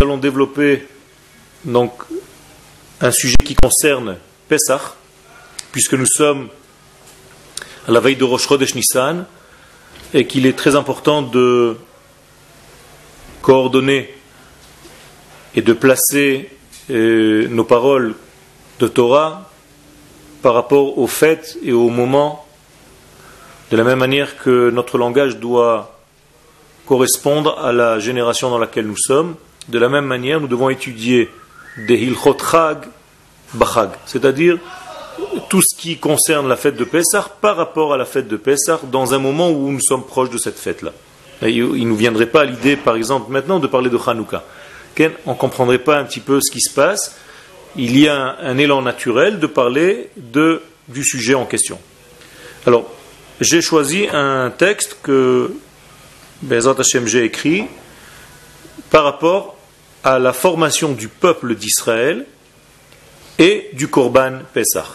nous 0.00 0.06
allons 0.06 0.18
développer 0.18 0.86
donc 1.64 1.92
un 3.00 3.10
sujet 3.10 3.34
qui 3.44 3.56
concerne 3.56 4.16
Pessah, 4.48 4.94
puisque 5.72 5.94
nous 5.94 6.06
sommes 6.06 6.50
à 7.88 7.90
la 7.90 7.98
veille 7.98 8.14
de 8.14 8.22
Rosh 8.22 8.46
Chodesh 8.46 8.76
Nissan, 8.76 9.26
et 10.14 10.24
qu'il 10.28 10.46
est 10.46 10.56
très 10.56 10.76
important 10.76 11.22
de 11.22 11.76
coordonner 13.42 14.14
et 15.56 15.62
de 15.62 15.72
placer 15.72 16.48
euh, 16.90 17.48
nos 17.48 17.64
paroles 17.64 18.14
de 18.78 18.86
Torah 18.86 19.50
par 20.42 20.54
rapport 20.54 20.96
aux 20.98 21.08
fêtes 21.08 21.58
et 21.60 21.72
aux 21.72 21.90
moments, 21.90 22.46
de 23.72 23.76
la 23.76 23.82
même 23.82 23.98
manière 23.98 24.38
que 24.38 24.70
notre 24.70 24.96
langage 24.96 25.38
doit 25.38 25.98
correspondre 26.86 27.58
à 27.58 27.72
la 27.72 27.98
génération 27.98 28.48
dans 28.48 28.58
laquelle 28.58 28.86
nous 28.86 28.96
sommes, 28.96 29.34
de 29.68 29.78
la 29.78 29.88
même 29.88 30.06
manière 30.06 30.40
nous 30.40 30.48
devons 30.48 30.70
étudier 30.70 31.30
des 31.86 31.96
Hilchot 31.96 32.36
Chag 32.38 32.78
Bachag, 33.54 33.90
c'est-à-dire 34.06 34.58
tout 35.48 35.62
ce 35.62 35.76
qui 35.76 35.96
concerne 35.96 36.48
la 36.48 36.56
fête 36.56 36.76
de 36.76 36.84
Pessah 36.84 37.28
par 37.40 37.56
rapport 37.56 37.94
à 37.94 37.96
la 37.96 38.04
fête 38.04 38.28
de 38.28 38.36
Pessah 38.36 38.80
dans 38.84 39.14
un 39.14 39.18
moment 39.18 39.50
où 39.50 39.70
nous 39.70 39.80
sommes 39.80 40.04
proches 40.04 40.30
de 40.30 40.38
cette 40.38 40.58
fête-là. 40.58 40.92
Il 41.42 41.70
ne 41.70 41.88
nous 41.88 41.96
viendrait 41.96 42.26
pas 42.26 42.44
l'idée, 42.44 42.76
par 42.76 42.96
exemple, 42.96 43.30
maintenant 43.30 43.58
de 43.58 43.66
parler 43.66 43.90
de 43.90 43.98
Hanouka. 44.04 44.44
On 45.26 45.32
ne 45.32 45.36
comprendrait 45.36 45.78
pas 45.78 45.98
un 45.98 46.04
petit 46.04 46.20
peu 46.20 46.40
ce 46.40 46.50
qui 46.50 46.60
se 46.60 46.74
passe. 46.74 47.16
Il 47.76 47.98
y 47.98 48.08
a 48.08 48.36
un, 48.40 48.58
élan 48.58 48.82
naturel 48.82 49.38
de 49.38 49.46
parler 49.46 50.10
du 50.16 51.04
sujet 51.04 51.34
en 51.34 51.46
question. 51.46 51.78
Alors, 52.66 52.90
j'ai 53.40 53.60
choisi 53.60 54.08
un 54.12 54.50
texte 54.50 54.98
que 55.02 55.52
Bezat 56.42 56.74
Hashem 56.78 57.06
j'ai 57.06 57.24
écrit 57.24 57.66
par 58.90 59.04
rapport 59.04 59.57
à 60.04 60.18
la 60.18 60.32
formation 60.32 60.92
du 60.92 61.08
peuple 61.08 61.54
d'Israël 61.54 62.26
et 63.38 63.70
du 63.72 63.88
Korban 63.88 64.40
Pesach, 64.52 64.86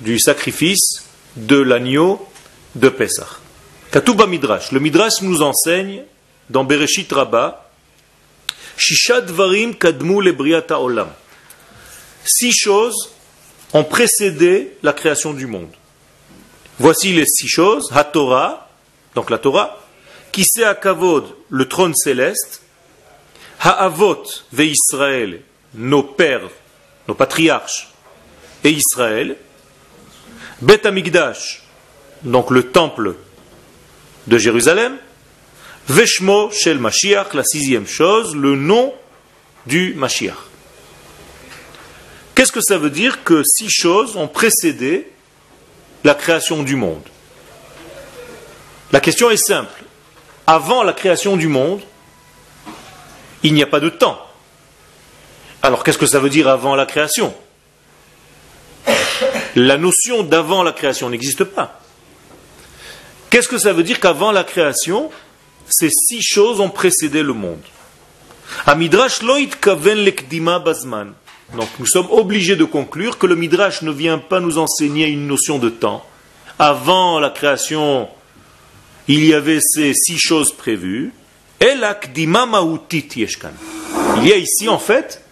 du 0.00 0.18
sacrifice 0.18 1.04
de 1.36 1.56
l'agneau 1.56 2.26
de 2.74 2.88
Pesach. 2.88 3.40
Katuba 3.90 4.26
Midrash. 4.26 4.72
Le 4.72 4.80
Midrash 4.80 5.22
nous 5.22 5.42
enseigne 5.42 6.02
dans 6.50 6.64
Bereshit 6.64 7.10
Rabbah 7.12 7.66
Shishad 8.76 9.30
Varim 9.30 9.74
Kadmu 9.74 10.22
Lebriata 10.22 10.80
Olam. 10.80 11.08
Six 12.24 12.52
choses 12.52 13.10
ont 13.72 13.84
précédé 13.84 14.76
la 14.82 14.92
création 14.92 15.32
du 15.32 15.46
monde. 15.46 15.70
Voici 16.78 17.12
les 17.12 17.24
six 17.26 17.48
choses. 17.48 17.90
HaTorah, 17.94 18.68
donc 19.14 19.30
la 19.30 19.38
Torah, 19.38 19.80
à 20.64 20.74
Kavod, 20.74 21.24
le 21.48 21.66
trône 21.66 21.94
céleste, 21.94 22.60
Ha'avot 23.66 24.22
ve 24.52 24.66
Israël, 24.66 25.42
nos 25.74 26.04
pères, 26.04 26.50
nos 27.08 27.14
patriarches, 27.14 27.88
et 28.62 28.70
Israël, 28.70 29.36
Bet 30.60 30.86
Amigdash, 30.86 31.64
donc 32.22 32.52
le 32.52 32.70
temple 32.70 33.16
de 34.28 34.38
Jérusalem, 34.38 34.96
Veshmo 35.88 36.52
Shel 36.52 36.78
Mashiach, 36.78 37.34
la 37.34 37.42
sixième 37.42 37.88
chose, 37.88 38.36
le 38.36 38.54
nom 38.54 38.94
du 39.66 39.94
Mashiach. 39.94 40.36
Qu'est-ce 42.36 42.52
que 42.52 42.60
ça 42.60 42.78
veut 42.78 42.90
dire 42.90 43.24
que 43.24 43.42
six 43.44 43.68
choses 43.68 44.16
ont 44.16 44.28
précédé 44.28 45.10
la 46.04 46.14
création 46.14 46.62
du 46.62 46.76
monde? 46.76 47.02
La 48.92 49.00
question 49.00 49.28
est 49.28 49.36
simple. 49.36 49.82
Avant 50.46 50.84
la 50.84 50.92
création 50.92 51.36
du 51.36 51.48
monde, 51.48 51.80
il 53.42 53.54
n'y 53.54 53.62
a 53.62 53.66
pas 53.66 53.80
de 53.80 53.88
temps. 53.88 54.20
Alors 55.62 55.84
qu'est-ce 55.84 55.98
que 55.98 56.06
ça 56.06 56.20
veut 56.20 56.30
dire 56.30 56.48
avant 56.48 56.74
la 56.74 56.86
création? 56.86 57.34
La 59.54 59.76
notion 59.76 60.22
d'avant 60.22 60.62
la 60.62 60.72
création 60.72 61.08
n'existe 61.08 61.44
pas. 61.44 61.80
Qu'est-ce 63.30 63.48
que 63.48 63.58
ça 63.58 63.72
veut 63.72 63.82
dire 63.82 64.00
qu'avant 64.00 64.32
la 64.32 64.44
création, 64.44 65.10
ces 65.68 65.90
six 65.90 66.22
choses 66.22 66.60
ont 66.60 66.70
précédé 66.70 67.22
le 67.22 67.32
monde? 67.32 67.62
Midrash 68.76 69.20
kaven 69.60 69.98
lekdima. 69.98 70.62
Donc 71.54 71.68
nous 71.78 71.86
sommes 71.86 72.08
obligés 72.10 72.56
de 72.56 72.64
conclure 72.64 73.18
que 73.18 73.26
le 73.26 73.36
Midrash 73.36 73.82
ne 73.82 73.90
vient 73.90 74.18
pas 74.18 74.40
nous 74.40 74.58
enseigner 74.58 75.06
une 75.06 75.26
notion 75.26 75.58
de 75.58 75.68
temps. 75.68 76.04
Avant 76.58 77.20
la 77.20 77.30
création, 77.30 78.08
il 79.08 79.24
y 79.24 79.34
avait 79.34 79.60
ces 79.60 79.94
six 79.94 80.18
choses 80.18 80.52
prévues. 80.52 81.12
Il 84.18 84.28
y 84.28 84.32
a 84.32 84.36
ici 84.36 84.68
en 84.68 84.78
fait 84.78 85.22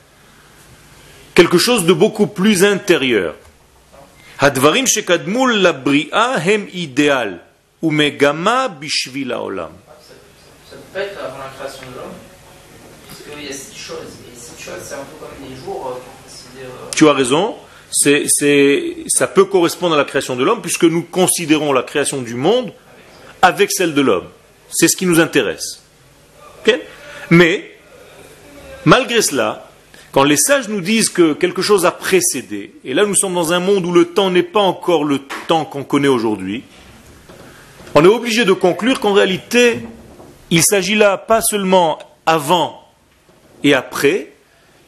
quelque 1.35 1.59
chose 1.59 1.85
de 1.85 1.93
beaucoup 1.93 2.27
plus 2.27 2.65
intérieur. 2.65 3.35
C'est 14.83 14.95
un 14.95 14.99
peu 14.99 15.17
comme 15.21 15.49
les 15.49 15.57
jours. 15.57 15.89
Euh, 15.89 16.61
euh, 16.61 16.91
tu 16.95 17.09
as 17.09 17.13
raison. 17.13 17.57
C'est, 17.91 18.25
ça 19.07 19.27
peut 19.29 19.45
correspondre 19.45 19.95
à 19.95 19.99
la 19.99 20.05
création 20.05 20.35
de 20.35 20.43
l'homme, 20.43 20.63
puisque 20.63 20.85
nous 20.85 21.03
considérons 21.03 21.73
la 21.73 21.83
création 21.83 22.23
du 22.23 22.35
monde 22.35 22.73
avec 23.41 23.71
celle 23.71 23.95
de 23.95 24.01
l'homme. 24.01 24.27
C'est 24.71 24.89
ce 24.89 24.97
qui 24.97 25.07
nous 25.07 25.21
intéresse. 25.21 25.84
Mais, 27.31 27.71
malgré 28.85 29.23
cela, 29.23 29.71
quand 30.13 30.23
les 30.23 30.37
sages 30.37 30.69
nous 30.69 30.81
disent 30.81 31.09
que 31.09 31.33
quelque 31.33 31.63
chose 31.63 31.85
a 31.87 31.91
précédé, 31.91 32.73
et 32.85 32.95
là 32.95 33.05
nous 33.05 33.17
sommes 33.17 33.35
dans 33.35 33.53
un 33.53 33.61
monde 33.61 33.85
où 33.85 33.93
le 33.93 34.07
temps 34.07 34.31
n'est 34.31 34.43
pas 34.43 34.61
encore 34.61 35.05
le 35.05 35.21
temps 35.49 35.65
qu'on 35.65 35.85
connaît 35.85 36.09
aujourd'hui, 36.09 36.63
on 37.95 38.05
est 38.05 38.09
obligé 38.09 38.45
de 38.45 38.53
conclure 38.53 39.01
qu'en 39.01 39.13
réalité, 39.13 39.81
il 40.51 40.63
s'agit 40.63 40.95
là 40.95 41.17
pas 41.17 41.41
seulement 41.43 41.99
avant 42.27 42.81
et 43.63 43.75
après, 43.75 44.33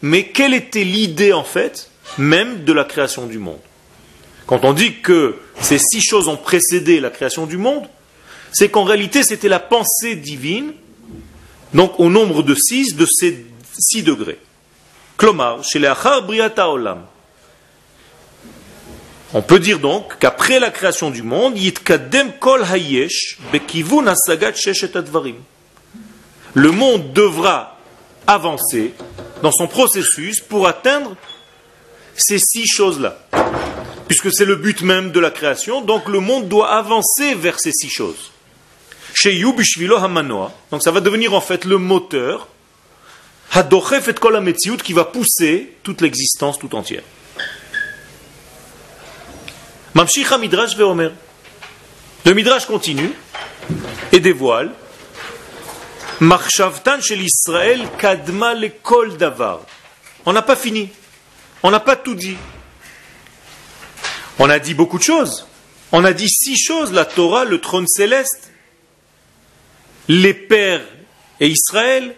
mais 0.02 0.24
quelle 0.24 0.54
était 0.54 0.84
l'idée 0.84 1.32
en 1.32 1.44
fait 1.44 1.90
même 2.18 2.64
de 2.64 2.72
la 2.72 2.84
création 2.84 3.26
du 3.26 3.38
monde. 3.38 3.58
Quand 4.46 4.64
on 4.64 4.72
dit 4.72 5.00
que 5.00 5.36
ces 5.60 5.78
six 5.78 6.02
choses 6.02 6.28
ont 6.28 6.36
précédé 6.36 7.00
la 7.00 7.10
création 7.10 7.46
du 7.46 7.56
monde, 7.56 7.88
c'est 8.52 8.68
qu'en 8.68 8.84
réalité 8.84 9.22
c'était 9.22 9.48
la 9.48 9.58
pensée 9.58 10.14
divine 10.14 10.72
donc 11.76 12.00
au 12.00 12.08
nombre 12.08 12.42
de 12.42 12.54
six 12.54 12.96
de 12.96 13.06
ces 13.06 13.44
six 13.78 14.02
degrés. 14.02 14.38
Olam. 15.22 17.02
On 19.34 19.42
peut 19.42 19.58
dire 19.58 19.78
donc 19.78 20.18
qu'après 20.18 20.58
la 20.58 20.70
création 20.70 21.10
du 21.10 21.22
monde, 21.22 21.58
Yitkadem 21.58 22.32
Kol 22.40 22.64
Hayesh 22.64 23.38
Sheshet 24.54 24.96
Advarim. 24.96 25.36
Le 26.54 26.70
monde 26.70 27.12
devra 27.12 27.78
avancer 28.26 28.94
dans 29.42 29.52
son 29.52 29.68
processus 29.68 30.40
pour 30.40 30.66
atteindre 30.66 31.14
ces 32.16 32.38
six 32.38 32.66
choses-là. 32.66 33.18
Puisque 34.08 34.32
c'est 34.32 34.46
le 34.46 34.56
but 34.56 34.80
même 34.80 35.12
de 35.12 35.20
la 35.20 35.30
création, 35.30 35.82
donc 35.82 36.08
le 36.08 36.20
monde 36.20 36.48
doit 36.48 36.74
avancer 36.74 37.34
vers 37.34 37.60
ces 37.60 37.72
six 37.72 37.90
choses. 37.90 38.30
Chez 39.18 39.40
donc 39.40 40.82
ça 40.82 40.90
va 40.90 41.00
devenir 41.00 41.32
en 41.32 41.40
fait 41.40 41.64
le 41.64 41.78
moteur, 41.78 42.48
qui 44.84 44.92
va 44.92 45.04
pousser 45.06 45.72
toute 45.82 46.02
l'existence 46.02 46.58
tout 46.58 46.74
entière. 46.74 47.02
Mamshicha 49.94 50.36
Midrash 50.36 50.76
Veomer. 50.76 51.08
Le 52.26 52.34
Midrash 52.34 52.66
continue 52.66 53.10
et 54.12 54.20
dévoile 54.20 54.70
Marchavtan 56.20 57.00
chez 57.00 57.16
l'Israël 57.16 57.88
Kadma 57.98 58.52
le 58.52 58.68
Kol 58.68 59.16
Davar. 59.16 59.60
On 60.26 60.34
n'a 60.34 60.42
pas 60.42 60.56
fini. 60.56 60.90
On 61.62 61.70
n'a 61.70 61.80
pas 61.80 61.96
tout 61.96 62.14
dit. 62.14 62.36
On 64.38 64.50
a 64.50 64.58
dit 64.58 64.74
beaucoup 64.74 64.98
de 64.98 65.02
choses. 65.02 65.46
On 65.90 66.04
a 66.04 66.12
dit 66.12 66.28
six 66.28 66.58
choses 66.62 66.92
la 66.92 67.06
Torah, 67.06 67.46
le 67.46 67.62
trône 67.62 67.86
céleste, 67.86 68.52
les 70.08 70.34
pères 70.34 70.82
et 71.40 71.48
Israël, 71.48 72.14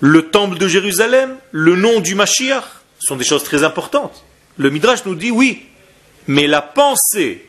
le 0.00 0.30
temple 0.30 0.58
de 0.58 0.68
Jérusalem, 0.68 1.36
le 1.50 1.76
nom 1.76 2.00
du 2.00 2.14
Mashiach, 2.14 2.64
sont 2.98 3.16
des 3.16 3.24
choses 3.24 3.44
très 3.44 3.64
importantes. 3.64 4.24
Le 4.56 4.70
Midrash 4.70 5.04
nous 5.06 5.14
dit 5.14 5.30
oui, 5.30 5.66
mais 6.26 6.46
la 6.46 6.62
pensée 6.62 7.46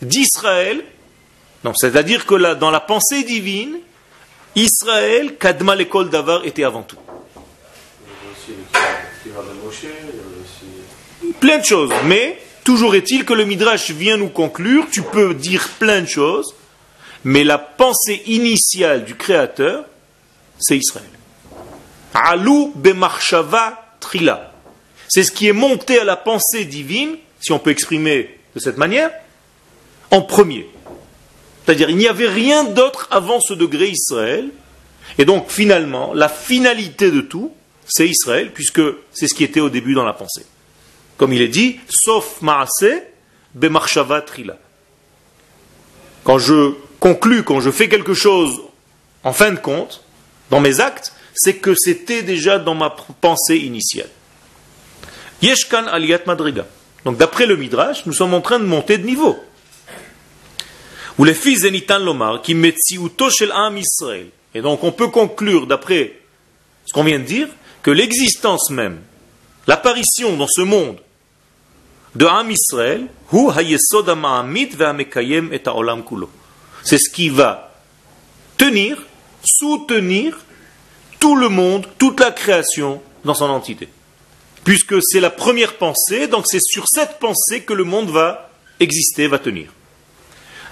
d'Israël, 0.00 0.84
c'est-à-dire 1.76 2.26
que 2.26 2.54
dans 2.54 2.70
la 2.70 2.80
pensée 2.80 3.22
divine, 3.22 3.78
Israël, 4.54 5.36
Kadma 5.38 5.74
l'école 5.74 6.10
d'Avar 6.10 6.44
était 6.44 6.64
avant 6.64 6.82
tout. 6.82 6.96
Plein 11.40 11.58
de 11.58 11.64
choses, 11.64 11.90
mais 12.04 12.38
toujours 12.64 12.94
est-il 12.94 13.24
que 13.24 13.32
le 13.32 13.44
Midrash 13.44 13.90
vient 13.90 14.16
nous 14.16 14.28
conclure, 14.28 14.86
tu 14.90 15.02
peux 15.02 15.34
dire 15.34 15.68
plein 15.78 16.02
de 16.02 16.06
choses, 16.06 16.54
mais 17.24 17.44
la 17.44 17.58
pensée 17.58 18.22
initiale 18.26 19.04
du 19.04 19.14
Créateur, 19.14 19.84
c'est 20.58 20.76
Israël. 20.76 21.06
Alou 22.14 22.72
bemarshava 22.74 23.96
trila. 24.00 24.52
C'est 25.08 25.22
ce 25.22 25.32
qui 25.32 25.46
est 25.48 25.52
monté 25.52 25.98
à 25.98 26.04
la 26.04 26.16
pensée 26.16 26.64
divine, 26.64 27.16
si 27.40 27.52
on 27.52 27.58
peut 27.58 27.70
exprimer 27.70 28.38
de 28.54 28.60
cette 28.60 28.76
manière, 28.76 29.10
en 30.10 30.22
premier. 30.22 30.68
C'est-à-dire, 31.64 31.90
il 31.90 31.96
n'y 31.96 32.08
avait 32.08 32.28
rien 32.28 32.64
d'autre 32.64 33.08
avant 33.10 33.40
ce 33.40 33.54
degré 33.54 33.88
Israël. 33.88 34.48
Et 35.18 35.24
donc, 35.24 35.50
finalement, 35.50 36.12
la 36.14 36.28
finalité 36.28 37.10
de 37.10 37.20
tout, 37.20 37.52
c'est 37.86 38.08
Israël, 38.08 38.52
puisque 38.52 38.80
c'est 39.12 39.28
ce 39.28 39.34
qui 39.34 39.44
était 39.44 39.60
au 39.60 39.70
début 39.70 39.94
dans 39.94 40.04
la 40.04 40.12
pensée. 40.12 40.46
Comme 41.16 41.32
il 41.32 41.42
est 41.42 41.48
dit, 41.48 41.78
sauf 41.88 42.40
maase 42.40 43.02
bemarshava 43.54 44.22
trila. 44.22 44.58
Quand 46.24 46.38
je 46.38 46.74
conclus, 47.02 47.42
quand 47.42 47.58
je 47.58 47.72
fais 47.72 47.88
quelque 47.88 48.14
chose 48.14 48.60
en 49.24 49.32
fin 49.32 49.50
de 49.50 49.58
compte, 49.58 50.04
dans 50.50 50.60
mes 50.60 50.78
actes, 50.78 51.12
c'est 51.34 51.56
que 51.56 51.74
c'était 51.74 52.22
déjà 52.22 52.60
dans 52.60 52.76
ma 52.76 52.90
pensée 53.20 53.56
initiale. 53.56 54.08
Yeshkan 55.42 55.88
aliyat 55.88 56.20
madriga. 56.26 56.64
Donc 57.04 57.16
d'après 57.16 57.46
le 57.46 57.56
Midrash, 57.56 58.06
nous 58.06 58.12
sommes 58.12 58.34
en 58.34 58.40
train 58.40 58.60
de 58.60 58.64
monter 58.64 58.98
de 58.98 59.04
niveau. 59.04 59.36
Ou 61.18 61.24
les 61.24 61.34
fils 61.34 61.62
zenitan 61.62 61.98
lomar 61.98 62.40
qui 62.40 62.54
shel 62.54 63.52
am 63.52 63.76
Israël. 63.76 64.28
Et 64.54 64.62
donc 64.62 64.84
on 64.84 64.92
peut 64.92 65.08
conclure 65.08 65.66
d'après 65.66 66.20
ce 66.86 66.92
qu'on 66.92 67.02
vient 67.02 67.18
de 67.18 67.24
dire 67.24 67.48
que 67.82 67.90
l'existence 67.90 68.70
même, 68.70 69.00
l'apparition 69.66 70.36
dans 70.36 70.46
ce 70.46 70.62
monde 70.62 70.98
de 72.14 72.26
Am 72.26 72.48
Israël, 72.48 73.08
c'est 76.82 76.98
ce 76.98 77.10
qui 77.10 77.28
va 77.28 77.72
tenir, 78.56 79.02
soutenir 79.44 80.38
tout 81.18 81.36
le 81.36 81.48
monde, 81.48 81.86
toute 81.98 82.20
la 82.20 82.30
création 82.30 83.00
dans 83.24 83.34
son 83.34 83.48
entité. 83.50 83.88
Puisque 84.64 84.96
c'est 85.02 85.20
la 85.20 85.30
première 85.30 85.76
pensée, 85.76 86.28
donc 86.28 86.46
c'est 86.46 86.62
sur 86.62 86.86
cette 86.88 87.18
pensée 87.18 87.62
que 87.62 87.72
le 87.72 87.84
monde 87.84 88.10
va 88.10 88.50
exister, 88.80 89.26
va 89.26 89.38
tenir. 89.38 89.72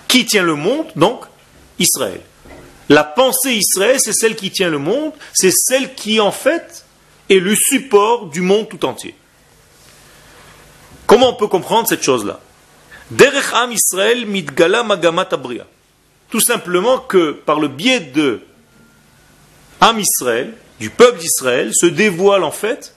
Qui 0.09 0.25
tient 0.27 0.43
le 0.43 0.55
monde 0.55 0.87
Donc 0.97 1.25
Israël. 1.79 2.21
La 2.89 3.05
pensée 3.05 3.55
Israël, 3.55 3.99
c'est 4.01 4.13
celle 4.13 4.35
qui 4.35 4.51
tient 4.51 4.69
le 4.69 4.79
monde, 4.79 5.13
c'est 5.33 5.53
celle 5.53 5.95
qui 5.95 6.19
en 6.19 6.33
fait 6.33 6.85
est 7.29 7.39
le 7.39 7.55
support 7.55 8.27
du 8.27 8.41
monde 8.41 8.69
tout 8.69 8.85
entier. 8.85 9.15
Comment 11.07 11.31
on 11.31 11.35
peut 11.35 11.47
comprendre 11.47 11.89
cette 11.89 12.03
chose-là? 12.03 12.41
Derech 13.11 13.53
Am 13.55 13.73
Israël 13.73 14.27
mitgala 14.27 14.83
magamat 14.83 15.29
Tout 16.31 16.41
simplement 16.41 16.99
que 16.99 17.33
par 17.33 17.61
le 17.61 17.69
biais 17.69 18.01
de 18.01 18.41
Am 19.81 19.99
Israël, 19.99 20.55
du 20.79 20.91
peuple 20.91 21.19
d'Israël, 21.19 21.73
se 21.75 21.87
dévoile 21.87 22.45
en 22.45 22.51
fait 22.51 22.95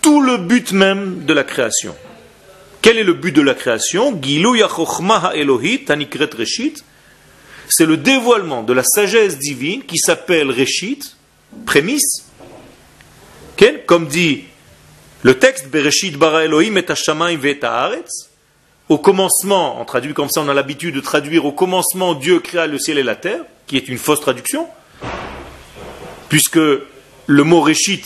tout 0.00 0.22
le 0.22 0.38
but 0.38 0.72
même 0.72 1.24
de 1.24 1.32
la 1.32 1.44
création. 1.44 1.94
Quel 2.82 2.98
est 2.98 3.04
le 3.04 3.14
but 3.14 3.32
de 3.32 3.42
la 3.42 3.54
création? 3.54 4.18
C'est 7.68 7.86
le 7.86 7.96
dévoilement 7.96 8.62
de 8.62 8.72
la 8.72 8.82
sagesse 8.82 9.38
divine 9.38 9.84
qui 9.84 9.98
s'appelle 9.98 10.50
Reshit, 10.50 11.16
prémisse. 11.66 12.24
Comme 13.86 14.06
dit 14.06 14.44
le 15.22 15.38
texte 15.38 15.68
Bereshit 15.68 16.16
bara 16.16 16.46
Elohim 16.46 16.78
et 16.78 16.84
Au 18.90 18.98
commencement, 18.98 19.80
on 19.80 19.86
traduit 19.86 20.12
comme 20.12 20.28
ça, 20.28 20.42
on 20.42 20.48
a 20.48 20.54
l'habitude 20.54 20.94
de 20.94 21.00
traduire 21.00 21.46
au 21.46 21.52
commencement 21.52 22.14
Dieu 22.14 22.40
créa 22.40 22.66
le 22.66 22.78
ciel 22.78 22.98
et 22.98 23.02
la 23.02 23.16
terre, 23.16 23.40
qui 23.66 23.78
est 23.78 23.88
une 23.88 23.96
fausse 23.96 24.20
traduction 24.20 24.68
puisque 26.30 26.56
le 27.26 27.44
mot 27.44 27.60
Réchit 27.60 28.02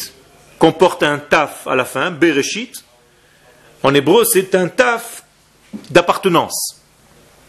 comporte 0.58 1.04
un 1.04 1.18
taf 1.18 1.68
à 1.68 1.76
la 1.76 1.84
fin, 1.84 2.10
Bereshit. 2.10 2.84
En 3.84 3.94
hébreu, 3.94 4.24
c'est 4.24 4.54
un 4.56 4.68
taf 4.68 5.24
d'appartenance. 5.90 6.80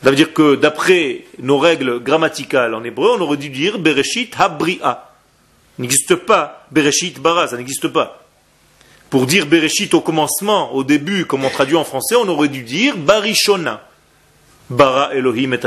Ça 0.03 0.09
veut 0.09 0.15
dire 0.15 0.33
que 0.33 0.55
d'après 0.55 1.25
nos 1.39 1.57
règles 1.57 2.03
grammaticales 2.03 2.75
en 2.75 2.83
hébreu, 2.83 3.15
on 3.17 3.21
aurait 3.21 3.37
dû 3.37 3.49
dire 3.49 3.79
Bereshit 3.79 4.35
Habria. 4.37 5.09
N'existe 5.79 6.15
pas 6.15 6.67
Bereshit 6.71 7.19
Bara, 7.19 7.47
ça 7.47 7.57
n'existe 7.57 7.87
pas. 7.87 8.24
Pour 9.09 9.25
dire 9.25 9.45
Bereshit 9.45 9.93
au 9.93 10.01
commencement, 10.01 10.73
au 10.73 10.83
début, 10.83 11.25
comme 11.25 11.45
on 11.45 11.49
traduit 11.49 11.75
en 11.75 11.83
français, 11.83 12.15
on 12.15 12.27
aurait 12.27 12.49
dû 12.49 12.63
dire 12.63 12.97
Barishona. 12.97 13.87
Bara 14.69 15.13
Elohim 15.13 15.53
et 15.53 15.59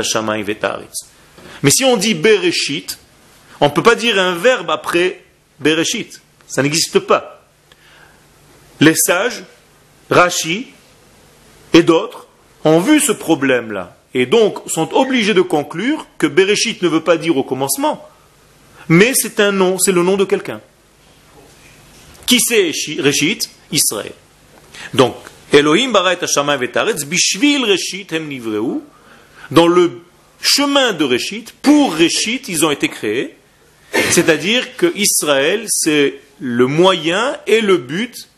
Mais 1.63 1.71
si 1.71 1.85
on 1.85 1.95
dit 1.95 2.15
Bereshit, 2.15 2.99
on 3.61 3.65
ne 3.65 3.71
peut 3.71 3.83
pas 3.83 3.95
dire 3.95 4.19
un 4.19 4.35
verbe 4.35 4.69
après 4.69 5.23
Bereshit. 5.59 6.21
Ça 6.47 6.61
n'existe 6.63 6.99
pas. 6.99 7.45
Les 8.79 8.95
sages, 8.95 9.43
Rashi 10.09 10.67
et 11.73 11.83
d'autres 11.83 12.27
ont 12.65 12.79
vu 12.79 12.99
ce 12.99 13.11
problème-là. 13.11 13.95
Et 14.13 14.25
donc 14.25 14.59
sont 14.67 14.93
obligés 14.93 15.33
de 15.33 15.41
conclure 15.41 16.07
que 16.17 16.27
Bereshit 16.27 16.81
ne 16.81 16.87
veut 16.87 17.03
pas 17.03 17.17
dire 17.17 17.37
au 17.37 17.43
commencement, 17.43 18.07
mais 18.87 19.13
c'est 19.13 19.39
un 19.39 19.51
nom, 19.51 19.77
c'est 19.77 19.91
le 19.91 20.01
nom 20.01 20.17
de 20.17 20.25
quelqu'un. 20.25 20.61
Qui 22.29 22.39
c'est 22.39 22.71
Reshit 23.01 23.49
Israël. 23.71 24.11
Donc, 24.93 25.15
Elohim 25.51 25.91
bara 25.91 26.13
et 26.13 26.17
bishvil 27.07 27.65
Reshit 27.65 28.13
hem 28.13 28.27
nivreu. 28.27 28.83
Dans 29.49 29.65
le 29.65 30.01
chemin 30.39 30.93
de 30.93 31.05
Reshit, 31.05 31.51
pour 31.63 31.97
Reshit, 31.97 32.47
ils 32.47 32.63
ont 32.63 32.69
été 32.69 32.87
créés. 32.87 33.35
C'est-à-dire 34.11 34.77
que 34.77 34.95
Israël, 34.95 35.65
c'est 35.69 36.19
le 36.39 36.67
moyen 36.67 37.35
et 37.47 37.61
le 37.61 37.77
but 37.77 38.29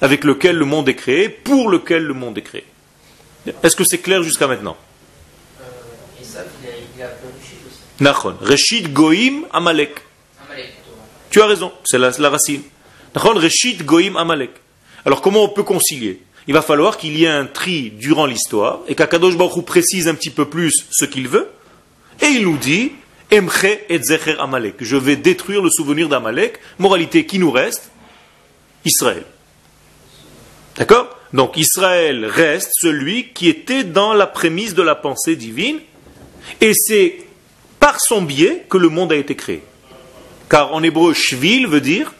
avec 0.00 0.22
lequel 0.22 0.56
le 0.56 0.64
monde 0.64 0.88
est 0.88 0.94
créé, 0.94 1.28
pour 1.28 1.68
lequel 1.68 2.04
le 2.04 2.14
monde 2.14 2.38
est 2.38 2.42
créé. 2.42 2.64
Est-ce 3.64 3.74
que 3.74 3.82
c'est 3.82 3.98
clair 3.98 4.22
jusqu'à 4.22 4.46
maintenant? 4.46 4.76
Nachon. 7.98 8.36
Reshit 8.40 8.92
Goïm 8.92 9.46
Amalek. 9.52 9.96
Tu 11.28 11.42
as 11.42 11.46
raison, 11.46 11.72
c'est 11.84 11.98
la, 11.98 12.30
racine. 12.30 12.62
Goïm 13.84 14.16
Amalek. 14.16 14.50
Alors 15.04 15.20
comment 15.20 15.44
on 15.44 15.48
peut 15.48 15.62
concilier? 15.62 16.20
Il 16.48 16.54
va 16.54 16.62
falloir 16.62 16.96
qu'il 16.96 17.18
y 17.18 17.24
ait 17.24 17.28
un 17.28 17.46
tri 17.46 17.90
durant 17.90 18.26
l'histoire 18.26 18.80
et 18.86 18.94
qu'Akadosh 18.94 19.36
Baruch 19.36 19.64
précise 19.64 20.06
un 20.06 20.14
petit 20.14 20.30
peu 20.30 20.44
plus 20.44 20.86
ce 20.90 21.04
qu'il 21.04 21.28
veut. 21.28 21.48
Et 22.20 22.26
il 22.26 22.44
nous 22.44 22.56
dit 22.56 22.92
Emche 23.32 23.64
et 23.88 24.02
Zecher 24.02 24.36
Amalek. 24.38 24.76
Je 24.80 24.96
vais 24.96 25.16
détruire 25.16 25.62
le 25.62 25.70
souvenir 25.70 26.08
d'Amalek. 26.08 26.60
Moralité 26.78 27.26
qui 27.26 27.38
nous 27.38 27.50
reste 27.50 27.90
Israël. 28.84 29.24
D'accord? 30.76 31.16
Donc 31.32 31.56
Israël 31.56 32.26
reste 32.26 32.70
celui 32.74 33.32
qui 33.32 33.48
était 33.48 33.82
dans 33.82 34.14
la 34.14 34.26
prémisse 34.26 34.74
de 34.74 34.82
la 34.82 34.94
pensée 34.94 35.34
divine. 35.34 35.80
Et 36.60 36.72
c'est 36.74 37.18
par 37.80 38.00
son 38.00 38.22
biais 38.22 38.66
que 38.68 38.78
le 38.78 38.88
monde 38.88 39.12
a 39.12 39.16
été 39.16 39.34
créé. 39.34 39.62
Car 40.48 40.72
en 40.72 40.82
hébreu, 40.84 41.12
shvil 41.12 41.66
veut 41.66 41.80
dire 41.80 42.12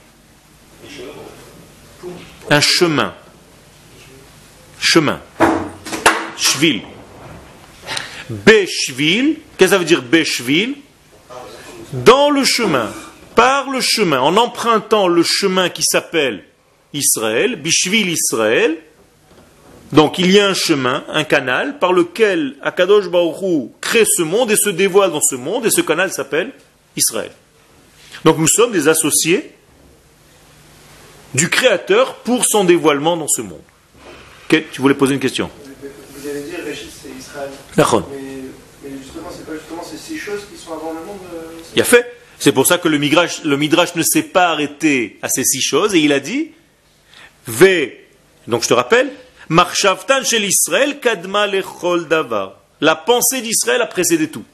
un 2.51 2.61
chemin. 2.61 3.15
Chemin. 4.81 5.21
Shvil. 6.37 6.83
Beshvil. 8.29 9.37
Qu'est-ce 9.57 9.71
que 9.71 9.75
ça 9.75 9.79
veut 9.79 9.85
dire 9.85 10.03
Beshvil 10.03 10.77
dans 11.93 12.31
le 12.31 12.45
chemin, 12.45 12.91
par 13.35 13.71
le 13.71 13.81
chemin, 13.81 14.21
en 14.21 14.37
empruntant 14.37 15.09
le 15.09 15.23
chemin 15.23 15.69
qui 15.69 15.83
s'appelle 15.83 16.45
Israël, 16.93 17.57
Bishvil 17.57 18.09
Israël, 18.09 18.77
donc 19.93 20.19
il 20.19 20.33
y 20.33 20.41
a 20.41 20.49
un 20.49 20.55
chemin, 20.55 21.05
un 21.09 21.23
canal, 21.23 21.79
par 21.79 21.93
lequel 21.93 22.57
Akadosh 22.61 23.09
Baruch 23.09 23.71
crée 23.81 24.05
ce 24.05 24.23
monde 24.23 24.51
et 24.51 24.57
se 24.57 24.71
dévoile 24.71 25.13
dans 25.13 25.21
ce 25.21 25.37
monde, 25.37 25.67
et 25.67 25.71
ce 25.71 25.81
canal 25.81 26.13
s'appelle 26.13 26.53
Israël. 26.97 27.31
Donc 28.25 28.39
nous 28.39 28.49
sommes 28.49 28.73
des 28.73 28.89
associés 28.89 29.53
du 31.35 31.49
Créateur 31.49 32.17
pour 32.17 32.45
son 32.45 32.65
dévoilement 32.65 33.17
dans 33.17 33.29
ce 33.29 33.43
monde. 33.43 33.63
tu 34.49 34.81
voulais 34.81 34.95
poser 34.95 35.15
une 35.15 35.21
question 35.21 35.51
Vous 36.17 36.29
allez 36.29 36.43
dire, 36.43 36.59
Réchit, 36.65 36.91
c'est 36.91 37.11
Israël. 37.19 37.51
Mais, 37.77 38.91
justement, 39.03 39.29
c'est 39.31 39.47
pas 39.47 39.55
justement 39.55 39.83
ces 39.83 39.99
six 39.99 40.19
choses 40.19 40.47
qui 40.51 40.59
sont 40.59 40.73
avant 40.73 40.93
le 40.93 41.05
monde 41.05 41.19
euh, 41.35 41.57
il 41.75 41.83
a 41.83 41.85
fait. 41.85 42.17
C'est 42.39 42.53
pour 42.53 42.67
ça 42.67 42.79
que 42.79 42.89
le 42.89 42.99
Midrash, 42.99 43.43
le 43.45 43.57
Midrash 43.57 43.95
ne 43.95 44.03
s'est 44.03 44.23
pas 44.23 44.49
arrêté 44.49 45.19
à 45.23 45.29
ces 45.29 45.45
six 45.45 45.63
choses 45.63 45.95
et 45.95 46.01
il 46.01 46.13
a 46.13 46.21
dit 46.21 46.53
Ve, 47.47 47.91
donc 48.47 48.63
je 48.63 48.69
te 48.69 48.75
rappelle, 48.75 49.11
Marshavtan 49.49 50.25
shel 50.25 50.45
Israël 50.45 51.01
kadma 51.01 51.47
lechol 51.47 52.09
davar. 52.09 52.59
La 52.81 52.95
pensée 52.95 53.41
d'Israël 53.41 53.81
a 53.81 53.87
précédé 53.87 54.29
tout. 54.29 54.45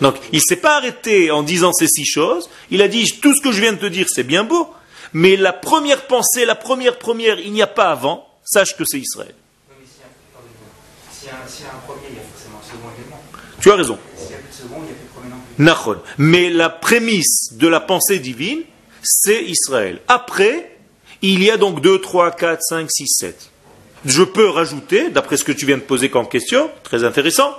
Donc 0.00 0.16
il 0.32 0.36
ne 0.36 0.42
s'est 0.46 0.56
pas 0.56 0.76
arrêté 0.76 1.30
en 1.30 1.42
disant 1.42 1.72
ces 1.72 1.86
six 1.86 2.06
choses, 2.06 2.48
il 2.70 2.82
a 2.82 2.88
dit 2.88 3.04
tout 3.20 3.34
ce 3.34 3.40
que 3.40 3.52
je 3.52 3.60
viens 3.60 3.72
de 3.72 3.78
te 3.78 3.86
dire 3.86 4.06
c'est 4.08 4.24
bien 4.24 4.44
beau, 4.44 4.68
mais 5.18 5.36
la 5.36 5.54
première 5.54 6.06
pensée, 6.06 6.44
la 6.44 6.54
première 6.54 6.98
première, 6.98 7.40
il 7.40 7.50
n'y 7.50 7.62
a 7.62 7.66
pas 7.66 7.90
avant, 7.90 8.28
sache 8.44 8.76
que 8.76 8.84
c'est 8.84 8.98
Israël. 8.98 9.34
Tu 13.58 13.70
as 13.70 13.76
raison. 13.76 13.98
Mais 16.18 16.50
la 16.50 16.68
prémisse 16.68 17.54
de 17.54 17.66
la 17.66 17.80
pensée 17.80 18.18
divine, 18.18 18.60
c'est 19.02 19.42
Israël. 19.42 20.02
Après, 20.06 20.76
il 21.22 21.42
y 21.42 21.50
a 21.50 21.56
donc 21.56 21.80
2, 21.80 21.98
3, 21.98 22.32
4, 22.32 22.60
5, 22.60 22.90
6, 22.90 23.06
7. 23.08 23.50
Je 24.04 24.22
peux 24.22 24.50
rajouter, 24.50 25.08
d'après 25.08 25.38
ce 25.38 25.44
que 25.44 25.52
tu 25.52 25.64
viens 25.64 25.78
de 25.78 25.82
poser 25.82 26.10
comme 26.10 26.28
question, 26.28 26.70
très 26.82 27.04
intéressant, 27.04 27.56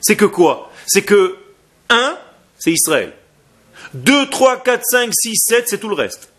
c'est 0.00 0.16
que 0.16 0.24
quoi? 0.24 0.72
C'est 0.86 1.02
que 1.02 1.36
1, 1.90 2.16
c'est 2.58 2.72
Israël. 2.72 3.12
2, 3.92 4.30
3, 4.30 4.62
4, 4.62 4.82
5, 4.82 5.10
6, 5.12 5.36
7, 5.36 5.64
c'est 5.68 5.78
tout 5.78 5.90
le 5.90 5.96
reste. 5.96 6.31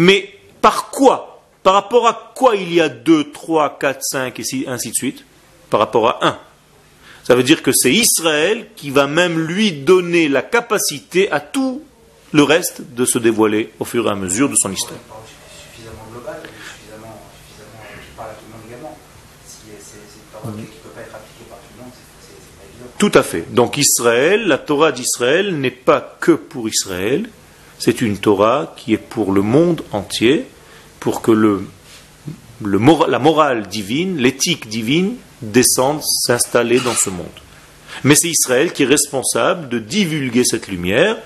Mais 0.00 0.32
par 0.62 0.88
quoi 0.88 1.42
Par 1.62 1.74
rapport 1.74 2.08
à 2.08 2.32
quoi 2.34 2.56
il 2.56 2.72
y 2.72 2.80
a 2.80 2.88
2, 2.88 3.32
3, 3.32 3.76
4, 3.78 3.98
5 4.00 4.40
et 4.40 4.44
ainsi 4.66 4.88
de 4.88 4.94
suite 4.94 5.26
Par 5.68 5.78
rapport 5.78 6.08
à 6.08 6.26
1. 6.26 6.38
Ça 7.22 7.34
veut 7.34 7.42
dire 7.42 7.62
que 7.62 7.70
c'est 7.70 7.92
Israël 7.92 8.68
qui 8.76 8.88
va 8.88 9.06
même 9.06 9.38
lui 9.38 9.72
donner 9.72 10.28
la 10.28 10.40
capacité 10.40 11.30
à 11.30 11.38
tout 11.40 11.82
le 12.32 12.42
reste 12.42 12.94
de 12.94 13.04
se 13.04 13.18
dévoiler 13.18 13.74
au 13.78 13.84
fur 13.84 14.06
et 14.06 14.10
à 14.10 14.14
mesure 14.14 14.48
de 14.48 14.54
son 14.56 14.72
histoire. 14.72 14.98
Tout 22.96 23.12
à 23.12 23.22
fait. 23.22 23.52
Donc 23.52 23.76
Israël, 23.76 24.46
la 24.46 24.56
Torah 24.56 24.92
d'Israël 24.92 25.58
n'est 25.58 25.70
pas 25.70 26.16
que 26.20 26.32
pour 26.32 26.70
Israël, 26.70 27.28
c'est 27.80 28.02
une 28.02 28.18
Torah 28.18 28.74
qui 28.76 28.92
est 28.92 28.98
pour 28.98 29.32
le 29.32 29.42
monde 29.42 29.82
entier, 29.90 30.44
pour 31.00 31.22
que 31.22 31.32
la 32.62 33.18
morale 33.18 33.66
divine, 33.66 34.18
l'éthique 34.18 34.68
divine 34.68 35.16
descende, 35.42 36.02
s'installer 36.02 36.78
dans 36.78 36.94
ce 36.94 37.10
monde. 37.10 37.26
Mais 38.04 38.14
c'est 38.14 38.28
Israël 38.28 38.72
qui 38.72 38.84
est 38.84 38.86
responsable 38.86 39.68
de 39.68 39.78
divulguer 39.78 40.44
cette 40.44 40.68
lumière, 40.68 41.16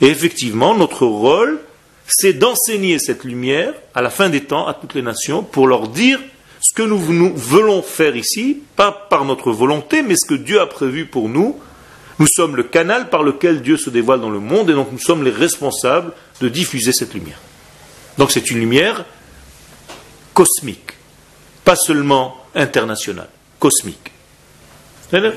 et 0.00 0.06
effectivement, 0.06 0.76
notre 0.76 1.06
rôle, 1.06 1.60
c'est 2.06 2.34
d'enseigner 2.34 2.98
cette 2.98 3.24
lumière 3.24 3.72
à 3.94 4.02
la 4.02 4.10
fin 4.10 4.28
des 4.28 4.42
temps 4.42 4.66
à 4.66 4.74
toutes 4.74 4.94
les 4.94 5.02
nations 5.02 5.42
pour 5.42 5.66
leur 5.66 5.88
dire 5.88 6.20
ce 6.60 6.74
que 6.74 6.82
nous, 6.82 6.98
voulons 7.34 7.82
faire 7.82 8.16
ici, 8.16 8.58
pas 8.76 8.92
par 8.92 9.24
notre 9.24 9.50
volonté, 9.50 10.02
mais 10.02 10.14
ce 10.16 10.26
que 10.26 10.34
Dieu 10.34 10.60
a 10.60 10.66
prévu 10.66 11.06
pour 11.06 11.28
nous. 11.28 11.58
Nous 12.18 12.26
sommes 12.26 12.56
le 12.56 12.62
canal 12.64 13.08
par 13.10 13.22
lequel 13.22 13.62
Dieu 13.62 13.76
se 13.76 13.90
dévoile 13.90 14.20
dans 14.20 14.30
le 14.30 14.38
monde 14.38 14.70
et 14.70 14.74
donc 14.74 14.92
nous 14.92 14.98
sommes 14.98 15.22
les 15.22 15.30
responsables 15.30 16.12
de 16.40 16.48
diffuser 16.48 16.92
cette 16.92 17.14
lumière. 17.14 17.38
Donc 18.18 18.30
c'est 18.30 18.50
une 18.50 18.58
lumière 18.58 19.04
cosmique, 20.34 20.92
pas 21.64 21.76
seulement 21.76 22.36
internationale, 22.54 23.28
cosmique. 23.58 24.12
Qu'on 25.10 25.18
sait 25.20 25.28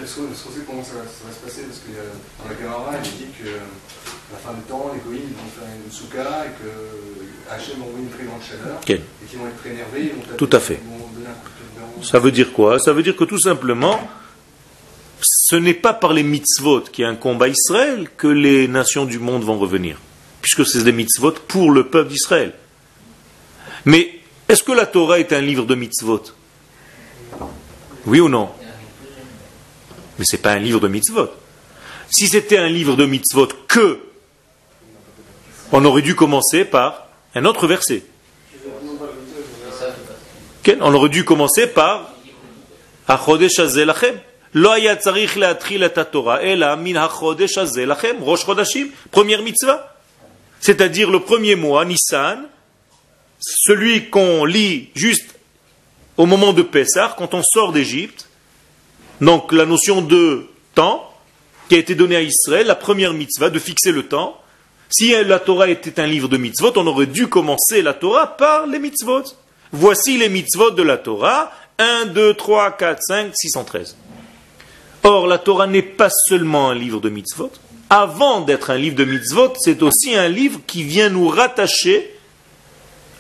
comment 0.66 0.84
ça 0.84 0.94
va, 0.94 1.04
se 1.34 1.40
passer? 1.44 1.64
Parce 1.64 1.80
que 1.80 1.92
euh, 1.92 2.08
dans 2.42 2.50
la 2.50 2.56
Gemara, 2.58 2.94
il 3.04 3.12
dit 3.12 3.32
que 3.38 3.50
à 3.50 4.34
la 4.34 4.38
fin 4.40 4.54
du 4.54 4.62
temps, 4.62 4.90
les 4.94 5.02
Goïms 5.02 5.34
vont 5.34 5.52
faire 5.60 5.68
une 5.86 5.92
souka 5.92 6.46
et 6.46 6.64
que 6.64 7.54
Hachem 7.54 7.82
envoie 7.82 8.00
une 8.00 8.10
très 8.10 8.24
grande 8.24 8.42
chaleur 8.42 8.80
et 8.88 9.26
qu'ils 9.28 9.38
vont 9.38 9.48
être 9.48 9.58
très 9.58 9.72
énervés. 9.72 10.14
Tout 10.38 10.50
à 10.54 10.60
fait. 10.62 10.80
Ça 12.04 12.20
veut 12.20 12.32
dire 12.32 12.54
quoi? 12.54 12.80
Ça 12.80 12.94
veut 12.94 13.04
dire 13.04 13.18
que 13.18 13.26
tout 13.26 13.40
simplement, 13.40 14.00
ce 15.48 15.56
n'est 15.56 15.76
pas 15.76 15.94
par 15.94 16.12
les 16.12 16.24
mitzvot 16.24 16.82
qui 16.82 17.04
est 17.04 17.06
un 17.06 17.16
combat 17.16 17.48
Israël 17.48 18.10
que 18.18 18.26
les 18.26 18.68
nations 18.68 19.06
du 19.06 19.20
monde 19.20 19.44
vont 19.44 19.60
revenir, 19.60 20.00
puisque 20.42 20.66
c'est 20.66 20.84
des 20.84 20.92
mitzvot 20.92 21.34
pour 21.48 21.70
le 21.70 21.88
peuple 21.88 22.10
d'Israël. 22.10 22.56
Mais 23.86 24.22
est-ce 24.50 24.64
que 24.64 24.72
la 24.72 24.88
Torah 24.88 25.20
est 25.20 25.32
un 25.34 25.42
livre 25.42 25.66
de 25.66 25.76
mitzvot? 25.76 26.24
Oui 28.08 28.20
ou 28.22 28.28
non? 28.28 28.50
Mais 30.18 30.26
ce 30.26 30.36
n'est 30.36 30.42
pas 30.42 30.54
un 30.54 30.58
livre 30.58 30.80
de 30.80 30.88
mitzvot. 30.88 31.30
Si 32.10 32.28
c'était 32.28 32.58
un 32.58 32.68
livre 32.68 32.96
de 32.96 33.06
mitzvot 33.06 33.50
que, 33.68 34.00
on 35.72 35.86
aurait 35.86 36.02
dû 36.02 36.16
commencer 36.16 36.66
par 36.66 37.10
un 37.36 37.46
autre 37.46 37.68
verset. 37.68 38.04
On 40.82 40.94
aurait 40.96 41.10
dû 41.10 41.24
commencer 41.24 41.68
par 41.68 42.14
Achodesh. 43.08 43.60
Lo 44.55 44.73
היה 44.73 44.97
צריך 44.97 45.37
להתחיל 45.39 45.85
את 45.85 45.99
התורה, 45.99 46.41
אלא 46.41 46.75
מן 46.75 46.97
החודש 46.97 47.59
הזה 47.59 47.87
לכם, 47.87 48.17
ראש 48.21 48.45
première 49.13 49.43
mitzvah. 49.43 49.79
C'est-à-dire 50.61 51.11
le 51.11 51.21
premier 51.21 51.55
mois, 51.55 51.85
Nissan, 51.85 52.49
celui 53.41 54.11
qu'on 54.11 54.45
lit 54.45 54.91
juste 54.95 55.35
au 56.17 56.27
moment 56.27 56.53
de 56.53 56.63
Pessah, 56.63 57.15
quand 57.17 57.33
on 57.33 57.43
sort 57.43 57.73
d'Égypte. 57.73 58.29
Donc 59.21 59.53
la 59.53 59.65
notion 59.65 60.03
de 60.03 60.47
temps 60.75 61.11
qui 61.69 61.77
a 61.77 61.79
été 61.79 61.95
donnée 61.95 62.17
à 62.17 62.23
Israël, 62.23 62.67
la 62.67 62.75
première 62.75 63.15
mitzvah, 63.15 63.49
de 63.49 63.59
fixer 63.59 63.93
le 63.93 64.07
temps. 64.07 64.37
Si 64.91 65.13
la 65.25 65.39
Torah 65.39 65.69
était 65.69 66.01
un 66.01 66.07
livre 66.07 66.29
de 66.29 66.37
mitzvot, 66.37 66.73
on 66.77 66.87
aurait 66.87 67.07
dû 67.07 67.29
commencer 67.29 67.81
la 67.81 67.95
Torah 67.95 68.37
par 68.37 68.67
les 68.67 68.81
mitzvot. 68.81 69.23
Voici 69.73 70.19
les 70.19 70.29
mitzvot 70.29 70.73
de 70.73 70.83
la 70.83 70.99
Torah. 70.99 71.53
1, 71.79 72.07
2, 72.07 72.35
3, 72.35 72.73
4, 72.73 72.99
5, 73.01 73.31
613. 73.33 73.97
Or, 75.08 75.28
la 75.28 75.38
Torah 75.38 75.68
n'est 75.68 75.84
pas 75.84 76.10
seulement 76.10 76.72
un 76.72 76.74
livre 76.74 77.00
de 77.00 77.10
mitzvot. 77.10 77.52
Avant 77.92 78.42
d'être 78.42 78.72
un 78.72 78.78
livre 78.78 78.96
de 78.96 79.06
mitzvot, 79.06 79.54
c'est 79.60 79.84
aussi 79.84 80.16
un 80.16 80.28
livre 80.28 80.62
qui 80.66 80.82
vient 80.82 81.10
nous 81.10 81.28
rattacher 81.28 82.12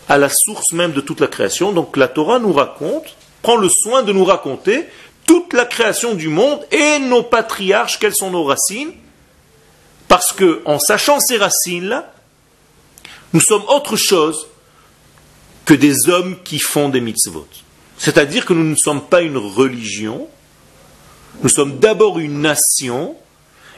à 0.09 0.17
la 0.17 0.29
source 0.29 0.73
même 0.73 0.93
de 0.93 1.01
toute 1.01 1.19
la 1.19 1.27
création. 1.27 1.73
Donc 1.73 1.95
la 1.95 2.07
Torah 2.07 2.39
nous 2.39 2.53
raconte, 2.53 3.15
prend 3.43 3.55
le 3.55 3.69
soin 3.69 4.01
de 4.01 4.11
nous 4.11 4.25
raconter 4.25 4.87
toute 5.27 5.53
la 5.53 5.65
création 5.65 6.15
du 6.15 6.27
monde 6.27 6.65
et 6.71 6.97
nos 6.97 7.21
patriarches, 7.21 7.99
quelles 7.99 8.15
sont 8.15 8.31
nos 8.31 8.45
racines. 8.45 8.93
Parce 10.07 10.33
que, 10.33 10.63
en 10.65 10.79
sachant 10.79 11.19
ces 11.19 11.37
racines-là, 11.37 12.11
nous 13.33 13.41
sommes 13.41 13.63
autre 13.67 13.95
chose 13.95 14.47
que 15.65 15.75
des 15.75 16.09
hommes 16.09 16.37
qui 16.43 16.57
font 16.57 16.89
des 16.89 17.01
mitzvot. 17.01 17.47
C'est-à-dire 17.99 18.47
que 18.47 18.53
nous 18.53 18.63
ne 18.63 18.75
sommes 18.75 19.01
pas 19.01 19.21
une 19.21 19.37
religion, 19.37 20.27
nous 21.41 21.49
sommes 21.49 21.79
d'abord 21.79 22.19
une 22.19 22.41
nation, 22.41 23.15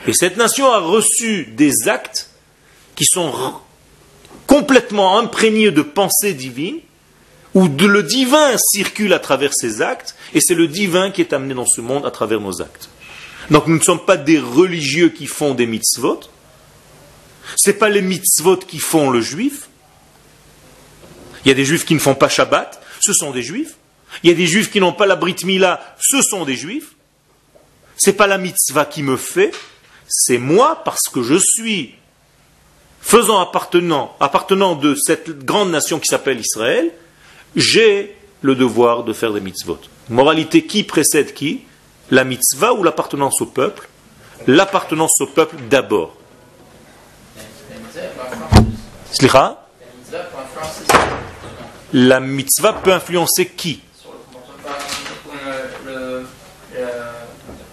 et 0.06 0.14
cette 0.14 0.38
nation 0.38 0.72
a 0.72 0.80
reçu 0.80 1.46
des 1.46 1.88
actes 1.88 2.30
qui 2.96 3.06
sont 3.06 3.34
complètement 4.46 5.20
imprégnés 5.20 5.72
de 5.72 5.82
pensées 5.82 6.34
divines, 6.34 6.80
où 7.54 7.68
le 7.68 8.04
divin 8.04 8.56
circule 8.58 9.14
à 9.14 9.20
travers 9.20 9.54
ces 9.54 9.82
actes, 9.82 10.16
et 10.34 10.42
c'est 10.42 10.54
le 10.54 10.68
divin 10.68 11.12
qui 11.12 11.22
est 11.22 11.34
amené 11.34 11.54
dans 11.54 11.66
ce 11.66 11.82
monde 11.82 12.06
à 12.06 12.12
travers 12.12 12.40
nos 12.40 12.62
actes. 12.62 12.90
Donc 13.50 13.68
nous 13.68 13.78
ne 13.78 13.84
sommes 13.84 14.06
pas 14.06 14.18
des 14.18 14.40
religieux 14.40 15.10
qui 15.10 15.26
font 15.26 15.54
des 15.54 15.66
mitzvot, 15.66 16.20
ce 17.56 17.70
n'est 17.70 17.78
pas 17.78 17.90
les 17.90 18.02
mitzvot 18.02 18.58
qui 18.58 18.80
font 18.80 19.10
le 19.10 19.22
juif, 19.22 19.68
il 21.48 21.50
y 21.50 21.52
a 21.52 21.56
des 21.56 21.64
juifs 21.64 21.86
qui 21.86 21.94
ne 21.94 22.00
font 22.00 22.14
pas 22.14 22.28
Shabbat, 22.28 22.82
ce 23.00 23.14
sont 23.14 23.32
des 23.32 23.42
juifs. 23.42 23.76
Il 24.22 24.30
y 24.30 24.34
a 24.34 24.36
des 24.36 24.48
juifs 24.48 24.70
qui 24.70 24.82
n'ont 24.82 24.92
pas 24.92 25.06
la 25.06 25.16
Brit 25.16 25.38
Mila, 25.46 25.96
ce 25.98 26.22
sont 26.22 26.44
des 26.44 26.58
juifs. 26.58 26.97
Ce 27.98 28.10
n'est 28.10 28.16
pas 28.16 28.28
la 28.28 28.38
mitzvah 28.38 28.86
qui 28.86 29.04
me 29.04 29.18
fait, 29.18 29.54
c'est 30.08 30.38
moi 30.38 30.82
parce 30.86 31.10
que 31.12 31.24
je 31.24 31.36
suis 31.36 31.96
faisant 33.02 33.40
appartenant, 33.40 34.16
appartenant 34.20 34.76
de 34.76 34.96
cette 34.96 35.46
grande 35.46 35.72
nation 35.72 36.00
qui 36.00 36.08
s'appelle 36.08 36.40
Israël, 36.40 36.92
j'ai 37.56 38.16
le 38.42 38.56
devoir 38.56 39.04
de 39.04 39.14
faire 39.14 39.34
des 39.34 39.42
mitzvot. 39.42 39.80
Moralité, 40.10 40.66
qui 40.66 40.84
précède 40.84 41.34
qui? 41.34 41.64
La 42.12 42.24
mitzvah 42.24 42.74
ou 42.74 42.84
l'appartenance 42.84 43.42
au 43.42 43.48
peuple? 43.48 43.88
L'appartenance 44.46 45.20
au 45.22 45.26
peuple 45.26 45.56
d'abord. 45.70 46.16
La 51.94 52.20
mitzvah 52.20 52.74
peut 52.74 52.94
influencer 52.94 53.48
qui 53.48 53.82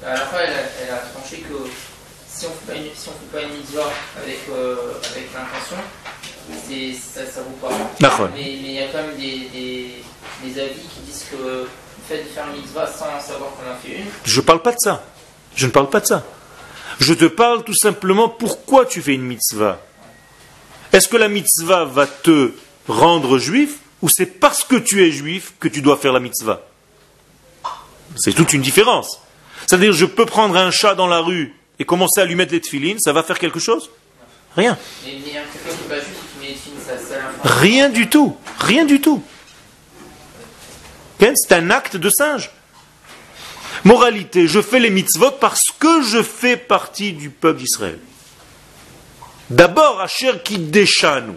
À 0.07 0.12
la 0.12 0.16
fin, 0.26 0.38
elle 0.38 0.90
a, 0.90 0.97
tranché 0.99 1.38
que 1.38 1.54
si 2.28 2.47
on 2.47 2.50
ne 2.50 2.75
fait, 2.75 2.90
pas 3.33 3.43
une 3.43 3.57
mitzvah 3.57 3.90
avec, 4.23 4.34
euh, 4.51 4.77
avec 5.13 5.29
l'intention, 5.35 5.77
ça 7.15 7.41
ne 7.41 7.45
vaut 7.45 7.69
pas. 7.69 8.31
Mais, 8.35 8.53
il 8.53 8.71
y 8.71 8.79
a 8.81 8.87
quand 8.89 8.99
même 8.99 9.17
des, 9.17 9.49
des, 10.43 10.61
avis 10.61 10.81
qui 10.81 11.01
disent 11.07 11.27
que 11.31 11.37
le 11.37 11.69
fait 12.07 12.19
de 12.19 12.29
faire 12.29 12.45
une 12.49 12.61
mitzvah 12.61 12.87
sans 12.87 13.21
savoir 13.21 13.51
qu'on 13.53 13.71
en 13.71 13.77
fait 13.83 13.99
une. 13.99 14.07
Je 14.25 14.41
ne 14.41 14.45
parle 14.45 14.63
pas 14.63 14.73
de 14.73 14.79
ça. 14.79 15.05
Je 15.57 15.67
ne 15.67 15.71
parle 15.71 15.89
pas 15.89 16.01
de 16.01 16.07
ça. 16.07 16.25
Je 17.01 17.15
te 17.15 17.25
parle 17.25 17.65
tout 17.65 17.75
simplement 17.75 18.29
pourquoi 18.29 18.87
tu 18.87 19.03
fais 19.03 19.15
une 19.15 19.23
mitzvah. 19.23 19.81
Est-ce 20.93 21.09
que 21.09 21.17
la 21.17 21.29
mitzvah 21.29 21.85
va 21.85 22.07
te 22.07 22.53
rendre 22.87 23.39
juif 23.39 23.79
ou 24.03 24.09
c'est 24.09 24.27
parce 24.27 24.65
que 24.65 24.77
tu 24.77 25.05
es 25.05 25.11
juif 25.11 25.55
que 25.59 25.69
tu 25.69 25.83
dois 25.83 25.97
faire 25.97 26.13
la 26.13 26.21
mitzvah? 26.21 26.63
C'est 28.17 28.33
toute 28.33 28.53
une 28.53 28.63
différence. 28.63 29.21
C'est-à-dire, 29.67 29.93
je 29.93 30.05
peux 30.05 30.27
prendre 30.27 30.57
un 30.57 30.71
chat 30.71 30.95
dans 30.95 31.07
la 31.07 31.21
rue 31.21 31.55
et 31.79 31.85
commencer 31.85 32.21
à 32.21 32.25
lui 32.25 32.35
mettre 32.35 32.53
les 32.53 32.61
tefilines, 32.61 33.01
ça 33.01 33.13
va 33.13 33.23
faire 33.23 33.39
quelque 33.39 33.59
chose? 33.59 33.91
Rien. 34.56 34.78
Rien 37.42 37.88
du 37.88 38.08
tout. 38.08 38.37
Rien 38.61 38.84
du 38.84 39.00
tout. 39.00 39.23
C'est 41.18 41.52
un 41.52 41.70
acte 41.70 41.96
de 41.96 42.11
singe. 42.11 42.50
Moralité, 43.84 44.46
je 44.46 44.62
fais 44.62 44.78
les 44.78 44.90
mitzvot 44.90 45.32
parce 45.32 45.64
que 45.78 46.02
je 46.02 46.23
fais 46.23 46.56
partie 46.56 47.12
du 47.12 47.30
peuple 47.30 47.61
d'Israël. 47.61 47.99
D'abord, 49.50 50.00
Asher 50.00 50.32
qui 50.42 50.58
nous. 50.58 51.37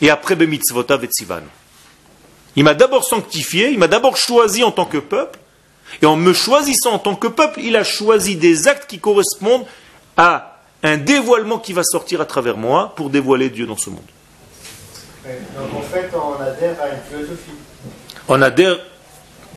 et 0.00 0.10
après 0.10 0.36
Tzivan. 0.36 1.42
Il 2.54 2.64
m'a 2.64 2.74
d'abord 2.74 3.04
sanctifié, 3.04 3.70
il 3.70 3.78
m'a 3.78 3.88
d'abord 3.88 4.16
choisi 4.16 4.62
en 4.62 4.70
tant 4.70 4.84
que 4.84 4.98
peuple, 4.98 5.38
et 6.02 6.06
en 6.06 6.16
me 6.16 6.32
choisissant 6.32 6.92
en 6.92 6.98
tant 6.98 7.16
que 7.16 7.28
peuple, 7.28 7.60
il 7.60 7.76
a 7.76 7.84
choisi 7.84 8.36
des 8.36 8.68
actes 8.68 8.88
qui 8.88 8.98
correspondent 8.98 9.66
à 10.16 10.57
un 10.82 10.96
dévoilement 10.96 11.58
qui 11.58 11.72
va 11.72 11.82
sortir 11.82 12.20
à 12.20 12.24
travers 12.24 12.56
moi 12.56 12.92
pour 12.94 13.10
dévoiler 13.10 13.50
Dieu 13.50 13.66
dans 13.66 13.76
ce 13.76 13.90
monde. 13.90 14.00
Donc 15.24 15.74
en 15.74 15.82
fait, 15.82 16.10
on 16.14 16.40
adhère 16.40 16.76
à 16.80 16.88
une 16.88 17.00
philosophie. 17.10 17.50
On 18.28 18.40
adhère, 18.40 18.78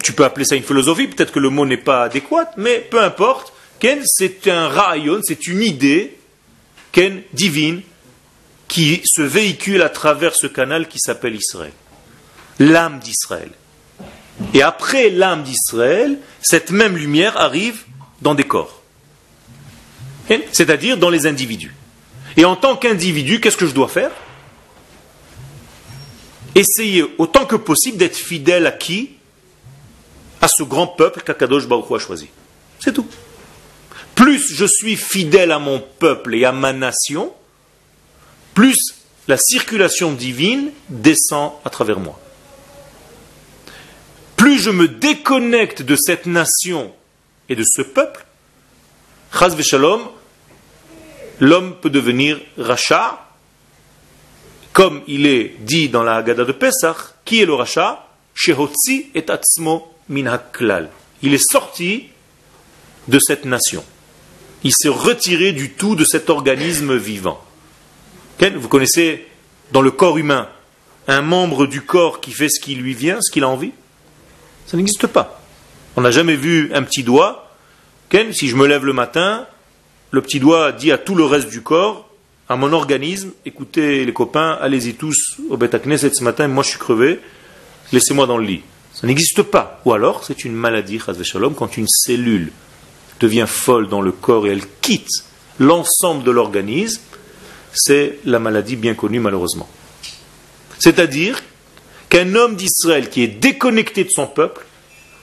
tu 0.03 0.13
peux 0.13 0.25
appeler 0.25 0.45
ça 0.45 0.55
une 0.55 0.63
philosophie, 0.63 1.07
peut-être 1.07 1.31
que 1.31 1.39
le 1.39 1.49
mot 1.49 1.65
n'est 1.65 1.77
pas 1.77 2.03
adéquat, 2.03 2.51
mais 2.57 2.79
peu 2.79 3.01
importe. 3.01 3.53
Ken, 3.79 3.99
c'est 4.05 4.47
un 4.47 4.67
rayon, 4.67 5.21
c'est 5.23 5.47
une 5.47 5.61
idée, 5.61 6.17
Ken, 6.91 7.21
divine, 7.33 7.81
qui 8.67 9.01
se 9.05 9.21
véhicule 9.21 9.81
à 9.81 9.89
travers 9.89 10.35
ce 10.35 10.47
canal 10.47 10.87
qui 10.87 10.99
s'appelle 10.99 11.35
Israël. 11.35 11.73
L'âme 12.59 12.99
d'Israël. 12.99 13.51
Et 14.53 14.61
après 14.61 15.09
l'âme 15.09 15.43
d'Israël, 15.43 16.17
cette 16.41 16.71
même 16.71 16.95
lumière 16.97 17.37
arrive 17.37 17.83
dans 18.21 18.35
des 18.35 18.43
corps. 18.43 18.80
C'est-à-dire 20.51 20.97
dans 20.97 21.09
les 21.09 21.27
individus. 21.27 21.73
Et 22.37 22.45
en 22.45 22.55
tant 22.55 22.75
qu'individu, 22.75 23.39
qu'est-ce 23.41 23.57
que 23.57 23.67
je 23.67 23.73
dois 23.73 23.87
faire? 23.87 24.11
Essayer 26.55 27.03
autant 27.17 27.45
que 27.45 27.55
possible 27.55 27.97
d'être 27.97 28.15
fidèle 28.15 28.65
à 28.65 28.71
qui? 28.71 29.11
À 30.41 30.47
ce 30.47 30.63
grand 30.63 30.87
peuple 30.87 31.21
qu'Akadosh 31.21 31.67
Baruch 31.67 31.91
a 31.91 31.99
choisi. 31.99 32.27
C'est 32.79 32.93
tout. 32.93 33.07
Plus 34.15 34.53
je 34.53 34.65
suis 34.65 34.95
fidèle 34.95 35.51
à 35.51 35.59
mon 35.59 35.79
peuple 35.79 36.35
et 36.35 36.45
à 36.45 36.51
ma 36.51 36.73
nation, 36.73 37.33
plus 38.53 38.75
la 39.27 39.37
circulation 39.37 40.11
divine 40.11 40.71
descend 40.89 41.53
à 41.63 41.69
travers 41.69 41.99
moi. 41.99 42.19
Plus 44.35 44.59
je 44.59 44.71
me 44.71 44.87
déconnecte 44.87 45.83
de 45.83 45.95
cette 45.95 46.25
nation 46.25 46.91
et 47.49 47.55
de 47.55 47.63
ce 47.63 47.81
peuple, 47.81 48.25
Chaz 49.31 49.55
l'homme 51.41 51.75
peut 51.81 51.89
devenir 51.89 52.39
rachat, 52.57 53.19
comme 54.71 55.01
il 55.07 55.25
est 55.25 55.55
dit 55.59 55.89
dans 55.89 56.03
la 56.03 56.15
Haggadah 56.15 56.45
de 56.45 56.53
Pesach, 56.53 56.95
qui 57.25 57.41
est 57.41 57.45
le 57.45 57.55
rachat 57.55 58.07
Shehotzi 58.33 59.07
et 59.13 59.25
Atzmo 59.29 59.93
min 60.07 60.39
Il 61.21 61.33
est 61.33 61.51
sorti 61.51 62.07
de 63.09 63.19
cette 63.19 63.43
nation. 63.43 63.83
Il 64.63 64.71
s'est 64.73 64.89
retiré 64.89 65.51
du 65.51 65.71
tout 65.71 65.95
de 65.95 66.05
cet 66.05 66.29
organisme 66.29 66.95
vivant. 66.95 67.43
Vous 68.39 68.69
connaissez 68.69 69.27
dans 69.71 69.81
le 69.81 69.91
corps 69.91 70.17
humain 70.17 70.47
un 71.07 71.21
membre 71.21 71.65
du 71.65 71.81
corps 71.81 72.21
qui 72.21 72.31
fait 72.31 72.49
ce 72.49 72.59
qui 72.59 72.75
lui 72.75 72.93
vient, 72.93 73.19
ce 73.21 73.31
qu'il 73.31 73.43
a 73.43 73.49
envie? 73.49 73.71
Ça 74.67 74.77
n'existe 74.77 75.07
pas. 75.07 75.41
On 75.95 76.01
n'a 76.01 76.11
jamais 76.11 76.35
vu 76.35 76.71
un 76.73 76.83
petit 76.83 77.03
doigt. 77.03 77.55
Si 78.31 78.47
je 78.47 78.55
me 78.55 78.67
lève 78.67 78.85
le 78.85 78.93
matin, 78.93 79.47
le 80.11 80.21
petit 80.21 80.39
doigt 80.39 80.73
dit 80.73 80.91
à 80.91 80.97
tout 80.97 81.15
le 81.15 81.23
reste 81.23 81.49
du 81.49 81.61
corps, 81.61 82.09
à 82.49 82.57
mon 82.57 82.73
organisme, 82.73 83.31
écoutez 83.45 84.03
les 84.03 84.13
copains, 84.13 84.57
allez-y 84.59 84.93
tous 84.93 85.37
au 85.49 85.55
Beta 85.55 85.79
Knesset 85.79 86.11
ce 86.13 86.23
matin, 86.23 86.49
moi 86.49 86.63
je 86.63 86.69
suis 86.69 86.79
crevé, 86.79 87.21
laissez-moi 87.93 88.27
dans 88.27 88.37
le 88.37 88.45
lit. 88.45 88.61
Ça 88.93 89.07
n'existe 89.07 89.41
pas. 89.41 89.79
Ou 89.85 89.93
alors, 89.93 90.25
c'est 90.25 90.43
une 90.43 90.53
maladie, 90.53 90.99
Shalom, 91.23 91.55
quand 91.55 91.77
une 91.77 91.87
cellule 91.87 92.51
devient 93.21 93.45
folle 93.47 93.87
dans 93.87 94.01
le 94.01 94.11
corps 94.11 94.47
et 94.47 94.51
elle 94.51 94.67
quitte 94.81 95.23
l'ensemble 95.59 96.23
de 96.23 96.31
l'organisme, 96.31 97.01
c'est 97.73 98.19
la 98.25 98.39
maladie 98.39 98.75
bien 98.75 98.95
connue 98.95 99.21
malheureusement. 99.21 99.69
C'est-à-dire 100.77 101.41
qu'un 102.09 102.35
homme 102.35 102.57
d'Israël 102.57 103.09
qui 103.09 103.23
est 103.23 103.27
déconnecté 103.27 104.03
de 104.03 104.09
son 104.09 104.27
peuple, 104.27 104.65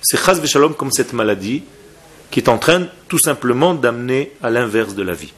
c'est 0.00 0.16
Chaz 0.16 0.40
Shalom 0.46 0.74
comme 0.74 0.92
cette 0.92 1.12
maladie 1.12 1.62
qui 2.30 2.40
est 2.40 2.48
en 2.48 2.58
train 2.58 2.86
tout 3.08 3.18
simplement 3.18 3.74
d'amener 3.74 4.32
à 4.42 4.50
l'inverse 4.50 4.94
de 4.94 5.02
la 5.02 5.14
vie. 5.14 5.32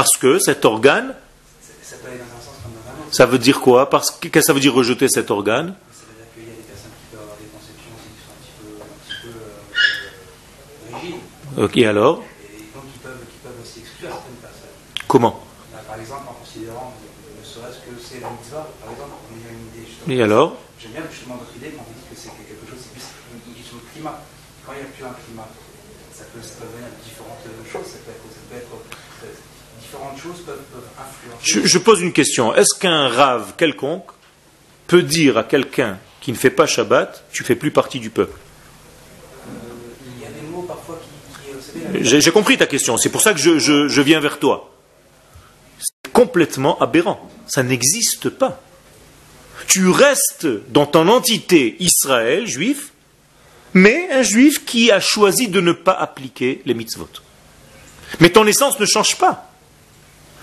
Parce 0.00 0.16
que 0.16 0.38
cet 0.38 0.64
organe, 0.64 1.14
ça 3.10 3.26
veut 3.26 3.38
dire 3.38 3.60
quoi? 3.60 3.90
Parce 3.90 4.10
que, 4.10 4.28
Qu'est-ce 4.28 4.32
que 4.32 4.46
ça 4.46 4.52
veut 4.54 4.60
dire 4.60 4.72
rejeter 4.72 5.08
cet 5.10 5.30
organe? 5.30 5.74
Ça 5.92 6.04
veut 10.96 11.06
dire. 11.06 11.16
Ok, 11.58 11.76
alors? 11.76 12.22
Et 12.42 12.62
donc 12.72 12.84
ils 12.94 13.00
peuvent, 13.00 13.18
ils 13.20 13.40
peuvent 13.40 13.60
aussi 13.62 13.80
exclure 13.80 14.08
certaines 14.08 14.36
personnes. 14.36 14.70
Comment 15.06 15.44
bah, 15.70 15.80
Par 15.86 16.00
exemple, 16.00 16.22
en 16.30 16.32
considérant 16.32 16.94
ne 17.38 17.44
serait-ce 17.44 17.80
que 17.80 18.00
c'est 18.02 18.09
la 18.20 18.30
mitzvah, 18.30 18.68
par 18.80 18.92
exemple, 18.92 19.14
on 19.16 19.34
a 19.34 19.50
une 19.50 19.66
idée 19.72 19.84
justement. 19.88 20.12
Et 20.14 20.22
alors 20.22 20.56
J'aime 20.80 20.92
bien 20.92 21.04
justement 21.10 21.36
votre 21.36 21.52
idée 21.56 21.72
quand 21.76 21.84
vous 21.84 21.92
dites 21.92 22.08
que 22.08 22.16
c'est 22.16 22.32
quelque 22.32 22.64
chose, 22.64 22.80
c'est 22.80 22.92
plus 22.92 23.04
une 23.04 23.52
question 23.52 23.76
de 23.76 23.86
climat. 23.92 24.16
Quand 24.64 24.72
il 24.72 24.80
n'y 24.80 24.88
a 24.88 24.92
plus 24.92 25.04
un 25.04 25.16
climat, 25.16 25.48
ça 26.12 26.24
peut, 26.32 26.40
ça 26.40 26.56
peut 26.60 26.70
venir 26.72 26.88
de 26.88 27.00
différentes 27.04 27.44
choses, 27.68 27.84
ça 27.84 27.98
peut 28.00 28.12
être, 28.12 28.24
ça 28.32 28.40
peut 28.48 28.56
être 28.56 28.72
différentes 29.80 30.18
choses 30.18 30.40
peuvent, 30.46 30.62
peuvent 30.72 30.88
influencer. 30.96 31.42
Je, 31.42 31.66
je, 31.66 31.78
pose 31.78 32.00
une 32.00 32.12
question. 32.12 32.54
Est-ce 32.54 32.78
qu'un 32.78 33.08
rave 33.08 33.54
quelconque 33.56 34.10
peut 34.86 35.02
dire 35.02 35.38
à 35.38 35.44
quelqu'un 35.44 35.98
qui 36.20 36.32
ne 36.32 36.36
fait 36.36 36.50
pas 36.50 36.66
Shabbat, 36.66 37.24
tu 37.32 37.44
fais 37.44 37.56
plus 37.56 37.70
partie 37.70 38.00
du 38.00 38.10
peuple? 38.10 38.38
Euh, 38.38 39.50
Il 40.16 40.22
y 40.22 40.26
a 40.26 40.30
des 40.30 40.46
mots 40.46 40.62
parfois 40.62 40.98
qui. 41.02 42.00
qui 42.00 42.20
J'ai 42.20 42.32
compris 42.32 42.58
ta 42.58 42.66
question. 42.66 42.96
C'est 42.96 43.10
pour 43.10 43.20
ça 43.22 43.32
que 43.34 43.40
je, 43.40 43.58
je, 43.58 43.88
je 43.88 44.02
viens 44.02 44.20
vers 44.20 44.38
toi. 44.38 44.69
Complètement 46.12 46.78
aberrant. 46.80 47.30
Ça 47.46 47.62
n'existe 47.62 48.28
pas. 48.28 48.60
Tu 49.66 49.88
restes 49.88 50.46
dans 50.70 50.86
ton 50.86 51.08
entité 51.08 51.76
Israël, 51.80 52.46
juif, 52.46 52.92
mais 53.74 54.08
un 54.10 54.22
juif 54.22 54.64
qui 54.64 54.90
a 54.90 55.00
choisi 55.00 55.48
de 55.48 55.60
ne 55.60 55.72
pas 55.72 55.92
appliquer 55.92 56.62
les 56.66 56.74
mitzvot. 56.74 57.08
Mais 58.18 58.30
ton 58.30 58.46
essence 58.46 58.80
ne 58.80 58.86
change 58.86 59.16
pas. 59.16 59.50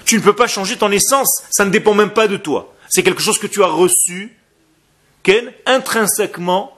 Tu 0.05 0.15
ne 0.15 0.21
peux 0.21 0.35
pas 0.35 0.47
changer 0.47 0.77
ton 0.77 0.91
essence, 0.91 1.43
ça 1.49 1.65
ne 1.65 1.69
dépend 1.69 1.93
même 1.93 2.11
pas 2.11 2.29
de 2.29 2.37
toi. 2.37 2.73
C'est 2.89 3.03
quelque 3.03 3.21
chose 3.21 3.39
que 3.39 3.47
tu 3.47 3.61
as 3.61 3.67
reçu, 3.67 4.37
Ken, 5.23 5.51
intrinsèquement, 5.65 6.73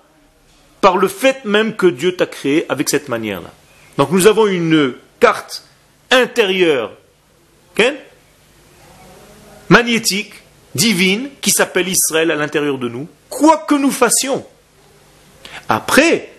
par 0.82 0.97
le 0.97 1.08
fait 1.08 1.45
même 1.45 1.75
que 1.75 1.86
Dieu 1.86 2.15
t'a 2.15 2.25
créé 2.25 2.65
avec 2.69 2.89
cette 2.89 3.10
manière-là. 3.10 3.54
Donc 3.97 4.10
nous 4.12 4.25
avons 4.25 4.47
une 4.47 4.95
carte 5.19 5.63
intérieure, 6.10 6.93
Ken, 7.75 7.95
magnétique, 9.69 10.34
divine, 10.75 11.29
qui 11.41 11.51
s'appelle 11.51 11.88
Israël 11.88 12.32
à 12.32 12.36
l'intérieur 12.36 12.77
de 12.77 12.89
nous, 12.89 13.08
quoi 13.29 13.65
que 13.67 13.75
nous 13.75 13.91
fassions. 13.91 14.45
Après, 15.67 16.32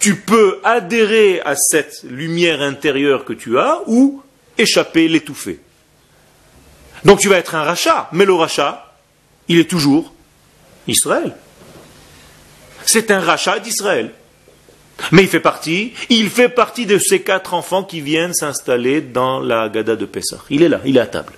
tu 0.00 0.16
peux 0.16 0.60
adhérer 0.64 1.40
à 1.40 1.56
cette 1.56 2.02
lumière 2.04 2.62
intérieure 2.62 3.24
que 3.24 3.32
tu 3.32 3.58
as 3.58 3.80
ou 3.86 4.22
échapper, 4.58 5.08
l'étouffer. 5.08 5.60
Donc 7.04 7.20
tu 7.20 7.28
vas 7.28 7.38
être 7.38 7.54
un 7.54 7.62
rachat, 7.62 8.08
mais 8.12 8.24
le 8.24 8.34
rachat, 8.34 8.94
il 9.48 9.58
est 9.58 9.70
toujours 9.70 10.12
Israël. 10.88 11.34
C'est 12.84 13.10
un 13.10 13.20
rachat 13.20 13.58
d'Israël. 13.58 14.12
Mais 15.12 15.22
il 15.22 15.28
fait 15.28 15.40
partie, 15.40 15.92
il 16.08 16.30
fait 16.30 16.48
partie 16.48 16.86
de 16.86 16.98
ces 16.98 17.20
quatre 17.20 17.52
enfants 17.52 17.84
qui 17.84 18.00
viennent 18.00 18.32
s'installer 18.32 19.02
dans 19.02 19.40
la 19.40 19.68
Gada 19.68 19.94
de 19.94 20.06
Pessah. 20.06 20.42
Il 20.48 20.62
est 20.62 20.68
là, 20.68 20.80
il 20.84 20.96
est 20.96 21.00
à 21.00 21.06
table. 21.06 21.34